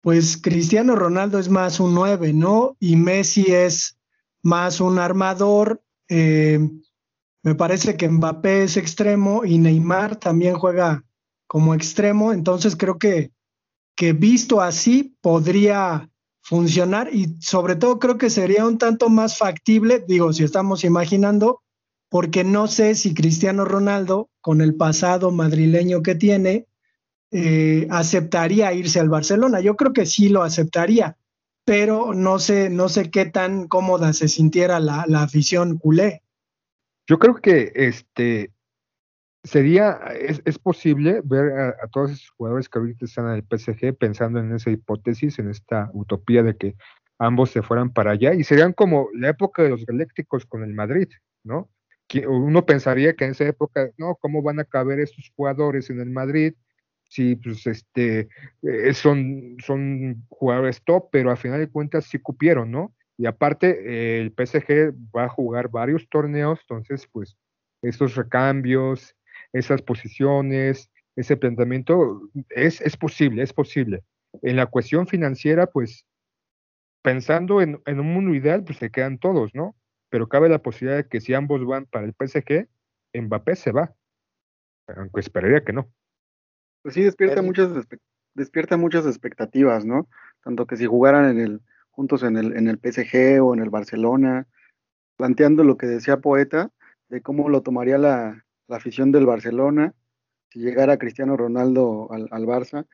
pues 0.00 0.38
Cristiano 0.38 0.96
Ronaldo 0.96 1.38
es 1.38 1.50
más 1.50 1.78
un 1.78 1.92
9, 1.92 2.32
¿no? 2.32 2.74
Y 2.80 2.96
Messi 2.96 3.52
es 3.52 3.98
más 4.42 4.80
un 4.80 4.98
armador. 4.98 5.82
Eh, 6.08 6.58
me 7.42 7.54
parece 7.54 7.98
que 7.98 8.08
Mbappé 8.08 8.62
es 8.62 8.78
extremo 8.78 9.44
y 9.44 9.58
Neymar 9.58 10.16
también 10.16 10.54
juega 10.54 11.04
como 11.46 11.74
extremo. 11.74 12.32
Entonces 12.32 12.76
creo 12.76 12.98
que, 12.98 13.30
que 13.94 14.14
visto 14.14 14.62
así 14.62 15.14
podría 15.20 16.08
funcionar 16.40 17.10
y 17.12 17.36
sobre 17.40 17.76
todo 17.76 17.98
creo 17.98 18.16
que 18.16 18.30
sería 18.30 18.66
un 18.66 18.78
tanto 18.78 19.10
más 19.10 19.36
factible, 19.36 20.02
digo, 20.08 20.32
si 20.32 20.44
estamos 20.44 20.82
imaginando, 20.82 21.60
porque 22.08 22.42
no 22.42 22.68
sé 22.68 22.94
si 22.94 23.12
Cristiano 23.12 23.66
Ronaldo, 23.66 24.30
con 24.40 24.62
el 24.62 24.76
pasado 24.76 25.30
madrileño 25.30 26.02
que 26.02 26.14
tiene, 26.14 26.66
eh, 27.34 27.86
aceptaría 27.90 28.74
irse 28.74 29.00
al 29.00 29.08
Barcelona. 29.08 29.60
Yo 29.60 29.74
creo 29.74 29.94
que 29.94 30.04
sí 30.04 30.28
lo 30.28 30.42
aceptaría, 30.42 31.16
pero 31.64 32.12
no 32.12 32.38
sé, 32.38 32.68
no 32.68 32.90
sé 32.90 33.10
qué 33.10 33.24
tan 33.24 33.68
cómoda 33.68 34.12
se 34.12 34.28
sintiera 34.28 34.80
la, 34.80 35.06
afición 35.14 35.78
culé. 35.78 36.22
Yo 37.06 37.18
creo 37.18 37.36
que 37.36 37.72
este 37.74 38.50
sería, 39.44 39.92
es, 40.14 40.58
posible 40.58 41.22
ver 41.24 41.52
a, 41.58 41.88
todos 41.90 42.12
esos 42.12 42.30
jugadores 42.36 42.68
que 42.68 42.78
ahorita 42.78 43.06
están 43.06 43.26
en 43.28 43.36
el 43.36 43.58
PSG 43.58 43.96
pensando 43.96 44.38
en 44.38 44.54
esa 44.54 44.70
hipótesis, 44.70 45.38
en 45.38 45.48
esta 45.48 45.90
utopía 45.94 46.42
de 46.42 46.56
que 46.56 46.76
ambos 47.18 47.50
se 47.50 47.62
fueran 47.62 47.94
para 47.94 48.10
allá 48.10 48.34
y 48.34 48.44
serían 48.44 48.74
como 48.74 49.08
la 49.14 49.30
época 49.30 49.62
de 49.62 49.70
los 49.70 49.86
galácticos 49.86 50.44
con 50.44 50.62
el 50.64 50.74
Madrid, 50.74 51.08
¿no? 51.44 51.70
Uno 52.28 52.66
pensaría 52.66 53.14
que 53.14 53.24
en 53.24 53.30
esa 53.30 53.44
época, 53.44 53.90
no, 53.96 54.16
¿cómo 54.16 54.42
van 54.42 54.60
a 54.60 54.64
caber 54.64 55.00
estos 55.00 55.32
jugadores 55.34 55.88
en 55.88 55.98
el 55.98 56.10
Madrid? 56.10 56.52
Sí, 57.12 57.36
pues 57.36 57.66
este, 57.66 58.28
eh, 58.62 58.94
son, 58.94 59.56
son 59.64 60.24
jugadores 60.30 60.82
top, 60.82 61.08
pero 61.12 61.30
a 61.30 61.36
final 61.36 61.60
de 61.60 61.68
cuentas 61.68 62.06
sí 62.06 62.18
cupieron, 62.18 62.70
¿no? 62.70 62.94
Y 63.18 63.26
aparte, 63.26 64.18
el 64.18 64.32
PSG 64.32 64.94
va 65.14 65.24
a 65.24 65.28
jugar 65.28 65.68
varios 65.68 66.08
torneos, 66.08 66.58
entonces, 66.62 67.06
pues, 67.12 67.36
esos 67.82 68.14
recambios, 68.14 69.14
esas 69.52 69.82
posiciones, 69.82 70.90
ese 71.14 71.36
planteamiento, 71.36 72.30
es, 72.48 72.80
es 72.80 72.96
posible, 72.96 73.42
es 73.42 73.52
posible. 73.52 74.02
En 74.40 74.56
la 74.56 74.66
cuestión 74.66 75.06
financiera, 75.06 75.66
pues, 75.66 76.06
pensando 77.02 77.60
en, 77.60 77.82
en, 77.84 78.00
un 78.00 78.14
mundo 78.14 78.34
ideal, 78.34 78.64
pues 78.64 78.78
se 78.78 78.90
quedan 78.90 79.18
todos, 79.18 79.54
¿no? 79.54 79.76
Pero 80.08 80.28
cabe 80.28 80.48
la 80.48 80.62
posibilidad 80.62 80.96
de 80.96 81.08
que 81.08 81.20
si 81.20 81.34
ambos 81.34 81.64
van 81.66 81.84
para 81.86 82.06
el 82.06 82.14
PSG, 82.14 82.68
Mbappé 83.14 83.56
se 83.56 83.72
va. 83.72 83.94
Aunque 84.88 85.20
esperaría 85.20 85.64
que 85.64 85.72
no. 85.74 85.92
Pues 86.82 86.94
sí, 86.94 87.02
despierta 87.02 87.42
muchas, 87.42 87.70
despierta 88.34 88.76
muchas 88.76 89.06
expectativas, 89.06 89.84
¿no? 89.84 90.08
Tanto 90.42 90.66
que 90.66 90.76
si 90.76 90.86
jugaran 90.86 91.30
en 91.30 91.38
el, 91.38 91.60
juntos 91.90 92.22
en 92.22 92.36
el, 92.36 92.56
en 92.56 92.68
el 92.68 92.78
PSG 92.78 93.42
o 93.42 93.54
en 93.54 93.60
el 93.60 93.70
Barcelona, 93.70 94.46
planteando 95.16 95.64
lo 95.64 95.76
que 95.76 95.86
decía 95.86 96.18
Poeta, 96.18 96.70
de 97.08 97.20
cómo 97.20 97.48
lo 97.48 97.62
tomaría 97.62 97.98
la, 97.98 98.44
afición 98.68 99.12
del 99.12 99.26
Barcelona, 99.26 99.92
si 100.48 100.60
llegara 100.60 100.96
Cristiano 100.96 101.36
Ronaldo 101.36 102.10
al, 102.10 102.26
al 102.30 102.46
Barça, 102.46 102.86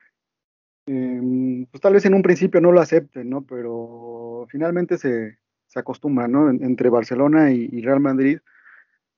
em, 0.86 1.66
pues 1.66 1.80
tal 1.80 1.92
vez 1.92 2.04
en 2.04 2.14
un 2.14 2.22
principio 2.22 2.60
no 2.60 2.72
lo 2.72 2.80
acepten, 2.80 3.30
¿no? 3.30 3.42
Pero 3.42 4.48
finalmente 4.50 4.98
se, 4.98 5.38
se 5.68 5.78
acostumbra, 5.78 6.26
¿no? 6.26 6.50
entre 6.50 6.90
Barcelona 6.90 7.52
y, 7.52 7.80
Real 7.80 8.00
Madrid, 8.00 8.40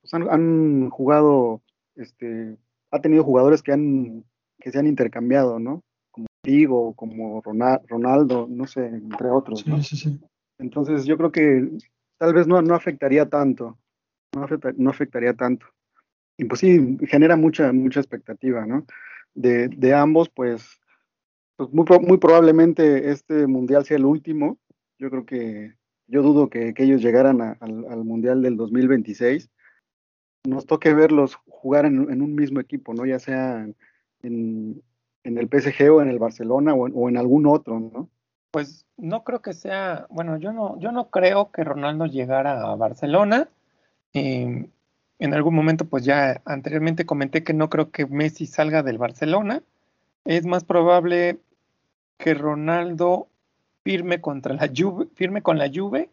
pues 0.02 0.12
han, 0.12 0.28
han, 0.28 0.90
jugado, 0.90 1.62
este, 1.94 2.58
ha 2.90 3.00
tenido 3.00 3.24
jugadores 3.24 3.62
que 3.62 3.72
han 3.72 4.24
que 4.60 4.70
se 4.70 4.78
han 4.78 4.86
intercambiado, 4.86 5.58
¿no? 5.58 5.82
Como 6.10 6.26
Figo, 6.44 6.94
como 6.94 7.42
Ronaldo, 7.42 8.46
no 8.48 8.66
sé, 8.66 8.86
entre 8.86 9.30
otros. 9.30 9.66
¿no? 9.66 9.82
Sí, 9.82 9.96
sí, 9.96 10.20
Entonces 10.58 11.04
yo 11.04 11.16
creo 11.16 11.32
que 11.32 11.68
tal 12.18 12.34
vez 12.34 12.46
no, 12.46 12.60
no 12.62 12.74
afectaría 12.74 13.28
tanto, 13.28 13.78
no, 14.34 14.46
no 14.76 14.90
afectaría 14.90 15.34
tanto. 15.34 15.66
Y 16.40 16.44
pues 16.44 16.60
sí, 16.60 16.96
genera 17.06 17.36
mucha, 17.36 17.70
mucha 17.72 18.00
expectativa, 18.00 18.64
¿no? 18.64 18.86
De, 19.34 19.68
de 19.68 19.94
ambos, 19.94 20.30
pues, 20.30 20.80
pues 21.56 21.70
muy, 21.70 21.84
muy, 22.00 22.16
probablemente 22.16 23.10
este 23.10 23.46
mundial 23.46 23.84
sea 23.84 23.98
el 23.98 24.06
último. 24.06 24.58
Yo 24.98 25.10
creo 25.10 25.26
que, 25.26 25.74
yo 26.06 26.22
dudo 26.22 26.48
que, 26.48 26.72
que 26.72 26.84
ellos 26.84 27.02
llegaran 27.02 27.42
al, 27.42 27.58
al, 27.60 28.04
mundial 28.04 28.40
del 28.40 28.56
2026. 28.56 29.50
Nos 30.46 30.64
toque 30.64 30.94
verlos 30.94 31.34
jugar 31.46 31.84
en, 31.84 32.10
en, 32.10 32.22
un 32.22 32.34
mismo 32.34 32.58
equipo, 32.58 32.94
¿no? 32.94 33.04
Ya 33.04 33.18
sea 33.18 33.68
en, 34.22 34.82
el 35.24 35.48
PSG 35.48 35.90
o 35.90 36.02
en 36.02 36.08
el 36.08 36.18
Barcelona 36.18 36.74
o 36.74 37.08
en, 37.08 37.16
algún 37.16 37.46
otro, 37.46 37.80
¿no? 37.80 38.08
Pues 38.50 38.86
no 38.96 39.22
creo 39.22 39.42
que 39.42 39.52
sea, 39.52 40.06
bueno, 40.10 40.36
yo 40.38 40.52
no, 40.52 40.78
yo 40.80 40.90
no 40.92 41.10
creo 41.10 41.52
que 41.52 41.62
Ronaldo 41.62 42.06
llegara 42.06 42.62
a 42.62 42.74
Barcelona. 42.74 43.48
Em, 44.12 44.68
en 45.20 45.34
algún 45.34 45.54
momento, 45.54 45.84
pues 45.84 46.04
ya 46.04 46.40
anteriormente 46.44 47.06
comenté 47.06 47.44
que 47.44 47.52
no 47.52 47.70
creo 47.70 47.90
que 47.90 48.06
Messi 48.06 48.46
salga 48.46 48.82
del 48.82 48.98
Barcelona. 48.98 49.62
Es 50.24 50.46
más 50.46 50.64
probable 50.64 51.38
que 52.18 52.34
Ronaldo 52.34 53.28
firme 53.84 54.20
contra 54.20 54.54
la 54.54 54.70
Juve, 54.74 55.06
firme 55.14 55.42
con 55.42 55.58
la 55.58 55.70
Juve 55.72 56.10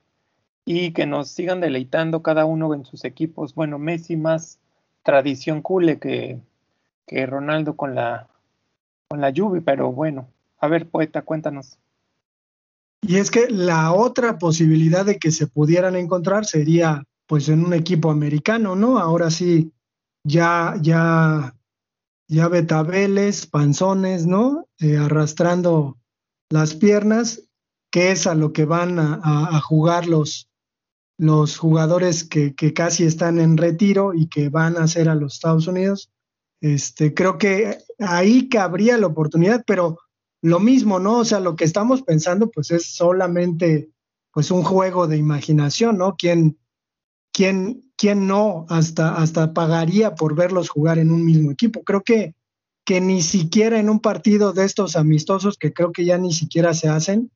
y 0.65 0.91
que 0.91 1.06
nos 1.06 1.30
sigan 1.30 1.62
deleitando 1.62 2.22
cada 2.22 2.46
uno 2.46 2.74
en 2.74 2.86
sus 2.86 3.06
equipos. 3.06 3.56
Bueno, 3.56 3.80
Messi 3.80 4.15
más 4.15 4.60
tradición 5.04 5.62
cule 5.62 6.00
que, 6.00 6.39
que 7.08 7.26
Ronaldo 7.26 7.76
con 7.76 7.96
la, 7.96 8.28
con 9.08 9.22
la 9.22 9.34
Juve, 9.36 9.62
pero 9.62 9.91
bueno, 9.91 10.28
a 10.60 10.67
ver, 10.67 10.88
poeta, 10.89 11.24
cuéntanos. 11.24 11.80
Y 13.02 13.15
es 13.17 13.32
que 13.32 13.48
la 13.50 13.93
otra 13.93 14.38
posibilidad 14.38 15.06
de 15.06 15.17
que 15.17 15.32
se 15.32 15.48
pudieran 15.48 15.96
encontrar 15.96 16.46
sería 16.46 17.04
pues 17.26 17.50
en 17.50 17.65
un 17.65 17.74
equipo 17.74 18.12
americano, 18.12 18.76
¿no? 18.76 19.00
Ahora 19.00 19.32
sí, 19.32 19.72
ya, 20.24 20.76
ya, 20.82 21.56
ya 22.28 22.48
betabeles, 22.48 23.46
panzones, 23.46 24.26
¿no? 24.26 24.67
Eh, 24.80 24.98
arrastrando 24.98 25.98
las 26.50 26.74
piernas, 26.74 27.43
que 27.91 28.12
es 28.12 28.28
a 28.28 28.36
lo 28.36 28.54
que 28.54 28.65
van 28.65 29.00
a, 29.00 29.60
jugar 29.62 30.08
los, 30.08 30.50
los 31.17 31.58
jugadores 31.58 32.24
que, 32.24 32.56
que, 32.56 32.74
casi 32.74 33.06
están 33.06 33.39
en 33.39 33.58
retiro 33.58 34.13
y 34.13 34.28
que 34.28 34.50
van 34.50 34.78
a 34.78 34.84
hacer 34.84 35.10
a 35.10 35.15
los 35.15 35.36
Estados 35.36 35.67
Unidos. 35.67 36.10
Este, 36.62 37.13
creo 37.13 37.38
que 37.38 37.78
ahí 38.00 38.50
cabría 38.50 38.98
la 38.98 39.08
oportunidad, 39.08 39.63
pero 39.65 39.98
lo 40.41 40.60
mismo, 40.60 41.00
¿no? 41.00 41.20
O 41.20 41.26
sea, 41.26 41.39
lo 41.39 41.56
que 41.56 41.65
estamos 41.65 42.04
pensando, 42.04 42.50
pues 42.50 42.72
es 42.72 42.93
solamente 42.96 43.89
pues 44.32 44.52
un 44.52 44.63
juego 44.63 45.08
de 45.08 45.17
imaginación, 45.17 45.98
¿no? 45.98 46.15
¿Quién, 46.15 46.58
quién, 47.34 47.91
quién 47.96 48.28
no 48.28 48.65
hasta, 48.70 49.15
hasta 49.15 49.54
pagaría 49.54 50.15
por 50.15 50.36
verlos 50.36 50.70
jugar 50.70 51.00
en 51.00 51.12
un 51.12 51.26
mismo 51.26 51.52
equipo? 51.52 51.84
Creo 51.84 52.04
que, 52.04 52.36
que 52.86 53.02
ni 53.02 53.22
siquiera 53.22 53.80
en 53.80 53.89
un 53.89 54.00
partido 54.00 54.54
de 54.54 54.65
estos 54.65 54.96
amistosos, 54.96 55.58
que 55.58 55.74
creo 55.74 55.91
que 55.91 56.06
ya 56.06 56.17
ni 56.17 56.34
siquiera 56.34 56.74
se 56.74 56.88
hacen, 56.88 57.32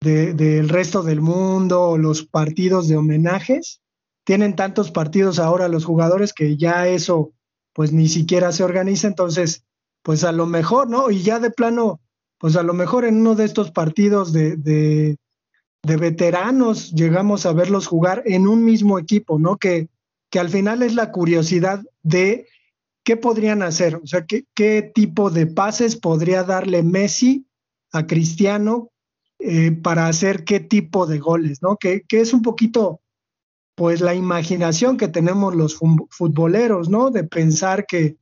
del 0.00 0.68
resto 0.68 1.02
del 1.02 1.22
mundo, 1.22 1.96
los 1.96 2.26
partidos 2.26 2.88
de 2.88 2.96
homenajes, 2.96 3.80
tienen 4.24 4.54
tantos 4.54 4.90
partidos 4.90 5.38
ahora 5.38 5.68
los 5.68 5.84
jugadores 5.84 6.32
que 6.32 6.56
ya 6.56 6.86
eso 6.86 7.32
pues 7.74 7.92
ni 7.92 8.08
siquiera 8.08 8.52
se 8.52 8.64
organiza, 8.64 9.06
entonces 9.08 9.64
pues 10.02 10.24
a 10.24 10.32
lo 10.32 10.46
mejor, 10.46 10.88
¿no? 10.88 11.10
Y 11.10 11.22
ya 11.22 11.40
de 11.40 11.50
plano, 11.50 12.00
pues 12.38 12.56
a 12.56 12.62
lo 12.62 12.74
mejor 12.74 13.04
en 13.04 13.16
uno 13.16 13.34
de 13.34 13.44
estos 13.44 13.70
partidos 13.70 14.32
de, 14.32 14.56
de, 14.56 15.16
de 15.82 15.96
veteranos 15.96 16.92
llegamos 16.92 17.46
a 17.46 17.52
verlos 17.52 17.86
jugar 17.86 18.22
en 18.26 18.46
un 18.46 18.64
mismo 18.64 18.98
equipo, 18.98 19.38
¿no? 19.38 19.56
Que, 19.56 19.88
que 20.30 20.38
al 20.38 20.50
final 20.50 20.82
es 20.82 20.94
la 20.94 21.10
curiosidad 21.10 21.82
de 22.02 22.46
qué 23.02 23.16
podrían 23.16 23.62
hacer, 23.62 23.96
o 23.96 24.06
sea, 24.06 24.24
qué, 24.24 24.44
qué 24.54 24.90
tipo 24.94 25.30
de 25.30 25.46
pases 25.46 25.96
podría 25.96 26.42
darle 26.42 26.82
Messi 26.82 27.46
a 27.92 28.06
Cristiano 28.06 28.90
eh, 29.38 29.72
para 29.72 30.06
hacer 30.06 30.44
qué 30.44 30.58
tipo 30.58 31.06
de 31.06 31.18
goles, 31.18 31.62
¿no? 31.62 31.76
Que, 31.76 32.02
que, 32.08 32.20
es 32.20 32.32
un 32.32 32.42
poquito, 32.42 33.00
pues, 33.74 34.00
la 34.00 34.14
imaginación 34.14 34.96
que 34.96 35.08
tenemos 35.08 35.54
los 35.54 35.76
futboleros, 35.76 36.88
¿no? 36.88 37.10
De 37.10 37.24
pensar 37.24 37.86
que, 37.86 38.16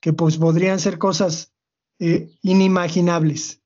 que 0.00 0.12
pues 0.12 0.38
podrían 0.38 0.78
ser 0.78 0.98
cosas 0.98 1.52
eh, 1.98 2.30
inimaginables. 2.42 3.62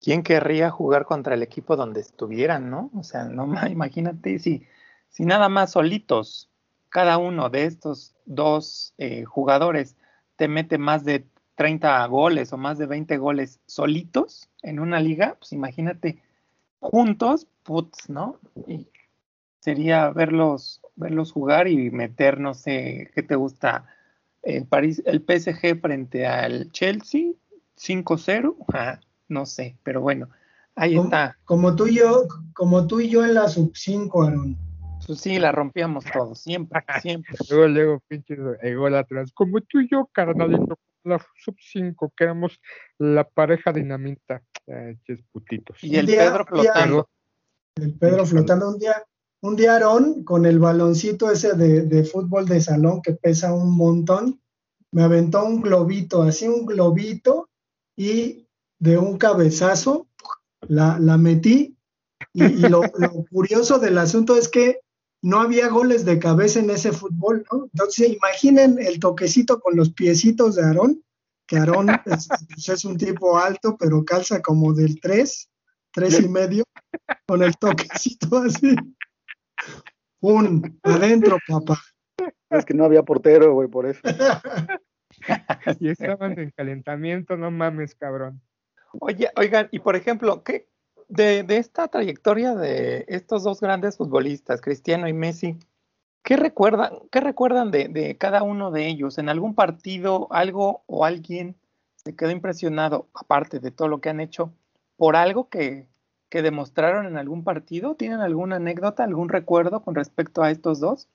¿Quién 0.00 0.22
querría 0.22 0.70
jugar 0.70 1.04
contra 1.04 1.34
el 1.34 1.42
equipo 1.42 1.76
donde 1.76 2.00
estuvieran, 2.00 2.68
no? 2.68 2.90
O 2.94 3.02
sea, 3.02 3.24
no 3.24 3.46
imagínate 3.70 4.38
si, 4.38 4.66
si 5.08 5.24
nada 5.24 5.48
más 5.48 5.72
solitos, 5.72 6.50
cada 6.88 7.18
uno 7.18 7.48
de 7.48 7.64
estos 7.64 8.14
dos 8.24 8.94
eh, 8.98 9.24
jugadores 9.24 9.96
te 10.36 10.48
mete 10.48 10.78
más 10.78 11.04
de 11.04 11.26
30 11.54 12.04
goles 12.06 12.52
o 12.52 12.56
más 12.56 12.78
de 12.78 12.86
20 12.86 13.16
goles 13.18 13.60
solitos 13.66 14.48
en 14.62 14.80
una 14.80 15.00
liga, 15.00 15.36
pues 15.38 15.52
imagínate 15.52 16.22
juntos, 16.80 17.46
putz, 17.62 18.08
¿no? 18.10 18.38
Sería 19.64 20.10
verlos, 20.10 20.82
verlos 20.94 21.32
jugar 21.32 21.68
y 21.68 21.90
meter, 21.90 22.38
no 22.38 22.52
sé, 22.52 23.10
¿qué 23.14 23.22
te 23.22 23.34
gusta? 23.34 23.86
El, 24.42 24.66
París, 24.66 25.02
el 25.06 25.24
PSG 25.26 25.80
frente 25.80 26.26
al 26.26 26.70
Chelsea, 26.70 27.32
5-0, 27.78 28.56
no 29.28 29.46
sé, 29.46 29.78
pero 29.82 30.02
bueno, 30.02 30.28
ahí 30.76 30.98
está. 30.98 31.38
Como 31.46 31.74
tú 31.74 31.86
y 31.86 31.94
yo, 31.94 32.28
como 32.52 32.86
tú 32.86 33.00
y 33.00 33.08
yo 33.08 33.24
en 33.24 33.32
la 33.32 33.48
sub 33.48 33.74
5, 33.74 34.24
Aaron. 34.24 34.58
Pues 35.06 35.20
sí, 35.20 35.38
la 35.38 35.50
rompíamos 35.50 36.04
todos, 36.12 36.40
siempre, 36.40 36.82
siempre. 37.02 37.34
luego, 37.48 37.66
luego, 37.68 38.02
pinches 38.06 38.38
atrás, 38.94 39.32
como 39.32 39.62
tú 39.62 39.80
y 39.80 39.88
yo, 39.88 40.10
carnalito, 40.12 40.78
la 41.04 41.18
sub 41.42 41.56
5, 41.58 42.12
que 42.14 42.24
éramos 42.24 42.60
la 42.98 43.26
pareja 43.26 43.72
dinamita, 43.72 44.42
eh, 44.66 44.98
putitos. 45.32 45.82
Y 45.82 45.96
el 45.96 46.04
Pedro 46.04 46.44
flotando. 46.44 47.08
el 47.76 47.94
Pedro 47.94 48.26
flotando 48.26 48.68
un 48.68 48.78
día, 48.78 49.02
un 49.44 49.56
día 49.56 49.74
Aarón, 49.74 50.24
con 50.24 50.46
el 50.46 50.58
baloncito 50.58 51.30
ese 51.30 51.52
de, 51.52 52.04
fútbol 52.04 52.46
de 52.46 52.62
salón 52.62 53.02
que 53.02 53.12
pesa 53.12 53.52
un 53.52 53.76
montón, 53.76 54.40
me 54.90 55.02
aventó 55.02 55.44
un 55.44 55.60
globito, 55.60 56.22
así 56.22 56.48
un 56.48 56.64
globito, 56.64 57.50
y 57.94 58.48
de 58.78 58.96
un 58.96 59.18
cabezazo 59.18 60.08
la, 60.62 60.98
la 60.98 61.18
metí. 61.18 61.76
Y, 62.32 62.56
lo, 62.68 62.84
lo, 62.96 63.26
curioso 63.30 63.78
del 63.78 63.98
asunto 63.98 64.34
es 64.34 64.48
que 64.48 64.80
no 65.20 65.40
había 65.40 65.68
goles 65.68 66.06
de 66.06 66.18
cabeza 66.18 66.60
en 66.60 66.70
ese 66.70 66.92
fútbol, 66.92 67.44
¿no? 67.52 67.64
Entonces 67.64 68.14
imaginen 68.14 68.78
el 68.78 68.98
toquecito 68.98 69.60
con 69.60 69.76
los 69.76 69.92
piecitos 69.92 70.54
de 70.54 70.62
Aarón, 70.62 71.04
que 71.46 71.58
Aarón 71.58 71.90
es, 71.90 72.28
pues, 72.48 72.68
es, 72.70 72.84
un 72.86 72.96
tipo 72.96 73.36
alto, 73.36 73.76
pero 73.78 74.06
calza 74.06 74.40
como 74.40 74.72
del 74.72 74.98
3, 75.02 75.50
3 75.92 76.20
y 76.20 76.28
medio, 76.30 76.64
con 77.26 77.42
el 77.42 77.54
toquecito 77.58 78.38
así. 78.38 78.74
Un 80.20 80.78
adentro, 80.82 81.38
papá. 81.46 81.78
Es 82.50 82.64
que 82.64 82.74
no 82.74 82.84
había 82.84 83.02
portero, 83.02 83.52
güey, 83.54 83.68
por 83.68 83.86
eso. 83.86 84.00
y 85.80 85.88
estaban 85.88 86.38
en 86.38 86.50
calentamiento, 86.50 87.36
no 87.36 87.50
mames, 87.50 87.94
cabrón. 87.94 88.40
Oye, 89.00 89.30
oigan, 89.36 89.68
y 89.72 89.80
por 89.80 89.96
ejemplo, 89.96 90.42
¿qué, 90.44 90.68
de, 91.08 91.42
de, 91.42 91.56
esta 91.58 91.88
trayectoria 91.88 92.54
de 92.54 93.04
estos 93.08 93.42
dos 93.42 93.60
grandes 93.60 93.96
futbolistas, 93.96 94.60
Cristiano 94.60 95.08
y 95.08 95.12
Messi, 95.12 95.58
¿qué 96.22 96.36
recuerdan, 96.36 96.92
qué 97.10 97.20
recuerdan 97.20 97.70
de, 97.70 97.88
de, 97.88 98.16
cada 98.16 98.42
uno 98.42 98.70
de 98.70 98.86
ellos? 98.86 99.18
¿En 99.18 99.28
algún 99.28 99.54
partido 99.54 100.28
algo 100.30 100.84
o 100.86 101.04
alguien 101.04 101.56
se 101.96 102.14
quedó 102.14 102.30
impresionado, 102.30 103.08
aparte 103.14 103.60
de 103.60 103.70
todo 103.70 103.88
lo 103.88 104.00
que 104.00 104.10
han 104.10 104.20
hecho, 104.20 104.52
por 104.96 105.16
algo 105.16 105.48
que, 105.48 105.88
que 106.34 106.42
demostraron 106.42 107.06
en 107.06 107.16
algún 107.16 107.44
partido? 107.44 107.94
¿Tienen 107.94 108.18
alguna 108.18 108.56
anécdota, 108.56 109.04
algún 109.04 109.28
recuerdo 109.28 109.84
con 109.84 109.94
respecto 109.94 110.42
a 110.42 110.50
estos 110.50 110.80
dos? 110.80 111.08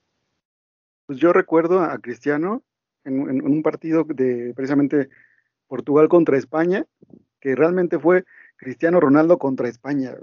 Pues 1.08 1.20
yo 1.20 1.34
recuerdo 1.34 1.82
a 1.82 1.98
Cristiano 1.98 2.64
en, 3.04 3.30
en, 3.30 3.46
un 3.46 3.62
partido 3.62 4.06
de 4.06 4.54
precisamente 4.56 5.10
Portugal 5.68 6.08
contra 6.08 6.38
España, 6.38 6.86
que 7.42 7.54
realmente 7.54 8.00
fue 8.00 8.24
Cristiano 8.56 9.02
Ronaldo 9.02 9.40
contra 9.40 9.68
España, 9.68 10.16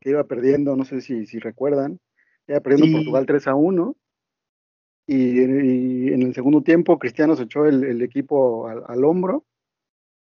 que 0.00 0.10
iba 0.10 0.22
perdiendo, 0.22 0.76
no 0.76 0.84
sé 0.84 1.00
si, 1.00 1.26
si 1.26 1.40
recuerdan, 1.40 1.98
iba 2.46 2.60
perdiendo 2.60 2.86
sí. 2.86 2.92
Portugal 2.94 3.26
3 3.26 3.48
a 3.48 3.56
1. 3.56 3.96
Y, 5.08 5.16
y, 5.16 6.12
en 6.12 6.22
el 6.22 6.32
segundo 6.32 6.62
tiempo 6.62 7.00
Cristiano 7.00 7.34
se 7.34 7.42
echó 7.42 7.66
el, 7.66 7.82
el 7.82 8.02
equipo 8.02 8.68
al, 8.68 8.84
al, 8.86 9.04
hombro 9.04 9.44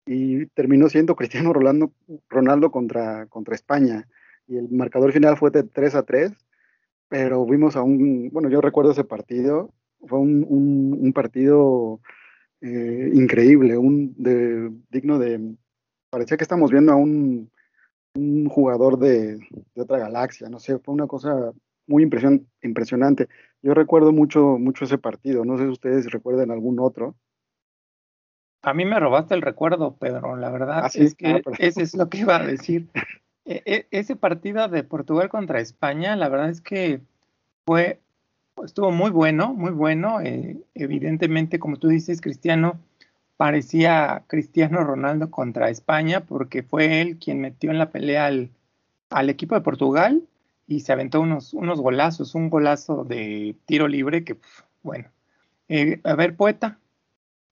y 0.05 0.45
terminó 0.47 0.89
siendo 0.89 1.15
Cristiano 1.15 1.53
Ronaldo, 1.53 1.91
Ronaldo 2.29 2.71
contra, 2.71 3.25
contra 3.27 3.55
España. 3.55 4.07
Y 4.47 4.57
el 4.57 4.69
marcador 4.69 5.11
final 5.11 5.37
fue 5.37 5.49
de 5.51 5.63
3 5.63 5.95
a 5.95 6.03
3, 6.03 6.31
pero 7.09 7.45
vimos 7.45 7.75
a 7.75 7.83
un, 7.83 8.29
bueno, 8.31 8.49
yo 8.49 8.61
recuerdo 8.61 8.91
ese 8.91 9.03
partido, 9.03 9.73
fue 10.07 10.19
un, 10.19 10.45
un, 10.47 11.13
partido 11.13 11.99
eh, 12.61 13.11
increíble, 13.13 13.77
un 13.77 14.13
de, 14.17 14.71
digno 14.91 15.17
de, 15.17 15.55
parecía 16.09 16.37
que 16.37 16.43
estamos 16.43 16.71
viendo 16.71 16.91
a 16.91 16.95
un, 16.95 17.49
un 18.15 18.47
jugador 18.49 18.99
de, 18.99 19.37
de, 19.37 19.81
otra 19.81 19.97
galaxia, 19.97 20.49
no 20.49 20.59
sé, 20.59 20.77
fue 20.79 20.93
una 20.93 21.07
cosa 21.07 21.51
muy 21.87 22.03
impresion, 22.03 22.47
impresionante. 22.61 23.27
Yo 23.61 23.73
recuerdo 23.73 24.11
mucho, 24.11 24.57
mucho 24.59 24.85
ese 24.85 24.97
partido, 24.97 25.45
no 25.45 25.57
sé 25.57 25.63
si 25.63 25.69
ustedes 25.69 26.11
recuerdan 26.11 26.51
algún 26.51 26.79
otro. 26.79 27.15
A 28.65 28.73
mí 28.73 28.83
me 28.83 28.99
robaste 28.99 29.35
el 29.35 29.43
recuerdo, 29.43 29.95
Pedro, 29.95 30.35
la 30.35 30.49
verdad 30.49 30.85
¿Ah, 30.85 30.89
sí? 30.89 31.03
es 31.03 31.13
que 31.13 31.27
ah, 31.27 31.41
pero... 31.43 31.55
ese 31.59 31.83
es 31.83 31.95
lo 31.95 32.09
que 32.09 32.17
iba 32.17 32.35
a 32.35 32.43
decir. 32.43 32.87
e 33.45 33.61
-e 33.63 33.85
ese 33.91 34.15
partido 34.15 34.67
de 34.67 34.83
Portugal 34.83 35.29
contra 35.29 35.59
España, 35.59 36.15
la 36.15 36.29
verdad 36.29 36.49
es 36.49 36.61
que 36.61 36.99
fue, 37.63 37.99
estuvo 38.63 38.89
muy 38.89 39.11
bueno, 39.11 39.53
muy 39.53 39.71
bueno. 39.71 40.19
Eh, 40.19 40.57
evidentemente, 40.73 41.59
como 41.59 41.77
tú 41.77 41.89
dices, 41.89 42.21
Cristiano, 42.21 42.79
parecía 43.37 44.23
Cristiano 44.25 44.83
Ronaldo 44.83 45.29
contra 45.29 45.69
España 45.69 46.21
porque 46.21 46.63
fue 46.63 47.01
él 47.01 47.17
quien 47.19 47.41
metió 47.41 47.69
en 47.69 47.77
la 47.77 47.91
pelea 47.91 48.25
al, 48.25 48.49
al 49.11 49.29
equipo 49.29 49.53
de 49.53 49.61
Portugal 49.61 50.23
y 50.65 50.79
se 50.79 50.91
aventó 50.91 51.21
unos, 51.21 51.53
unos, 51.53 51.79
golazos, 51.79 52.33
un 52.33 52.49
golazo 52.49 53.03
de 53.03 53.55
tiro 53.67 53.87
libre 53.87 54.23
que, 54.23 54.37
bueno. 54.81 55.09
Eh, 55.69 55.99
a 56.03 56.15
ver, 56.15 56.35
poeta. 56.35 56.79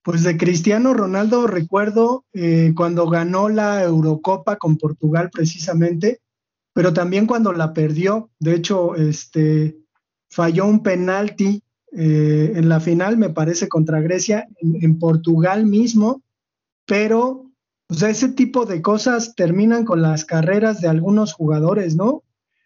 Pues 0.04 0.22
de 0.22 0.36
Cristiano 0.36 0.92
Ronaldo 0.92 1.46
recuerdo 1.46 2.26
eh, 2.34 2.74
cuando 2.76 3.08
ganó 3.08 3.48
la 3.48 3.82
Eurocopa 3.82 4.56
con 4.56 4.76
Portugal 4.76 5.30
precisamente, 5.32 6.20
pero 6.74 6.92
también 6.92 7.26
cuando 7.26 7.54
la 7.54 7.72
perdió. 7.72 8.28
De 8.38 8.54
hecho, 8.54 8.96
este, 8.96 9.78
falló 10.28 10.66
un 10.66 10.82
penalti 10.82 11.62
eh, 11.92 12.52
en 12.54 12.68
la 12.68 12.80
final, 12.80 13.16
me 13.16 13.30
parece, 13.30 13.66
contra 13.66 14.02
Grecia, 14.02 14.46
en, 14.60 14.84
en, 14.84 14.98
Portugal 14.98 15.64
mismo, 15.64 16.22
pero 16.84 17.46
o 17.88 17.94
sea, 17.94 18.10
ese 18.10 18.28
tipo 18.28 18.66
de 18.66 18.82
cosas 18.82 19.34
terminan 19.34 19.86
con 19.86 20.02
las 20.02 20.26
carreras 20.26 20.82
de 20.82 20.88
algunos 20.88 21.32
jugadores, 21.32 21.96
¿no? 21.96 22.24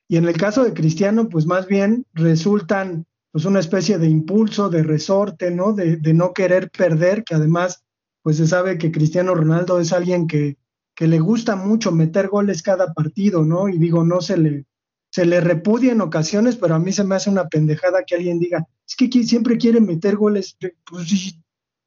Y 0.08 0.16
en 0.16 0.24
el 0.24 0.36
caso 0.36 0.64
de 0.64 0.72
Cristiano, 0.72 1.28
pues 1.28 1.46
más 1.46 1.68
bien 1.68 2.04
resultan 2.14 3.06
pues 3.30 3.44
una 3.44 3.60
especie 3.60 3.98
de 3.98 4.08
impulso, 4.08 4.68
de 4.68 4.82
resorte, 4.82 5.50
¿no? 5.50 5.72
De, 5.72 5.96
de 5.96 6.14
no 6.14 6.32
querer 6.32 6.70
perder, 6.70 7.24
que 7.24 7.34
además, 7.34 7.84
pues 8.22 8.36
se 8.38 8.46
sabe 8.46 8.78
que 8.78 8.90
Cristiano 8.90 9.34
Ronaldo 9.34 9.80
es 9.80 9.92
alguien 9.92 10.26
que, 10.26 10.56
que 10.94 11.06
le 11.06 11.20
gusta 11.20 11.54
mucho 11.54 11.92
meter 11.92 12.28
goles 12.28 12.62
cada 12.62 12.92
partido, 12.92 13.44
¿no? 13.44 13.68
Y 13.68 13.78
digo, 13.78 14.04
no 14.04 14.20
se 14.20 14.36
le, 14.36 14.66
se 15.10 15.24
le 15.26 15.40
repudia 15.40 15.92
en 15.92 16.00
ocasiones, 16.00 16.56
pero 16.56 16.74
a 16.74 16.78
mí 16.78 16.92
se 16.92 17.04
me 17.04 17.14
hace 17.14 17.30
una 17.30 17.48
pendejada 17.48 18.02
que 18.04 18.16
alguien 18.16 18.38
diga, 18.38 18.66
es 18.86 18.96
que 18.96 19.08
siempre 19.22 19.58
quiere 19.58 19.80
meter 19.80 20.16
goles, 20.16 20.56
pues 20.84 21.38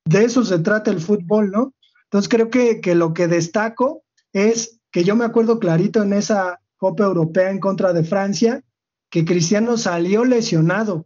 de 0.05 0.23
eso 0.23 0.43
se 0.43 0.59
trata 0.59 0.91
el 0.91 1.01
fútbol, 1.01 1.51
¿no? 1.51 1.73
Entonces 2.05 2.29
creo 2.29 2.49
que, 2.49 2.81
que, 2.81 2.95
lo 2.95 3.13
que 3.13 3.27
destaco 3.27 4.03
es 4.33 4.79
que 4.91 5.03
yo 5.03 5.15
me 5.15 5.25
acuerdo 5.25 5.59
clarito 5.59 6.01
en 6.03 6.13
esa 6.13 6.61
Copa 6.77 7.03
Europea 7.03 7.51
en 7.51 7.59
contra 7.59 7.93
de 7.93 8.03
Francia, 8.03 8.63
que 9.09 9.25
Cristiano 9.25 9.77
salió 9.77 10.25
lesionado 10.25 11.05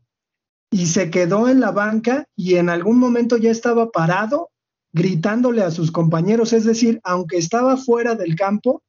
y 0.72 0.88
se 0.88 1.10
quedó 1.10 1.48
en 1.48 1.60
la 1.60 1.72
banca 1.72 2.28
y 2.36 2.56
en 2.56 2.70
algún 2.70 3.00
momento 3.00 3.38
ya 3.38 3.52
estaba 3.52 3.92
parado 3.92 4.50
gritándole 4.94 5.62
a 5.62 5.72
sus 5.72 5.92
compañeros, 5.92 6.54
es 6.54 6.64
decir, 6.64 7.02
aunque 7.04 7.38
estaba 7.38 7.76
fuera 7.76 8.16
del 8.16 8.36
campo, 8.36 8.82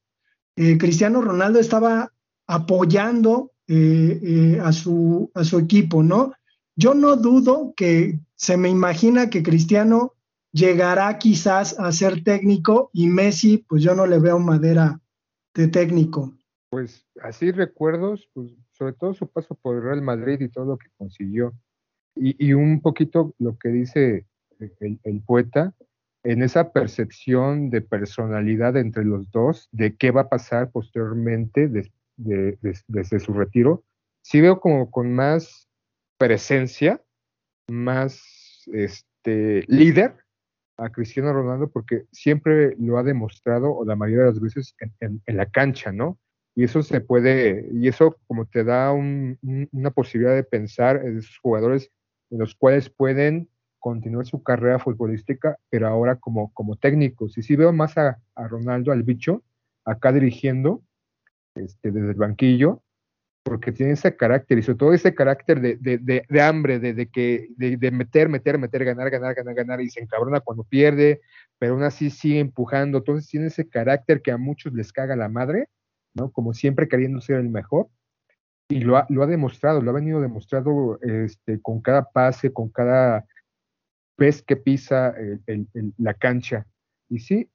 eh, 0.54 0.78
Cristiano 0.78 1.20
Ronaldo 1.20 1.58
estaba 1.58 2.12
apoyando 2.46 3.50
eh, 3.66 4.20
eh, 4.22 4.60
a, 4.62 4.72
su, 4.72 5.30
a 5.34 5.42
su 5.42 5.58
equipo, 5.58 6.04
¿no? 6.04 6.32
Yo 6.76 6.94
no 6.94 7.16
dudo 7.16 7.74
que 7.76 8.20
se 8.36 8.56
me 8.56 8.68
imagina 8.68 9.30
que 9.30 9.42
Cristiano 9.42 10.14
llegará 10.52 11.18
quizás 11.18 11.78
a 11.78 11.90
ser 11.90 12.22
técnico 12.22 12.90
y 12.92 13.08
Messi, 13.08 13.58
pues 13.68 13.82
yo 13.82 13.94
no 13.94 14.06
le 14.06 14.20
veo 14.20 14.38
madera 14.38 15.00
de 15.54 15.68
técnico. 15.68 16.34
Pues 16.70 17.04
así 17.22 17.50
recuerdos, 17.50 18.28
pues 18.32 18.52
sobre 18.72 18.92
todo 18.92 19.14
su 19.14 19.26
paso 19.26 19.54
por 19.54 19.82
Real 19.82 20.02
Madrid 20.02 20.40
y 20.40 20.48
todo 20.48 20.66
lo 20.66 20.78
que 20.78 20.86
consiguió. 20.96 21.52
Y, 22.16 22.54
un 22.54 22.80
poquito 22.80 23.34
lo 23.38 23.58
que 23.58 23.68
dice 23.68 24.26
el, 24.58 25.22
poeta, 25.26 25.74
en 26.24 26.42
esa 26.42 26.72
percepción 26.72 27.68
de 27.68 27.82
personalidad 27.82 28.76
entre 28.76 29.04
los 29.04 29.30
dos, 29.30 29.68
de 29.70 29.96
qué 29.96 30.10
va 30.10 30.22
a 30.22 30.28
pasar 30.28 30.70
posteriormente 30.70 31.68
desde 32.16 33.20
su 33.20 33.32
retiro, 33.34 33.84
sí 34.22 34.40
veo 34.40 34.60
como 34.60 34.90
con 34.90 35.12
más 35.12 35.68
presencia, 36.18 37.02
más 37.68 38.64
este, 38.72 39.64
líder 39.68 40.16
a 40.78 40.90
Cristiano 40.90 41.32
Ronaldo 41.32 41.70
porque 41.70 42.04
siempre 42.12 42.74
lo 42.78 42.98
ha 42.98 43.02
demostrado, 43.02 43.72
o 43.72 43.84
la 43.84 43.96
mayoría 43.96 44.24
de 44.24 44.30
las 44.30 44.40
veces, 44.40 44.74
en, 45.00 45.22
la 45.26 45.46
cancha, 45.46 45.92
¿no? 45.92 46.18
Y 46.54 46.64
eso 46.64 46.82
se 46.82 47.00
puede, 47.00 47.68
y 47.72 47.88
eso 47.88 48.18
como 48.26 48.46
te 48.46 48.64
da 48.64 48.92
una 48.92 49.90
posibilidad 49.90 50.34
de 50.34 50.44
pensar 50.44 51.02
en 51.04 51.18
esos 51.18 51.38
jugadores 51.38 51.90
los 52.38 52.54
cuales 52.54 52.90
pueden 52.90 53.48
continuar 53.78 54.26
su 54.26 54.42
carrera 54.42 54.78
futbolística, 54.78 55.58
pero 55.70 55.86
ahora 55.86 56.16
como, 56.16 56.52
como 56.52 56.76
técnicos. 56.76 57.38
Y 57.38 57.42
si 57.42 57.56
veo 57.56 57.72
más 57.72 57.96
a, 57.96 58.18
Ronaldo, 58.34 58.92
al 58.92 59.02
bicho, 59.02 59.42
acá 59.84 60.12
dirigiendo 60.12 60.82
este, 61.54 61.92
desde 61.92 62.10
el 62.10 62.16
banquillo, 62.16 62.82
porque 63.44 63.70
tiene 63.70 63.92
ese 63.92 64.16
carácter 64.16 64.58
y 64.58 64.62
sobre 64.62 64.78
todo 64.78 64.92
ese 64.92 65.14
carácter 65.14 65.60
de, 65.60 65.76
de, 65.76 65.98
de, 66.28 66.40
hambre, 66.40 66.80
de, 66.80 67.06
que, 67.06 67.48
de, 67.56 67.90
meter, 67.92 68.28
meter, 68.28 68.58
meter, 68.58 68.84
ganar, 68.84 69.08
ganar, 69.08 69.34
ganar, 69.36 69.54
ganar 69.54 69.80
y 69.80 69.88
se 69.88 70.00
encabrona 70.00 70.40
cuando 70.40 70.64
pierde, 70.64 71.20
pero 71.56 71.74
aún 71.74 71.84
así 71.84 72.10
sigue 72.10 72.40
empujando. 72.40 72.98
Entonces 72.98 73.30
tiene 73.30 73.46
ese 73.46 73.68
carácter 73.68 74.20
que 74.20 74.32
a 74.32 74.36
muchos 74.36 74.72
les 74.72 74.92
caga 74.92 75.14
la 75.14 75.28
madre, 75.28 75.68
¿no? 76.12 76.32
Como 76.32 76.54
siempre 76.54 76.88
queriendo 76.88 77.20
ser 77.20 77.36
el 77.36 77.48
mejor. 77.48 77.88
Y 78.68 78.80
lo 78.80 78.96
ha, 78.96 79.06
lo 79.08 79.22
ha 79.22 79.26
demostrado, 79.26 79.80
lo 79.80 79.90
ha 79.90 79.94
venido 79.94 80.20
demostrando 80.20 80.98
este, 81.02 81.60
con 81.60 81.80
cada 81.80 82.10
pase, 82.10 82.52
con 82.52 82.68
cada 82.68 83.24
vez 84.18 84.42
que 84.42 84.56
pisa 84.56 85.14
la 85.98 86.14
cancha. 86.14 86.66
Y 87.08 87.20
sí, 87.20 87.48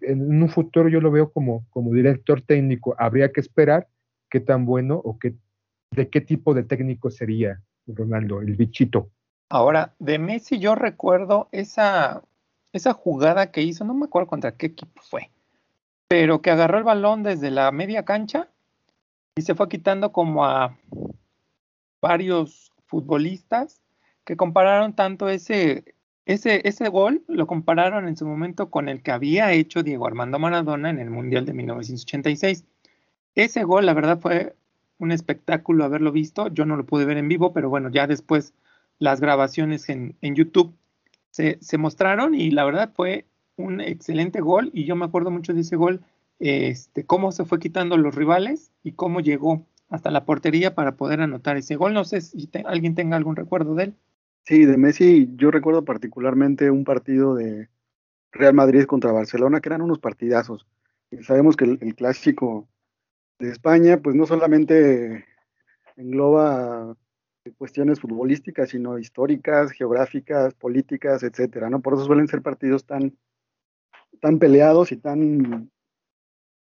en 0.00 0.42
un 0.42 0.48
futuro 0.48 0.88
yo 0.88 1.00
lo 1.00 1.10
veo 1.10 1.32
como, 1.32 1.64
como 1.70 1.92
director 1.92 2.42
técnico. 2.42 2.96
Habría 2.98 3.30
que 3.32 3.40
esperar 3.40 3.86
qué 4.28 4.40
tan 4.40 4.66
bueno 4.66 5.00
o 5.04 5.18
qué, 5.18 5.34
de 5.92 6.08
qué 6.08 6.20
tipo 6.20 6.54
de 6.54 6.64
técnico 6.64 7.10
sería 7.10 7.62
Ronaldo, 7.86 8.40
el 8.40 8.56
bichito. 8.56 9.10
Ahora, 9.48 9.94
de 9.98 10.18
Messi 10.18 10.58
yo 10.58 10.74
recuerdo 10.74 11.48
esa, 11.52 12.22
esa 12.72 12.92
jugada 12.92 13.50
que 13.50 13.62
hizo, 13.62 13.84
no 13.84 13.94
me 13.94 14.06
acuerdo 14.06 14.28
contra 14.28 14.52
qué 14.52 14.66
equipo 14.66 15.00
fue, 15.02 15.30
pero 16.08 16.40
que 16.40 16.50
agarró 16.50 16.78
el 16.78 16.84
balón 16.84 17.22
desde 17.22 17.50
la 17.50 17.70
media 17.72 18.04
cancha 18.04 18.48
y 19.40 19.42
se 19.42 19.54
fue 19.54 19.70
quitando 19.70 20.12
como 20.12 20.44
a 20.44 20.76
varios 22.02 22.72
futbolistas 22.84 23.80
que 24.24 24.36
compararon 24.36 24.94
tanto 24.94 25.30
ese, 25.30 25.94
ese, 26.26 26.60
ese 26.68 26.90
gol, 26.90 27.24
lo 27.26 27.46
compararon 27.46 28.06
en 28.06 28.18
su 28.18 28.26
momento 28.26 28.68
con 28.68 28.90
el 28.90 29.02
que 29.02 29.12
había 29.12 29.50
hecho 29.52 29.82
Diego 29.82 30.06
Armando 30.06 30.38
Maradona 30.38 30.90
en 30.90 30.98
el 30.98 31.08
Mundial 31.08 31.46
de 31.46 31.54
1986. 31.54 32.66
Ese 33.34 33.64
gol, 33.64 33.86
la 33.86 33.94
verdad, 33.94 34.20
fue 34.20 34.54
un 34.98 35.10
espectáculo 35.10 35.84
haberlo 35.84 36.12
visto. 36.12 36.48
Yo 36.48 36.66
no 36.66 36.76
lo 36.76 36.84
pude 36.84 37.06
ver 37.06 37.16
en 37.16 37.28
vivo, 37.28 37.54
pero 37.54 37.70
bueno, 37.70 37.88
ya 37.88 38.06
después 38.06 38.52
las 38.98 39.22
grabaciones 39.22 39.88
en, 39.88 40.14
YouTube 40.20 40.74
se, 41.30 41.78
mostraron 41.78 42.34
y 42.34 42.50
la 42.50 42.66
verdad 42.66 42.92
fue 42.94 43.24
un 43.56 43.80
excelente 43.80 44.42
gol 44.42 44.70
y 44.74 44.84
yo 44.84 44.96
me 44.96 45.06
acuerdo 45.06 45.30
mucho 45.30 45.54
de 45.54 45.62
ese 45.62 45.76
gol, 45.76 46.02
este, 46.40 47.04
cómo 47.04 47.30
se 47.32 47.44
fue 47.44 47.60
quitando 47.60 47.96
los 47.96 48.14
rivales 48.14 48.72
y 48.82 48.92
cómo 48.92 49.20
llegó 49.20 49.66
hasta 49.88 50.10
la 50.10 50.24
portería 50.24 50.74
para 50.74 50.96
poder 50.96 51.20
anotar 51.20 51.56
ese 51.56 51.76
gol. 51.76 51.94
No 51.94 52.04
sé 52.04 52.20
si 52.20 52.48
alguien 52.64 52.94
tenga 52.94 53.16
algún 53.16 53.36
recuerdo 53.36 53.74
de 53.74 53.84
él. 53.84 53.94
Sí, 54.44 54.64
de 54.64 54.76
Messi 54.78 55.28
yo 55.36 55.50
recuerdo 55.50 55.84
particularmente 55.84 56.70
un 56.70 56.84
partido 56.84 57.34
de 57.34 57.68
Real 58.32 58.54
Madrid 58.54 58.84
contra 58.84 59.12
Barcelona, 59.12 59.60
que 59.60 59.68
eran 59.68 59.82
unos 59.82 59.98
partidazos. 59.98 60.66
Sabemos 61.22 61.56
que 61.56 61.64
el 61.64 61.94
clásico 61.94 62.68
de 63.38 63.50
España, 63.50 63.98
pues 63.98 64.16
no 64.16 64.26
solamente 64.26 65.24
engloba 65.96 66.96
cuestiones 67.58 68.00
futbolísticas, 68.00 68.70
sino 68.70 68.98
históricas, 68.98 69.72
geográficas, 69.72 70.54
políticas, 70.54 71.22
etcétera, 71.22 71.68
¿no? 71.68 71.80
Por 71.80 71.94
eso 71.94 72.04
suelen 72.04 72.28
ser 72.28 72.42
partidos 72.42 72.84
tan, 72.84 73.16
tan 74.20 74.38
peleados 74.38 74.92
y 74.92 74.96
tan 74.96 75.70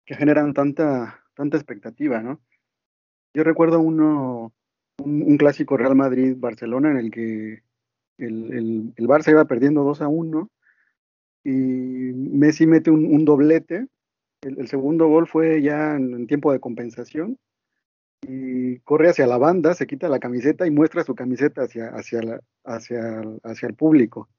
que 0.09 0.15
generan 0.15 0.55
tanta, 0.55 1.21
tanta 1.35 1.57
expectativa, 1.57 2.19
¿no? 2.19 2.41
Yo 3.35 3.43
recuerdo 3.43 3.79
uno, 3.79 4.51
un, 4.97 5.37
clásico 5.37 5.77
Real 5.77 5.95
Madrid-Barcelona 5.95 6.89
en 6.89 6.97
el 6.97 7.11
que 7.11 7.61
el, 8.17 8.93
el, 8.97 9.07
Barça 9.07 9.29
iba 9.29 9.45
perdiendo 9.45 9.83
2 9.83 10.01
a 10.01 10.07
1 10.07 10.49
y 11.43 11.51
Messi 11.51 12.65
mete 12.65 12.89
un 12.89 13.23
doblete 13.23 13.87
el, 14.41 14.67
segundo 14.67 15.07
gol 15.07 15.27
fue 15.27 15.61
ya 15.61 15.95
en, 15.95 16.25
tiempo 16.27 16.51
de 16.51 16.59
compensación 16.59 17.37
y 18.21 18.79
corre 18.79 19.09
hacia 19.09 19.27
la 19.27 19.37
banda, 19.37 19.73
se 19.73 19.87
quita 19.87 20.09
la 20.09 20.19
camiseta 20.19 20.65
y 20.65 20.71
muestra 20.71 21.03
su 21.03 21.15
camiseta 21.15 21.63
hacia, 21.63 21.89
hacia, 21.89 22.39
hacia, 22.63 23.21
hacia 23.43 23.67
el 23.67 23.75
público. 23.75 24.29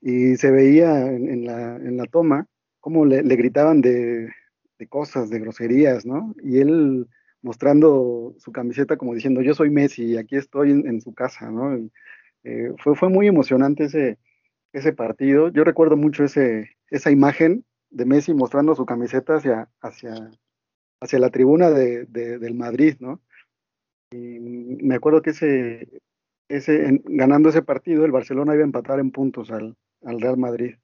Y 0.00 0.36
se 0.36 0.50
veía 0.50 1.06
en, 1.06 1.46
la, 1.46 1.76
en 1.76 1.96
la, 1.96 2.04
toma 2.04 2.46
cómo 2.80 3.04
le, 3.06 3.22
gritaban 3.22 3.80
de, 3.80 4.30
cosas, 4.88 5.30
de 5.30 5.40
groserías, 5.40 6.06
¿no? 6.06 6.34
Y 6.42 6.58
él 6.58 7.06
mostrando 7.42 8.34
su 8.38 8.52
camiseta 8.52 8.96
como 8.96 9.14
diciendo, 9.14 9.42
yo 9.42 9.54
soy 9.54 9.70
Messi 9.70 10.04
y 10.04 10.16
aquí 10.16 10.36
estoy 10.36 10.70
en, 10.70 11.00
su 11.00 11.12
casa, 11.12 11.50
¿no? 11.50 11.76
Eh, 12.44 12.72
fue, 12.78 12.94
fue 12.94 13.08
muy 13.08 13.26
emocionante 13.26 13.84
ese, 13.84 14.18
ese 14.72 14.92
partido. 14.92 15.48
Yo 15.48 15.64
recuerdo 15.64 15.96
mucho 15.96 16.24
ese, 16.24 16.76
esa 16.88 17.10
imagen 17.10 17.64
de 17.90 18.06
Messi 18.06 18.32
mostrando 18.32 18.74
su 18.74 18.86
camiseta 18.86 19.36
hacia, 19.36 19.68
hacia, 19.80 20.14
hacia 21.00 21.18
la 21.18 21.30
tribuna 21.30 21.70
de, 21.70 22.06
del 22.06 22.54
Madrid, 22.54 22.96
¿no? 23.00 23.20
Y 24.10 24.38
me 24.38 24.94
acuerdo 24.94 25.22
que 25.22 25.30
ese, 25.30 25.88
ese, 26.48 27.00
ganando 27.04 27.48
ese 27.48 27.62
partido, 27.62 28.04
el 28.04 28.12
Barcelona 28.12 28.54
iba 28.54 28.62
a 28.62 28.66
empatar 28.66 29.00
en 29.00 29.10
puntos 29.10 29.50
al, 29.50 29.76
al 30.04 30.20
Real 30.20 30.36
Madrid. 30.36 30.76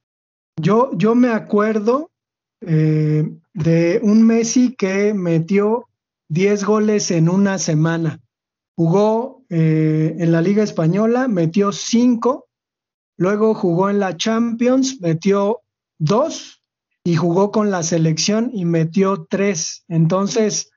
Yo, 0.60 0.90
yo 0.96 1.14
me 1.14 1.28
acuerdo 1.28 2.10
eh, 2.60 3.30
de 3.54 4.00
un 4.02 4.26
Messi 4.26 4.74
que 4.74 5.14
metió 5.14 5.88
10 6.28 6.64
goles 6.64 7.10
en 7.10 7.28
una 7.28 7.58
semana. 7.58 8.20
Jugó 8.76 9.44
eh, 9.48 10.16
en 10.18 10.32
la 10.32 10.42
Liga 10.42 10.62
Española, 10.62 11.28
metió 11.28 11.72
5, 11.72 12.46
luego 13.16 13.54
jugó 13.54 13.90
en 13.90 13.98
la 13.98 14.16
Champions, 14.16 15.00
metió 15.00 15.60
2 15.98 16.62
y 17.04 17.16
jugó 17.16 17.50
con 17.50 17.70
la 17.70 17.82
selección 17.82 18.50
y 18.52 18.64
metió 18.66 19.26
tres. 19.30 19.84
Entonces, 19.88 20.70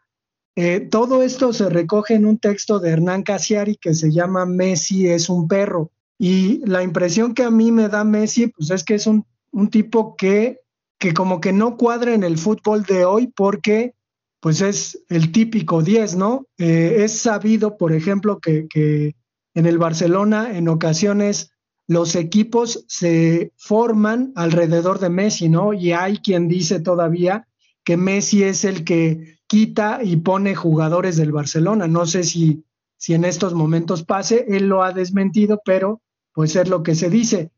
eh, 0.55 0.79
todo 0.79 1.23
esto 1.23 1.53
se 1.53 1.69
recoge 1.69 2.15
en 2.15 2.25
un 2.25 2.37
texto 2.37 2.79
de 2.79 2.91
Hernán 2.91 3.23
Casiari 3.23 3.75
que 3.75 3.93
se 3.93 4.11
llama 4.11 4.45
Messi 4.45 5.07
es 5.07 5.29
un 5.29 5.47
perro. 5.47 5.91
Y 6.17 6.65
la 6.65 6.83
impresión 6.83 7.33
que 7.33 7.43
a 7.43 7.51
mí 7.51 7.71
me 7.71 7.89
da 7.89 8.03
Messi, 8.03 8.47
pues 8.47 8.69
es 8.69 8.83
que 8.83 8.95
es 8.95 9.07
un, 9.07 9.25
tipo 9.69 10.15
que, 10.15 10.59
que 11.01 11.15
como 11.15 11.41
que 11.41 11.51
no 11.51 11.77
cuadra 11.77 12.13
en 12.13 12.23
el 12.23 12.37
fútbol 12.37 12.83
de 12.83 13.05
hoy 13.05 13.25
porque 13.35 13.95
pues 14.39 14.61
es 14.61 15.03
el 15.09 15.31
típico 15.31 15.81
10, 15.81 16.15
¿no? 16.15 16.45
Eh, 16.59 16.97
es 16.99 17.17
sabido, 17.17 17.75
por 17.75 17.91
ejemplo, 17.91 18.39
que, 18.39 18.67
que 18.69 19.15
en 19.55 19.65
el 19.65 19.79
Barcelona 19.79 20.55
en 20.55 20.67
ocasiones 20.69 21.53
los 21.87 22.15
equipos 22.15 22.85
se 22.87 23.51
forman 23.57 24.31
alrededor 24.35 24.99
de 24.99 25.09
Messi, 25.09 25.49
¿no? 25.49 25.73
Y 25.73 25.91
hay 25.91 26.17
quien 26.17 26.47
dice 26.47 26.79
todavía 26.79 27.47
que 27.83 27.97
Messi 27.97 28.43
es 28.43 28.63
el 28.63 28.83
que 28.83 29.39
quita 29.47 30.01
y 30.03 30.17
pone 30.17 30.53
jugadores 30.53 31.17
del 31.17 31.31
Barcelona. 31.31 31.87
No 31.87 32.05
sé 32.05 32.23
si, 32.23 32.63
si 32.97 33.15
en 33.15 33.25
estos 33.25 33.55
momentos 33.55 34.03
pase, 34.03 34.45
él 34.49 34.67
lo 34.67 34.83
ha 34.83 34.93
desmentido, 34.93 35.61
pero 35.65 35.99
pues 36.31 36.55
es 36.55 36.69
lo 36.69 36.83
que 36.83 36.93
se 36.93 37.09
dice. 37.09 37.49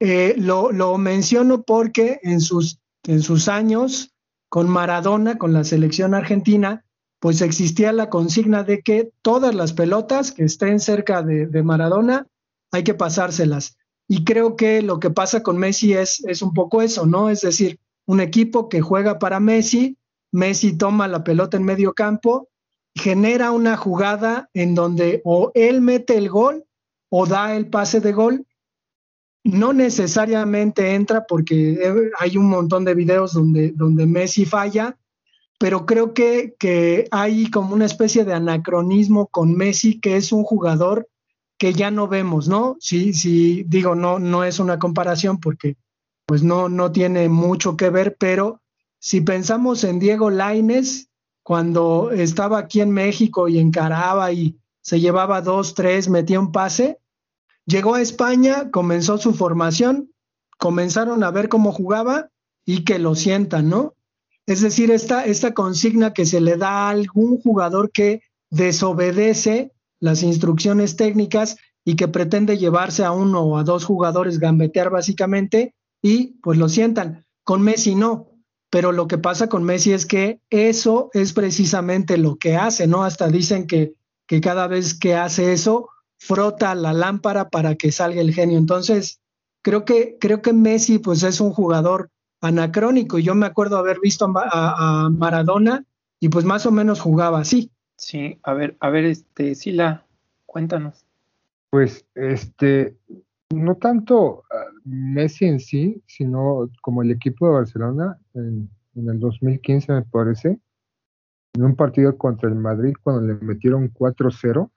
Eh, 0.00 0.34
lo, 0.36 0.72
lo, 0.72 0.98
menciono 0.98 1.62
porque 1.62 2.20
en 2.22 2.40
sus, 2.40 2.80
en 3.04 3.22
sus 3.22 3.48
años 3.48 4.12
con 4.48 4.68
Maradona, 4.68 5.38
con 5.38 5.52
la 5.52 5.64
selección 5.64 6.14
argentina, 6.14 6.84
pues 7.18 7.40
existía 7.40 7.92
la 7.92 8.10
consigna 8.10 8.62
de 8.62 8.82
que 8.82 9.10
todas 9.22 9.54
las 9.54 9.72
pelotas 9.72 10.32
que 10.32 10.44
estén 10.44 10.80
cerca 10.80 11.22
de, 11.22 11.46
de 11.46 11.62
Maradona 11.62 12.26
hay 12.72 12.84
que 12.84 12.94
pasárselas. 12.94 13.76
Y 14.06 14.24
creo 14.24 14.54
que 14.54 14.82
lo 14.82 15.00
que 15.00 15.10
pasa 15.10 15.42
con 15.42 15.56
Messi 15.56 15.94
es, 15.94 16.22
es 16.26 16.42
un 16.42 16.52
poco 16.52 16.82
eso, 16.82 17.06
¿no? 17.06 17.30
Es 17.30 17.40
decir, 17.40 17.80
un 18.04 18.20
equipo 18.20 18.68
que 18.68 18.82
juega 18.82 19.18
para 19.18 19.40
Messi, 19.40 19.96
Messi 20.30 20.76
toma 20.76 21.08
la 21.08 21.24
pelota 21.24 21.56
en 21.56 21.64
medio 21.64 21.94
campo 21.94 22.48
genera 22.96 23.50
una 23.50 23.76
jugada 23.76 24.48
en 24.54 24.74
donde 24.74 25.20
o 25.24 25.52
él 25.54 25.82
mete 25.82 26.16
el 26.16 26.30
gol 26.30 26.64
o 27.10 27.26
da 27.26 27.54
el 27.54 27.68
pase 27.68 28.00
de 28.00 28.12
gol. 28.12 28.46
No 29.46 29.72
necesariamente 29.72 30.94
entra 30.94 31.26
porque 31.26 31.72
eh, 31.72 32.10
hay 32.18 32.36
un 32.36 32.48
montón 32.48 32.84
de 32.84 32.94
videos 32.94 33.32
donde, 33.34 33.72
donde 33.72 34.06
Messi 34.06 34.44
falla, 34.44 34.96
pero 35.58 35.86
creo 35.86 36.12
que, 36.12 36.54
que 36.58 37.06
hay 37.10 37.50
como 37.50 37.74
una 37.74 37.86
especie 37.86 38.24
de 38.24 38.34
anacronismo 38.34 39.28
con 39.28 39.54
Messi, 39.56 40.00
que 40.00 40.16
es 40.16 40.32
un 40.32 40.42
jugador 40.42 41.08
que 41.58 41.72
ya 41.72 41.90
no 41.90 42.08
vemos, 42.08 42.48
¿no? 42.48 42.76
Sí, 42.80 43.14
sí, 43.14 43.64
digo, 43.66 43.94
no, 43.94 44.18
no 44.18 44.44
es 44.44 44.58
una 44.58 44.78
comparación 44.78 45.38
porque 45.38 45.76
pues 46.26 46.42
no, 46.42 46.68
no 46.68 46.92
tiene 46.92 47.28
mucho 47.28 47.76
que 47.76 47.88
ver, 47.88 48.16
pero 48.18 48.60
si 48.98 49.20
pensamos 49.20 49.84
en 49.84 49.98
Diego 49.98 50.28
Laines, 50.28 51.08
cuando 51.42 52.10
estaba 52.10 52.58
aquí 52.58 52.80
en 52.80 52.90
México 52.90 53.46
y 53.46 53.58
encaraba 53.58 54.32
y 54.32 54.58
se 54.80 54.98
llevaba 54.98 55.40
dos, 55.40 55.74
tres, 55.74 56.08
metía 56.08 56.40
un 56.40 56.50
pase, 56.50 56.98
llegó 57.66 57.94
a 57.94 58.00
España, 58.00 58.70
comenzó 58.70 59.18
su 59.18 59.34
formación, 59.34 60.10
comenzaron 60.58 61.22
a 61.22 61.30
ver 61.30 61.48
cómo 61.48 61.72
jugaba 61.72 62.30
y 62.64 62.84
que 62.84 62.98
lo 62.98 63.14
sientan, 63.14 63.68
¿no? 63.68 63.94
Es 64.46 64.60
decir, 64.60 64.90
esta, 64.90 65.54
consigna 65.54 66.12
que 66.12 66.24
se 66.24 66.40
le 66.40 66.56
da 66.56 66.86
a 66.86 66.90
algún 66.90 67.40
jugador 67.40 67.90
que 67.90 68.22
desobedece 68.50 69.72
las 70.00 70.22
instrucciones 70.22 70.96
técnicas 70.96 71.56
y 71.84 71.96
que 71.96 72.08
pretende 72.08 72.56
llevarse 72.56 73.04
a 73.04 73.10
uno 73.10 73.42
o 73.42 73.58
a 73.58 73.64
dos 73.64 73.84
jugadores, 73.84 74.38
gambetear 74.38 74.90
básicamente, 74.90 75.74
y 76.00 76.38
pues 76.42 76.58
lo 76.58 76.68
sientan. 76.68 77.24
Con 77.42 77.62
Messi 77.62 77.96
no, 77.96 78.28
pero 78.70 78.92
lo 78.92 79.08
que 79.08 79.18
pasa 79.18 79.48
con 79.48 79.64
Messi 79.64 79.92
es 79.92 80.06
que 80.06 80.40
eso 80.50 81.10
es 81.12 81.32
precisamente 81.32 82.16
lo 82.16 82.36
que 82.36 82.56
hace, 82.56 82.86
¿no? 82.86 83.02
Hasta 83.02 83.28
dicen 83.28 83.66
que 83.66 83.94
cada 84.40 84.68
vez 84.68 84.94
que 84.94 85.16
hace 85.16 85.52
eso, 85.52 85.88
frota 86.18 86.74
la 86.74 86.92
lámpara 86.92 87.48
para 87.48 87.74
que 87.74 87.92
salga 87.92 88.20
el 88.20 88.32
genio. 88.32 88.58
Entonces, 88.58 89.20
creo 89.62 89.84
que, 89.84 90.16
creo 90.20 90.42
que 90.42 90.52
Messi 90.52 90.98
pues 90.98 91.22
es 91.22 91.40
un 91.40 91.52
jugador 91.52 92.10
anacrónico. 92.40 93.18
Yo 93.18 93.34
me 93.34 93.46
acuerdo 93.46 93.76
haber 93.76 94.00
visto 94.00 94.32
a, 94.34 95.08
Maradona 95.10 95.84
y 96.20 96.28
pues 96.28 96.44
más 96.44 96.66
o 96.66 96.70
menos 96.70 97.00
jugaba 97.00 97.40
así. 97.40 97.70
Sí, 97.96 98.38
a 98.42 98.52
ver, 98.52 98.76
a 98.80 98.90
ver, 98.90 99.04
este, 99.04 99.54
Sila, 99.54 100.04
cuéntanos. 100.44 101.04
Pues, 101.70 102.04
este, 102.14 102.96
no 103.50 103.76
tanto 103.76 104.44
ah, 104.50 104.70
Messi 104.84 105.46
en 105.46 105.60
sí, 105.60 106.02
sino 106.06 106.70
como 106.82 107.02
el 107.02 107.10
equipo 107.10 107.46
de 107.46 107.54
Barcelona 107.54 108.18
en, 108.34 108.70
el 108.94 109.20
2015 109.20 109.92
me 109.92 110.02
parece, 110.02 110.58
en 111.54 111.64
un 111.64 111.76
partido 111.76 112.16
contra 112.16 112.48
el 112.48 112.54
Madrid 112.54 112.94
cuando 113.02 113.22
le 113.22 113.34
metieron 113.34 113.92
4-0, 113.92 114.70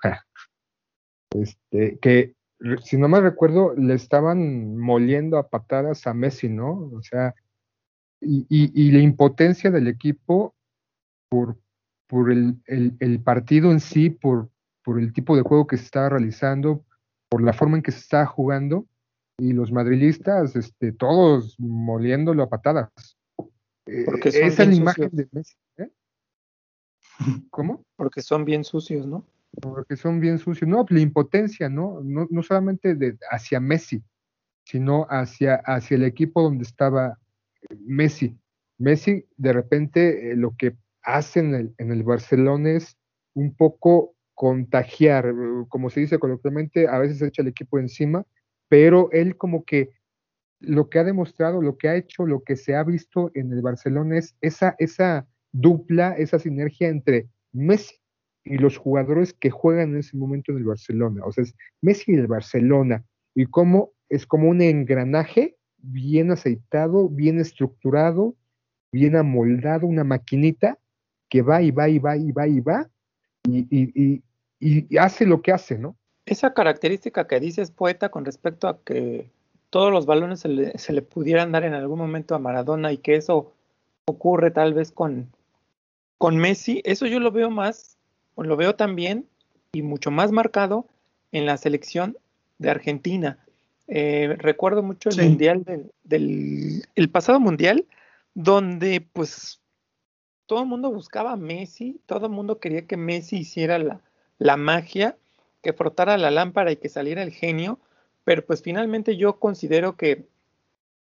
este, 1.31 1.99
que 1.99 2.35
si 2.83 2.97
no 2.97 3.07
me 3.07 3.21
recuerdo 3.21 3.73
le 3.75 3.93
estaban 3.93 4.77
moliendo 4.77 5.37
a 5.37 5.49
patadas 5.49 6.07
a 6.07 6.13
Messi, 6.13 6.49
¿no? 6.49 6.89
O 6.93 7.01
sea, 7.01 7.35
y, 8.21 8.45
y, 8.49 8.91
la 8.91 8.99
impotencia 8.99 9.71
del 9.71 9.87
equipo 9.87 10.53
por, 11.29 11.57
por 12.07 12.31
el, 12.31 12.57
el, 12.65 13.21
partido 13.21 13.71
en 13.71 13.79
sí, 13.79 14.09
por, 14.09 14.49
por 14.83 14.99
el 14.99 15.13
tipo 15.13 15.37
de 15.37 15.41
juego 15.41 15.67
que 15.67 15.77
se 15.77 15.85
estaba 15.85 16.09
realizando, 16.09 16.83
por 17.29 17.41
la 17.41 17.53
forma 17.53 17.77
en 17.77 17.83
que 17.83 17.91
se 17.91 17.99
está 17.99 18.25
jugando 18.25 18.85
y 19.37 19.53
los 19.53 19.71
madrilistas, 19.71 20.57
este, 20.57 20.91
todos 20.91 21.57
moliéndolo 21.59 22.43
a 22.43 22.49
patadas. 22.49 22.89
Eh, 23.85 24.03
Porque 24.05 24.31
son 24.31 24.43
Esa 24.43 24.63
es 24.63 24.69
la 24.69 24.75
imagen 24.75 25.09
de 25.13 25.29
Messi. 25.31 25.55
¿eh? 25.77 25.89
¿Cómo? 27.51 27.85
Porque 27.95 28.21
son 28.21 28.43
bien 28.43 28.65
sucios, 28.65 29.07
¿no? 29.07 29.25
Porque 29.61 29.95
son 29.95 30.19
bien 30.19 30.37
sucios. 30.37 30.69
No, 30.69 30.85
la 30.89 30.99
impotencia, 30.99 31.69
¿no? 31.69 32.01
No, 32.03 32.27
no 32.29 32.43
solamente 32.43 32.95
de, 32.95 33.17
hacia 33.31 33.59
Messi, 33.59 34.03
sino 34.65 35.05
hacia, 35.09 35.55
hacia 35.65 35.95
el 35.95 36.03
equipo 36.03 36.41
donde 36.41 36.63
estaba 36.63 37.17
Messi. 37.79 38.37
Messi, 38.77 39.25
de 39.37 39.53
repente, 39.53 40.31
eh, 40.31 40.35
lo 40.35 40.55
que 40.55 40.77
hace 41.01 41.39
en 41.39 41.55
el, 41.55 41.75
en 41.77 41.91
el 41.91 42.03
Barcelona 42.03 42.71
es 42.71 42.97
un 43.33 43.55
poco 43.55 44.15
contagiar, 44.35 45.33
como 45.67 45.89
se 45.89 45.99
dice 45.99 46.17
coloquialmente, 46.17 46.87
a 46.87 46.97
veces 46.99 47.21
echa 47.21 47.41
el 47.41 47.49
equipo 47.49 47.77
encima, 47.77 48.25
pero 48.69 49.09
él 49.11 49.35
como 49.35 49.65
que 49.65 49.91
lo 50.61 50.89
que 50.89 50.99
ha 50.99 51.03
demostrado, 51.03 51.61
lo 51.61 51.77
que 51.77 51.89
ha 51.89 51.95
hecho, 51.95 52.25
lo 52.25 52.43
que 52.43 52.55
se 52.55 52.75
ha 52.75 52.83
visto 52.83 53.31
en 53.33 53.51
el 53.51 53.61
Barcelona 53.61 54.17
es 54.17 54.35
esa, 54.39 54.75
esa 54.77 55.27
dupla, 55.51 56.13
esa 56.13 56.39
sinergia 56.39 56.87
entre 56.87 57.27
Messi 57.51 57.98
y 58.49 58.57
los 58.57 58.77
jugadores 58.77 59.33
que 59.33 59.49
juegan 59.49 59.91
en 59.91 59.99
ese 59.99 60.17
momento 60.17 60.51
en 60.51 60.57
el 60.57 60.65
Barcelona. 60.65 61.21
O 61.25 61.31
sea, 61.31 61.43
es 61.43 61.55
Messi 61.81 62.11
y 62.11 62.15
el 62.15 62.27
Barcelona. 62.27 63.05
Y 63.35 63.45
cómo 63.45 63.91
es 64.09 64.25
como 64.25 64.49
un 64.49 64.61
engranaje 64.61 65.55
bien 65.77 66.31
aceitado, 66.31 67.07
bien 67.07 67.39
estructurado, 67.39 68.35
bien 68.91 69.15
amoldado, 69.15 69.87
una 69.87 70.03
maquinita 70.03 70.77
que 71.29 71.41
va 71.41 71.61
y 71.61 71.71
va 71.71 71.87
y 71.87 71.99
va 71.99 72.17
y 72.17 72.31
va 72.31 72.47
y 72.47 72.59
va. 72.59 72.89
y, 73.47 74.23
y, 74.59 74.97
hace 74.97 75.25
lo 75.25 75.41
que 75.41 75.53
hace, 75.53 75.77
¿no? 75.77 75.95
Esa 76.25 76.53
característica 76.53 77.27
que 77.27 77.39
dices, 77.39 77.71
poeta, 77.71 78.09
con 78.09 78.25
respecto 78.25 78.67
a 78.67 78.83
que 78.83 79.29
todos 79.69 79.91
los 79.91 80.05
balones 80.05 80.39
se 80.39 80.93
le, 80.93 81.01
pudieran 81.01 81.51
dar 81.51 81.63
en 81.63 81.73
algún 81.73 81.99
momento 81.99 82.35
a 82.35 82.39
Maradona 82.39 82.91
y 82.91 82.97
que 82.97 83.15
eso 83.15 83.53
ocurre 84.05 84.51
tal 84.51 84.73
vez 84.73 84.91
con, 84.91 85.31
con 86.17 86.37
Messi, 86.37 86.81
eso 86.85 87.05
yo 87.05 87.19
lo 87.19 87.31
veo 87.31 87.49
más, 87.49 87.98
lo 88.37 88.55
veo 88.55 88.75
también 88.75 89.27
y 89.71 89.81
mucho 89.81 90.11
más 90.11 90.31
marcado 90.31 90.87
en 91.31 91.45
la 91.45 91.57
selección 91.57 92.17
de 92.57 92.69
Argentina. 92.69 93.37
Eh, 93.87 94.35
recuerdo 94.37 94.83
mucho 94.83 95.09
el 95.09 95.29
mundial 95.29 95.63
del, 96.03 96.85
el 96.95 97.09
pasado 97.09 97.39
mundial, 97.39 97.85
donde 98.33 99.01
pues 99.01 99.59
todo 100.45 100.61
el 100.61 100.67
mundo 100.67 100.91
buscaba 100.91 101.33
a 101.33 101.37
Messi, 101.37 101.99
todo 102.05 102.27
el 102.27 102.31
mundo 102.31 102.59
quería 102.59 102.85
que 102.85 102.97
Messi 102.97 103.37
hiciera 103.37 103.77
la, 103.79 104.01
la 104.37 104.57
magia, 104.57 105.17
que 105.61 105.73
frotara 105.73 106.17
la 106.17 106.31
lámpara 106.31 106.71
y 106.71 106.77
que 106.77 106.89
saliera 106.89 107.21
el 107.21 107.31
genio, 107.31 107.79
pero 108.23 108.45
pues 108.45 108.61
finalmente 108.61 109.17
yo 109.17 109.39
considero 109.39 109.95
que 109.95 110.25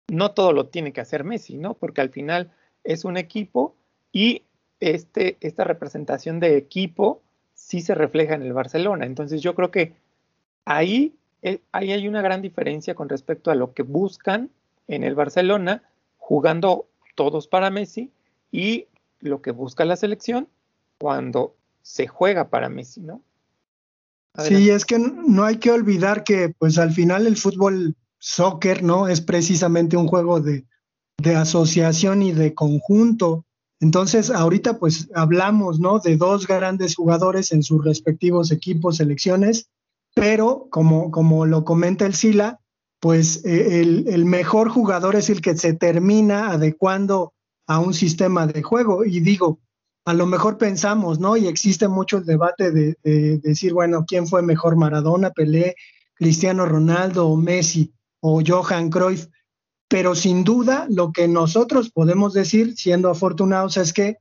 no 0.08 0.32
todo 0.32 0.52
lo 0.52 0.66
tiene 0.66 0.92
que 0.92 1.00
hacer 1.00 1.24
Messi, 1.24 1.56
¿no? 1.56 1.74
Porque 1.74 2.00
al 2.00 2.10
final 2.10 2.50
es 2.84 3.04
un 3.04 3.16
equipo 3.16 3.74
y 4.12 4.42
este, 4.80 5.36
esta 5.40 5.64
representación 5.64 6.40
de 6.40 6.56
equipo 6.56 7.22
sí 7.54 7.80
se 7.80 7.94
refleja 7.94 8.34
en 8.34 8.42
el 8.42 8.52
Barcelona. 8.52 9.06
Entonces 9.06 9.42
yo 9.42 9.54
creo 9.54 9.70
que 9.70 9.94
ahí, 10.64 11.14
eh, 11.42 11.60
ahí 11.72 11.92
hay 11.92 12.08
una 12.08 12.22
gran 12.22 12.42
diferencia 12.42 12.94
con 12.94 13.08
respecto 13.08 13.50
a 13.50 13.54
lo 13.54 13.74
que 13.74 13.82
buscan 13.82 14.50
en 14.86 15.04
el 15.04 15.14
Barcelona, 15.14 15.82
jugando 16.16 16.86
todos 17.14 17.48
para 17.48 17.70
Messi, 17.70 18.10
y 18.50 18.86
lo 19.20 19.42
que 19.42 19.50
busca 19.50 19.84
la 19.84 19.96
selección 19.96 20.48
cuando 20.98 21.54
se 21.82 22.06
juega 22.06 22.48
para 22.48 22.68
Messi, 22.68 23.00
¿no? 23.00 23.22
Sí, 24.36 24.70
es 24.70 24.84
que 24.84 24.98
no 24.98 25.44
hay 25.44 25.56
que 25.56 25.72
olvidar 25.72 26.22
que 26.22 26.54
pues 26.56 26.78
al 26.78 26.92
final 26.92 27.26
el 27.26 27.36
fútbol 27.36 27.96
soccer, 28.18 28.84
¿no? 28.84 29.08
Es 29.08 29.20
precisamente 29.20 29.96
un 29.96 30.06
juego 30.06 30.40
de, 30.40 30.64
de 31.18 31.34
asociación 31.34 32.22
y 32.22 32.32
de 32.32 32.54
conjunto. 32.54 33.44
Entonces, 33.80 34.30
ahorita 34.30 34.78
pues 34.78 35.08
hablamos, 35.14 35.78
¿no? 35.78 36.00
De 36.00 36.16
dos 36.16 36.46
grandes 36.46 36.96
jugadores 36.96 37.52
en 37.52 37.62
sus 37.62 37.84
respectivos 37.84 38.50
equipos, 38.50 38.96
selecciones, 38.96 39.68
pero 40.14 40.66
como, 40.70 41.10
como 41.10 41.46
lo 41.46 41.64
comenta 41.64 42.06
el 42.06 42.14
Sila, 42.14 42.60
pues 43.00 43.44
e, 43.44 43.80
el, 43.80 44.08
el, 44.08 44.24
mejor 44.24 44.68
jugador 44.68 45.14
es 45.14 45.30
el 45.30 45.40
que 45.40 45.56
se 45.56 45.74
termina 45.74 46.50
adecuando 46.50 47.32
a 47.68 47.78
un 47.78 47.94
sistema 47.94 48.46
de 48.48 48.62
juego. 48.62 49.04
Y 49.04 49.20
digo, 49.20 49.60
a 50.08 50.14
lo 50.14 50.24
mejor 50.24 50.56
pensamos, 50.56 51.20
¿no? 51.20 51.36
Y 51.36 51.46
existe 51.46 51.86
mucho 51.86 52.16
el 52.16 52.24
debate 52.24 52.70
de, 52.70 52.96
decir, 53.42 53.74
bueno, 53.74 54.06
¿quién 54.08 54.26
fue 54.26 54.40
mejor 54.40 54.74
Maradona, 54.74 55.28
Pelé, 55.28 55.76
Cristiano 56.14 56.64
Ronaldo 56.64 57.28
o 57.28 57.36
Messi 57.36 57.92
o 58.20 58.40
Johan 58.44 58.88
Cruyff? 58.88 59.26
Pero 59.88 60.14
sin 60.14 60.44
duda 60.44 60.86
lo 60.90 61.12
que 61.12 61.28
nosotros 61.28 61.90
podemos 61.90 62.34
decir, 62.34 62.76
siendo 62.76 63.10
afortunados, 63.10 63.76
es 63.76 63.92
que 63.92 64.18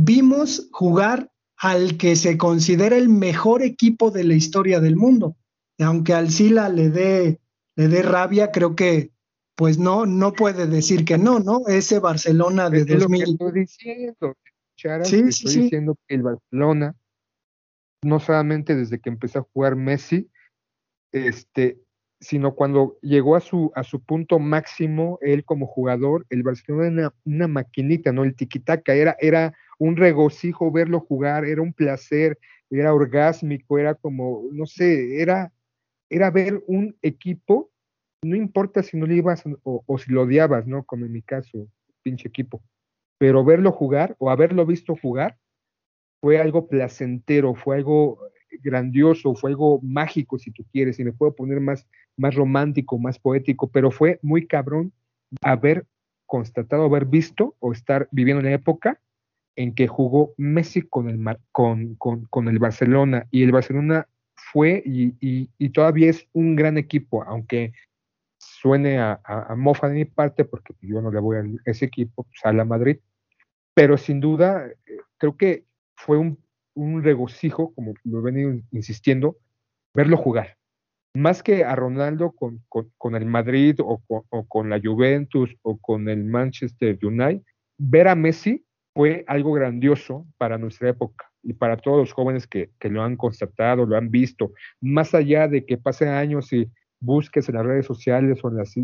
vimos 0.00 0.68
jugar 0.72 1.30
al 1.56 1.96
que 1.96 2.16
se 2.16 2.36
considera 2.36 2.96
el 2.96 3.08
mejor 3.08 3.62
equipo 3.62 4.10
de 4.10 4.24
la 4.24 4.34
historia 4.34 4.80
del 4.80 4.96
mundo. 4.96 5.36
Y 5.78 5.84
aunque 5.84 6.14
al 6.14 6.30
Sila 6.30 6.68
le 6.68 6.90
dé, 6.90 7.40
le 7.76 7.88
dé 7.88 8.02
rabia, 8.02 8.50
creo 8.50 8.74
que 8.74 9.12
pues 9.54 9.78
no, 9.78 10.06
no 10.06 10.32
puede 10.32 10.66
decir 10.66 11.04
que 11.04 11.18
no, 11.18 11.38
¿no? 11.38 11.62
Ese 11.68 11.98
Barcelona 12.00 12.70
de 12.70 12.80
es 12.80 12.86
2000 12.86 13.38
sí, 13.68 15.20
estoy 15.20 15.62
diciendo 15.62 15.96
que 16.06 16.14
el 16.14 16.22
Barcelona, 16.22 16.96
no 18.02 18.18
solamente 18.18 18.74
desde 18.74 19.00
que 19.00 19.10
empezó 19.10 19.40
a 19.40 19.46
jugar 19.52 19.76
Messi, 19.76 20.30
este, 21.12 21.81
sino 22.22 22.54
cuando 22.54 22.98
llegó 23.02 23.34
a 23.34 23.40
su, 23.40 23.72
a 23.74 23.82
su 23.82 24.00
punto 24.00 24.38
máximo, 24.38 25.18
él 25.22 25.44
como 25.44 25.66
jugador, 25.66 26.24
el 26.30 26.44
Barcelona 26.44 27.00
era 27.00 27.14
una, 27.24 27.48
maquinita, 27.48 28.12
¿no? 28.12 28.22
El 28.22 28.36
tiquitaca 28.36 28.94
era, 28.94 29.16
era 29.18 29.54
un 29.78 29.96
regocijo 29.96 30.70
verlo 30.70 31.00
jugar, 31.00 31.44
era 31.44 31.60
un 31.60 31.72
placer, 31.72 32.38
era 32.70 32.94
orgásmico, 32.94 33.76
era 33.76 33.96
como, 33.96 34.44
no 34.52 34.66
sé, 34.66 35.20
era, 35.20 35.52
era 36.08 36.30
ver 36.30 36.62
un 36.68 36.96
equipo, 37.02 37.70
no 38.22 38.36
importa 38.36 38.84
si 38.84 38.96
no 38.96 39.06
le 39.06 39.16
ibas 39.16 39.42
o, 39.64 39.82
o 39.84 39.98
si 39.98 40.12
lo 40.12 40.22
odiabas, 40.22 40.64
¿no? 40.68 40.84
Como 40.84 41.04
en 41.04 41.12
mi 41.12 41.22
caso, 41.22 41.66
pinche 42.02 42.28
equipo, 42.28 42.62
pero 43.18 43.44
verlo 43.44 43.72
jugar 43.72 44.14
o 44.18 44.30
haberlo 44.30 44.64
visto 44.64 44.94
jugar 44.94 45.36
fue 46.20 46.38
algo 46.40 46.68
placentero, 46.68 47.56
fue 47.56 47.74
algo 47.74 48.20
grandioso, 48.62 49.34
fue 49.34 49.50
algo 49.50 49.80
mágico, 49.82 50.38
si 50.38 50.50
tú 50.50 50.64
quieres, 50.72 50.98
y 50.98 51.04
me 51.04 51.12
puedo 51.12 51.34
poner 51.34 51.60
más, 51.60 51.86
más 52.16 52.34
romántico, 52.34 52.98
más 52.98 53.18
poético, 53.18 53.70
pero 53.70 53.90
fue 53.90 54.18
muy 54.22 54.46
cabrón 54.46 54.92
haber 55.40 55.86
constatado, 56.26 56.84
haber 56.84 57.06
visto 57.06 57.56
o 57.58 57.72
estar 57.72 58.08
viviendo 58.10 58.40
en 58.40 58.46
la 58.46 58.56
época 58.56 59.00
en 59.56 59.74
que 59.74 59.86
jugó 59.86 60.34
Messi 60.36 60.82
con 60.82 61.08
el, 61.08 61.18
con, 61.52 61.96
con, 61.96 62.48
el 62.48 62.58
Barcelona, 62.58 63.26
y 63.30 63.42
el 63.42 63.52
Barcelona 63.52 64.08
fue 64.34 64.82
y, 64.84 65.14
y, 65.20 65.68
todavía 65.70 66.10
es 66.10 66.26
un 66.32 66.56
gran 66.56 66.78
equipo, 66.78 67.22
aunque 67.22 67.72
suene 68.38 68.98
a, 68.98 69.20
a, 69.24 69.54
mofa 69.56 69.88
de 69.88 69.94
mi 69.94 70.04
parte, 70.04 70.44
porque 70.44 70.74
yo 70.80 71.02
no 71.02 71.10
le 71.10 71.20
voy 71.20 71.36
a 71.36 71.44
ese 71.70 71.84
equipo, 71.84 72.24
pues 72.24 72.40
a 72.44 72.52
la 72.52 72.64
Madrid, 72.64 72.98
pero 73.74 73.96
sin 73.96 74.20
duda 74.20 74.66
eh, 74.66 74.96
creo 75.18 75.36
que 75.36 75.64
fue 75.96 76.18
un 76.18 76.38
un 76.74 77.02
regocijo, 77.02 77.74
como 77.74 77.94
lo 78.04 78.20
he 78.20 78.22
venido 78.22 78.60
insistiendo, 78.70 79.36
verlo 79.94 80.16
jugar. 80.16 80.56
Más 81.14 81.42
que 81.42 81.64
a 81.64 81.76
Ronaldo 81.76 82.32
con, 82.32 82.64
con, 82.68 83.14
el 83.14 83.26
Madrid 83.26 83.76
o 83.80 84.02
con, 84.06 84.22
o 84.30 84.46
con, 84.46 84.70
la 84.70 84.80
Juventus 84.82 85.54
o 85.62 85.76
con 85.76 86.08
el 86.08 86.24
Manchester 86.24 86.98
United, 87.02 87.42
ver 87.78 88.08
a 88.08 88.14
Messi 88.14 88.64
fue 88.94 89.24
algo 89.26 89.52
grandioso 89.52 90.26
para 90.38 90.58
nuestra 90.58 90.90
época 90.90 91.30
y 91.42 91.52
para 91.52 91.76
todos 91.76 91.98
los 91.98 92.12
jóvenes 92.12 92.46
que, 92.46 92.70
que 92.78 92.88
lo 92.88 93.02
han 93.02 93.16
constatado, 93.16 93.84
lo 93.84 93.96
han 93.96 94.10
visto. 94.10 94.52
Más 94.80 95.14
allá 95.14 95.48
de 95.48 95.66
que 95.66 95.76
pasen 95.76 96.08
años 96.08 96.52
y 96.52 96.70
busques 97.02 97.48
en 97.48 97.56
las 97.56 97.66
redes 97.66 97.86
sociales 97.86 98.38
o 98.42 98.48
en 98.48 98.56
las 98.56 98.74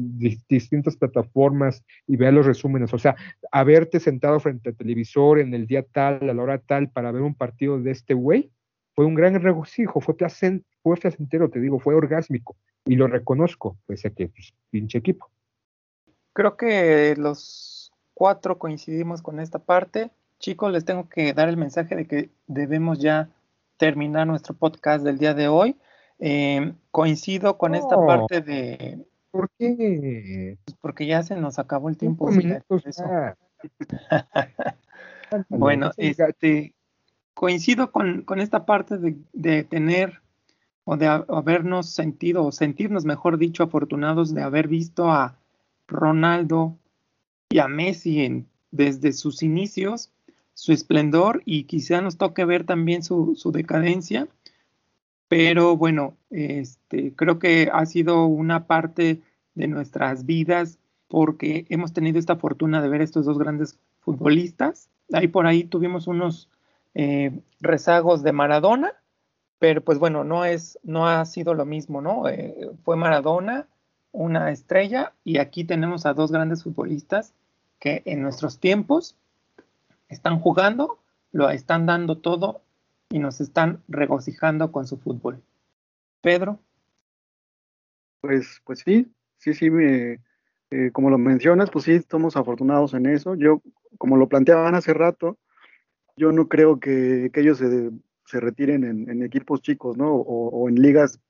distintas 0.49 0.97
plataformas 0.97 1.85
y 2.07 2.17
veas 2.17 2.35
los 2.35 2.47
resúmenes. 2.47 2.93
O 2.93 2.99
sea, 2.99 3.17
haberte 3.51 4.01
sentado 4.01 4.39
frente 4.41 4.71
al 4.71 4.77
televisor 4.77 5.39
en 5.39 5.55
el 5.55 5.67
día 5.67 5.83
tal, 5.83 6.29
a 6.29 6.35
la 6.35 6.43
hora 6.43 6.59
tal, 6.59 6.91
para 6.91 7.13
ver 7.13 7.23
un 7.23 7.35
partido 7.35 7.81
de 7.81 7.93
este 7.93 8.15
güey, 8.15 8.51
fue 8.95 9.07
un 9.07 9.15
gran 9.15 9.41
regocijo, 9.41 10.01
fue, 10.01 10.17
placent, 10.17 10.65
fue 10.83 10.97
placentero, 10.97 11.49
te 11.49 11.61
digo, 11.61 11.79
fue 11.79 11.95
orgásmico. 11.95 12.57
Y 12.85 12.97
lo 12.97 13.07
reconozco, 13.07 13.77
pese 13.87 14.09
a 14.09 14.11
que, 14.11 14.29
pues, 14.29 14.53
pinche 14.71 14.99
equipo. 14.99 15.31
Creo 16.33 16.57
que 16.57 17.15
los 17.17 17.93
cuatro 18.15 18.59
coincidimos 18.59 19.23
con 19.23 19.39
esta 19.39 19.61
parte. 19.61 20.11
Chicos, 20.41 20.73
les 20.73 20.85
tengo 20.85 21.09
que 21.09 21.33
dar 21.33 21.49
el 21.49 21.57
mensaje 21.57 21.95
de 21.95 22.07
que 22.07 22.31
debemos 22.49 22.99
ya 22.99 23.29
terminar 23.77 24.27
nuestro 24.27 24.55
podcast 24.55 25.05
del 25.05 25.19
día 25.19 25.35
de 25.35 25.47
hoy. 25.47 25.77
Eh, 26.19 26.73
coincido 26.91 27.59
con 27.59 27.75
esta 27.75 27.97
parte 27.97 28.41
de... 28.41 29.07
¿Por 29.31 29.51
qué? 29.59 30.57
Pues 30.65 30.77
porque 30.81 31.07
ya 31.07 31.23
se 31.23 31.37
nos 31.37 31.59
acabó 31.59 31.89
el 31.89 31.97
tiempo. 31.97 32.31
bueno, 35.49 35.91
este, 35.97 36.75
coincido 37.35 37.93
con, 37.93 38.23
con 38.23 38.41
esta 38.41 38.65
parte 38.65 38.99
de, 38.99 39.17
de, 39.33 39.65
tener 39.65 40.21
o 40.85 40.97
de 40.97 41.07
habernos 41.07 41.91
sentido, 41.91 42.47
o 42.47 42.53
sentirnos, 42.53 43.05
mejor 43.05 43.37
dicho, 43.37 43.63
afortunados 43.63 44.35
de 44.35 44.43
haber 44.43 44.69
visto 44.69 45.11
a 45.11 45.37
Ronaldo 45.87 46.79
y 47.51 47.59
a 47.59 47.69
Messi 47.69 48.25
en, 48.25 48.47
desde 48.71 49.13
sus 49.13 49.43
inicios, 49.43 50.11
su 50.55 50.73
esplendor, 50.73 51.43
y 51.45 51.65
quizá 51.65 52.01
nos 52.01 52.17
toque 52.17 52.45
ver 52.45 52.65
también 52.65 53.03
su, 53.03 53.35
su 53.37 53.53
decadencia 53.53 54.29
pero 55.29 55.77
bueno, 55.77 56.17
este, 56.31 57.13
creo 57.15 57.39
que 57.39 57.71
ha 57.73 57.85
sido 57.87 58.27
una 58.27 58.67
parte 58.67 59.21
de 59.55 59.69
nuestras 59.69 60.25
vidas 60.25 60.79
porque 61.09 61.67
hemos 61.69 61.93
tenido 61.93 62.19
esta 62.19 62.37
fortuna 62.37 62.83
de 62.83 62.89
ver 62.89 63.03
estos 63.03 63.27
dos 63.27 63.39
grandes 63.39 63.79
futbolistas. 64.01 64.89
Ahí 65.13 65.29
por 65.29 65.47
ahí 65.47 65.65
tuvimos 65.65 66.07
unos 66.07 66.49
eh, 66.95 67.41
rezagos 67.61 68.23
de 68.23 68.33
Maradona, 68.33 68.93
pero 69.59 69.83
pues 69.83 69.99
bueno, 69.99 70.25
no 70.25 70.45
es, 70.45 70.79
no 70.83 71.09
ha 71.09 71.25
sido 71.25 71.55
lo 71.55 71.65
mismo, 71.65 72.01
¿no? 72.01 72.29
Eh, 72.29 72.71
fue 72.85 72.97
Maradona, 72.97 73.67
una 74.13 74.51
estrella, 74.51 75.13
y 75.25 75.39
aquí 75.39 75.65
tenemos 75.65 76.07
a 76.07 76.15
dos 76.15 76.33
grandes 76.33 76.63
futbolistas 76.63 77.35
que 77.79 78.03
en 78.07 78.23
nuestros 78.23 78.59
tiempos 78.59 79.15
están 80.09 80.41
jugando, 80.41 80.99
lo 81.33 81.51
están 81.51 81.87
dando 81.87 82.17
todo 82.17 82.63
y 83.11 83.19
nos 83.19 83.41
están 83.41 83.83
regocijando 83.89 84.71
con 84.73 84.87
su 84.87 84.99
fútbol. 84.99 85.43
Pedro. 86.21 86.61
Pues, 88.21 88.61
pues 88.65 88.81
sí, 88.81 89.11
sí, 89.39 89.55
sí, 89.55 89.71
me, 89.71 90.21
eh, 90.71 90.91
como 90.93 91.09
lo 91.11 91.19
mencionas, 91.19 91.71
pues 91.71 91.85
sí, 91.87 91.93
estamos 91.93 92.37
afortunados 92.37 92.95
en 92.95 93.07
eso. 93.07 93.35
Yo, 93.35 93.63
como 93.97 94.17
lo 94.17 94.29
planteaban 94.29 94.75
hace 94.75 94.93
rato, 94.93 95.39
yo 96.17 96.33
no 96.33 96.49
creo 96.49 96.81
que, 96.81 97.31
ellos 97.35 97.59
se, 97.59 97.91
se 98.27 98.41
retiren 98.41 98.85
en, 98.85 99.23
equipos 99.23 99.63
chicos, 99.63 99.97
¿no? 99.97 100.13
O, 100.15 100.69
en 100.69 100.77
ligas 100.77 101.21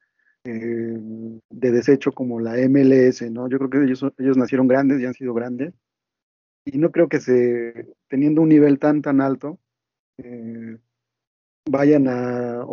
eh, 0.45 0.99
de 1.51 1.71
desecho 1.71 2.13
como 2.13 2.41
la 2.41 2.57
MLS, 2.69 3.31
¿no? 3.31 3.49
Yo 3.49 3.59
creo 3.59 3.71
que 3.71 3.85
ellos, 3.85 4.05
ellos 4.19 4.37
nacieron 4.37 4.67
grandes 4.67 5.01
y 5.01 5.07
han 5.07 5.15
sido 5.15 5.35
grandes. 5.35 5.75
Y 6.65 6.79
no 6.79 6.91
creo 6.91 7.09
que 7.09 7.21
se, 7.21 7.87
teniendo 8.09 8.43
un 8.43 8.49
nivel 8.49 8.79
tan, 8.79 9.03
tan 9.03 9.21
alto, 9.21 9.59
eh, 10.19 10.79
vayan 11.71 12.07
a, 12.09 12.65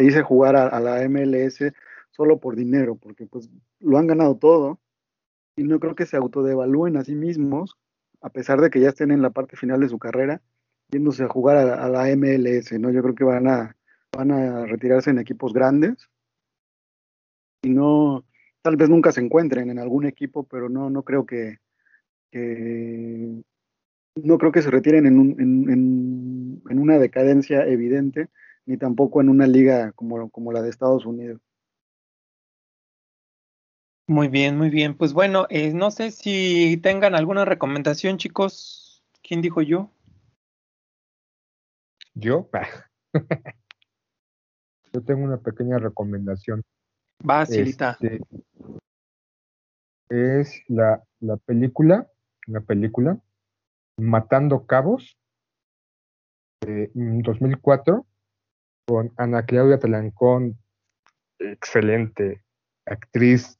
irse 0.00 0.20
a 0.20 0.24
jugar 0.24 0.56
a, 0.56 0.80
la 0.80 1.08
MLS 1.08 1.72
solo 2.10 2.38
por 2.40 2.56
dinero, 2.56 2.96
porque 2.96 3.26
pues 3.26 3.48
lo 3.80 3.98
han 3.98 4.06
ganado 4.06 4.36
todo 4.36 4.80
y 5.56 5.64
no 5.64 5.80
creo 5.80 5.94
que 5.94 6.06
se 6.06 6.16
autodevalúen 6.16 6.96
a 6.96 7.04
sí 7.04 7.14
mismos, 7.14 7.76
a 8.20 8.30
pesar 8.30 8.60
de 8.60 8.70
que 8.70 8.80
ya 8.80 8.90
estén 8.90 9.10
en 9.10 9.22
la 9.22 9.30
parte 9.30 9.56
final 9.56 9.80
de 9.80 9.88
su 9.88 9.98
carrera, 9.98 10.42
yéndose 10.90 11.24
a 11.24 11.28
jugar 11.28 11.56
a, 11.56 11.88
la 11.88 12.16
MLS, 12.16 12.72
¿no? 12.78 12.90
Yo 12.90 13.02
creo 13.02 13.14
que 13.14 13.24
van 13.24 13.48
a, 13.48 13.76
van 14.16 14.30
a 14.30 14.64
retirarse 14.66 15.10
en 15.10 15.18
equipos 15.18 15.52
grandes 15.52 16.08
y 17.62 17.70
no, 17.70 18.24
tal 18.62 18.76
vez 18.76 18.88
nunca 18.88 19.12
se 19.12 19.20
encuentren 19.20 19.70
en 19.70 19.78
algún 19.78 20.06
equipo, 20.06 20.44
pero 20.44 20.68
no, 20.68 20.90
no 20.90 21.02
creo 21.02 21.26
que, 21.26 21.58
no 24.24 24.38
creo 24.38 24.52
que 24.52 24.62
se 24.62 24.70
retiren 24.70 25.06
en, 25.06 25.18
un, 25.18 25.40
en, 25.40 26.62
en, 26.68 26.78
una 26.78 26.98
decadencia 26.98 27.66
evidente, 27.66 28.28
ni 28.66 28.76
tampoco 28.76 29.20
en 29.20 29.28
una 29.28 29.46
liga 29.46 29.92
como, 29.92 30.30
como 30.30 30.52
la 30.52 30.62
de 30.62 30.70
Estados 30.70 31.06
Unidos. 31.06 31.40
Muy 34.06 34.28
bien, 34.28 34.56
muy 34.56 34.70
bien. 34.70 34.96
Pues 34.96 35.12
bueno, 35.12 35.46
eh, 35.50 35.74
no 35.74 35.90
sé 35.90 36.10
si 36.10 36.78
tengan 36.82 37.14
alguna 37.14 37.44
recomendación, 37.44 38.16
chicos. 38.16 39.04
¿Quién 39.22 39.42
dijo 39.42 39.60
yo? 39.60 39.90
Yo. 42.14 42.48
yo 44.92 45.02
tengo 45.02 45.24
una 45.24 45.36
pequeña 45.36 45.78
recomendación. 45.78 46.62
Va, 47.28 47.44
Silita. 47.44 47.98
Este, 48.00 48.20
es 50.08 50.62
la, 50.68 51.04
la 51.20 51.36
película, 51.36 52.10
la 52.46 52.62
película 52.62 53.20
Matando 53.98 54.64
Cabos, 54.64 55.18
en 56.62 57.22
2004, 57.22 58.06
con 58.86 59.12
Ana 59.16 59.44
Claudia 59.44 59.78
Talancón, 59.78 60.56
excelente 61.38 62.42
actriz 62.86 63.58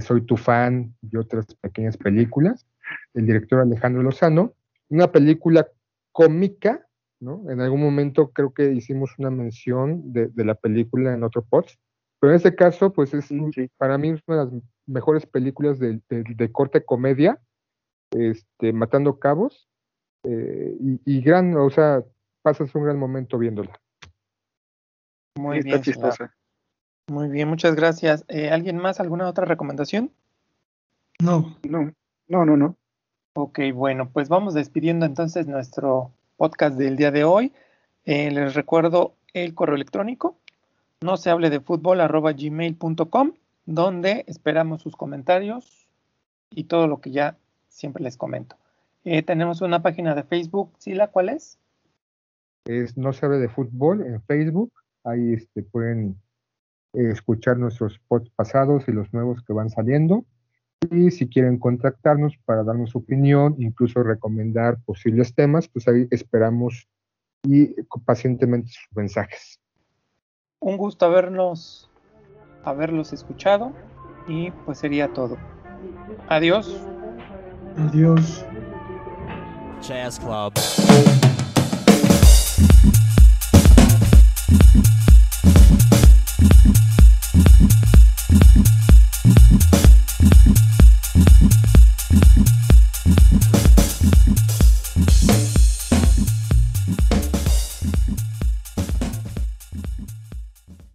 Soy 0.00 0.20
tu 0.26 0.36
fan 0.36 0.94
y 1.00 1.16
otras 1.16 1.46
pequeñas 1.62 1.96
películas, 1.96 2.66
el 3.14 3.26
director 3.26 3.60
Alejandro 3.60 4.02
Lozano, 4.02 4.54
una 4.90 5.10
película 5.10 5.66
cómica, 6.12 6.86
¿no? 7.20 7.50
En 7.50 7.60
algún 7.60 7.80
momento 7.80 8.30
creo 8.32 8.52
que 8.52 8.72
hicimos 8.72 9.18
una 9.18 9.30
mención 9.30 10.12
de, 10.12 10.30
la 10.36 10.54
película 10.54 11.14
en 11.14 11.22
otro 11.22 11.42
post, 11.42 11.78
pero 12.20 12.32
en 12.32 12.36
este 12.36 12.54
caso, 12.54 12.92
pues 12.92 13.14
es 13.14 13.28
para 13.78 13.96
mí 13.96 14.10
es 14.10 14.20
una 14.26 14.44
de 14.44 14.44
las 14.44 14.62
mejores 14.86 15.24
películas 15.24 15.78
de, 15.78 16.00
de 16.08 16.52
corte 16.52 16.84
comedia 16.84 17.40
este, 18.10 18.72
matando 18.72 19.18
cabos, 19.18 19.68
eh, 20.24 20.76
y, 21.04 21.20
gran, 21.20 21.56
o 21.56 21.70
sea, 21.70 22.02
pasas 22.42 22.74
un 22.74 22.84
gran 22.84 22.98
momento 22.98 23.38
viéndola. 23.38 23.80
Muy 25.36 25.60
bien, 25.60 25.80
Muy 27.08 27.28
bien, 27.28 27.48
muchas 27.48 27.74
gracias. 27.74 28.24
Eh, 28.28 28.50
¿Alguien 28.50 28.76
más? 28.78 29.00
¿Alguna 29.00 29.28
otra 29.28 29.44
recomendación? 29.44 30.10
No, 31.20 31.56
no, 31.68 31.92
no, 32.26 32.44
no, 32.44 32.56
no. 32.56 32.76
Ok, 33.34 33.60
bueno, 33.72 34.10
pues 34.12 34.28
vamos 34.28 34.54
despidiendo 34.54 35.06
entonces 35.06 35.46
nuestro 35.46 36.12
podcast 36.36 36.76
del 36.76 36.96
día 36.96 37.10
de 37.10 37.24
hoy. 37.24 37.52
Eh, 38.04 38.30
les 38.30 38.54
recuerdo 38.54 39.14
el 39.32 39.54
correo 39.54 39.76
electrónico, 39.76 40.36
no 41.00 41.16
se 41.16 41.30
hable 41.30 41.50
de 41.50 41.60
fútbol 41.60 42.00
arroba 42.00 42.32
gmail.com, 42.32 43.32
donde 43.66 44.24
esperamos 44.26 44.82
sus 44.82 44.96
comentarios 44.96 45.88
y 46.50 46.64
todo 46.64 46.86
lo 46.86 47.00
que 47.00 47.10
ya 47.10 47.36
siempre 47.68 48.02
les 48.02 48.16
comento. 48.16 48.56
Eh, 49.04 49.22
tenemos 49.22 49.60
una 49.60 49.82
página 49.82 50.14
de 50.14 50.24
Facebook, 50.24 50.72
¿Sila? 50.78 51.08
¿Cuál 51.08 51.30
es? 51.30 51.58
Es 52.64 52.96
No 52.96 53.12
se 53.12 53.28
de 53.28 53.48
fútbol 53.48 54.02
en 54.02 54.20
Facebook. 54.22 54.72
Ahí 55.04 55.34
este, 55.34 55.62
pueden 55.62 56.20
eh, 56.92 57.10
escuchar 57.10 57.56
nuestros 57.56 57.94
spots 57.94 58.30
pasados 58.30 58.84
y 58.88 58.92
los 58.92 59.12
nuevos 59.12 59.42
que 59.42 59.52
van 59.52 59.70
saliendo. 59.70 60.24
Y 60.90 61.10
si 61.10 61.28
quieren 61.28 61.58
contactarnos 61.58 62.36
para 62.44 62.62
darnos 62.62 62.90
su 62.90 62.98
opinión, 62.98 63.56
incluso 63.58 64.02
recomendar 64.02 64.78
posibles 64.84 65.34
temas, 65.34 65.68
pues 65.68 65.88
ahí 65.88 66.06
esperamos 66.10 66.88
y 67.42 67.74
pacientemente 68.04 68.70
sus 68.70 68.96
mensajes. 68.96 69.60
Un 70.60 70.76
gusto 70.76 71.06
habernos, 71.06 71.90
haberlos 72.64 73.12
escuchado 73.12 73.72
y 74.28 74.50
pues 74.50 74.78
sería 74.78 75.12
todo. 75.12 75.36
Adiós. 76.28 76.88
Adiós. 77.78 78.44
Jazz 79.80 80.18
Club. 80.18 80.54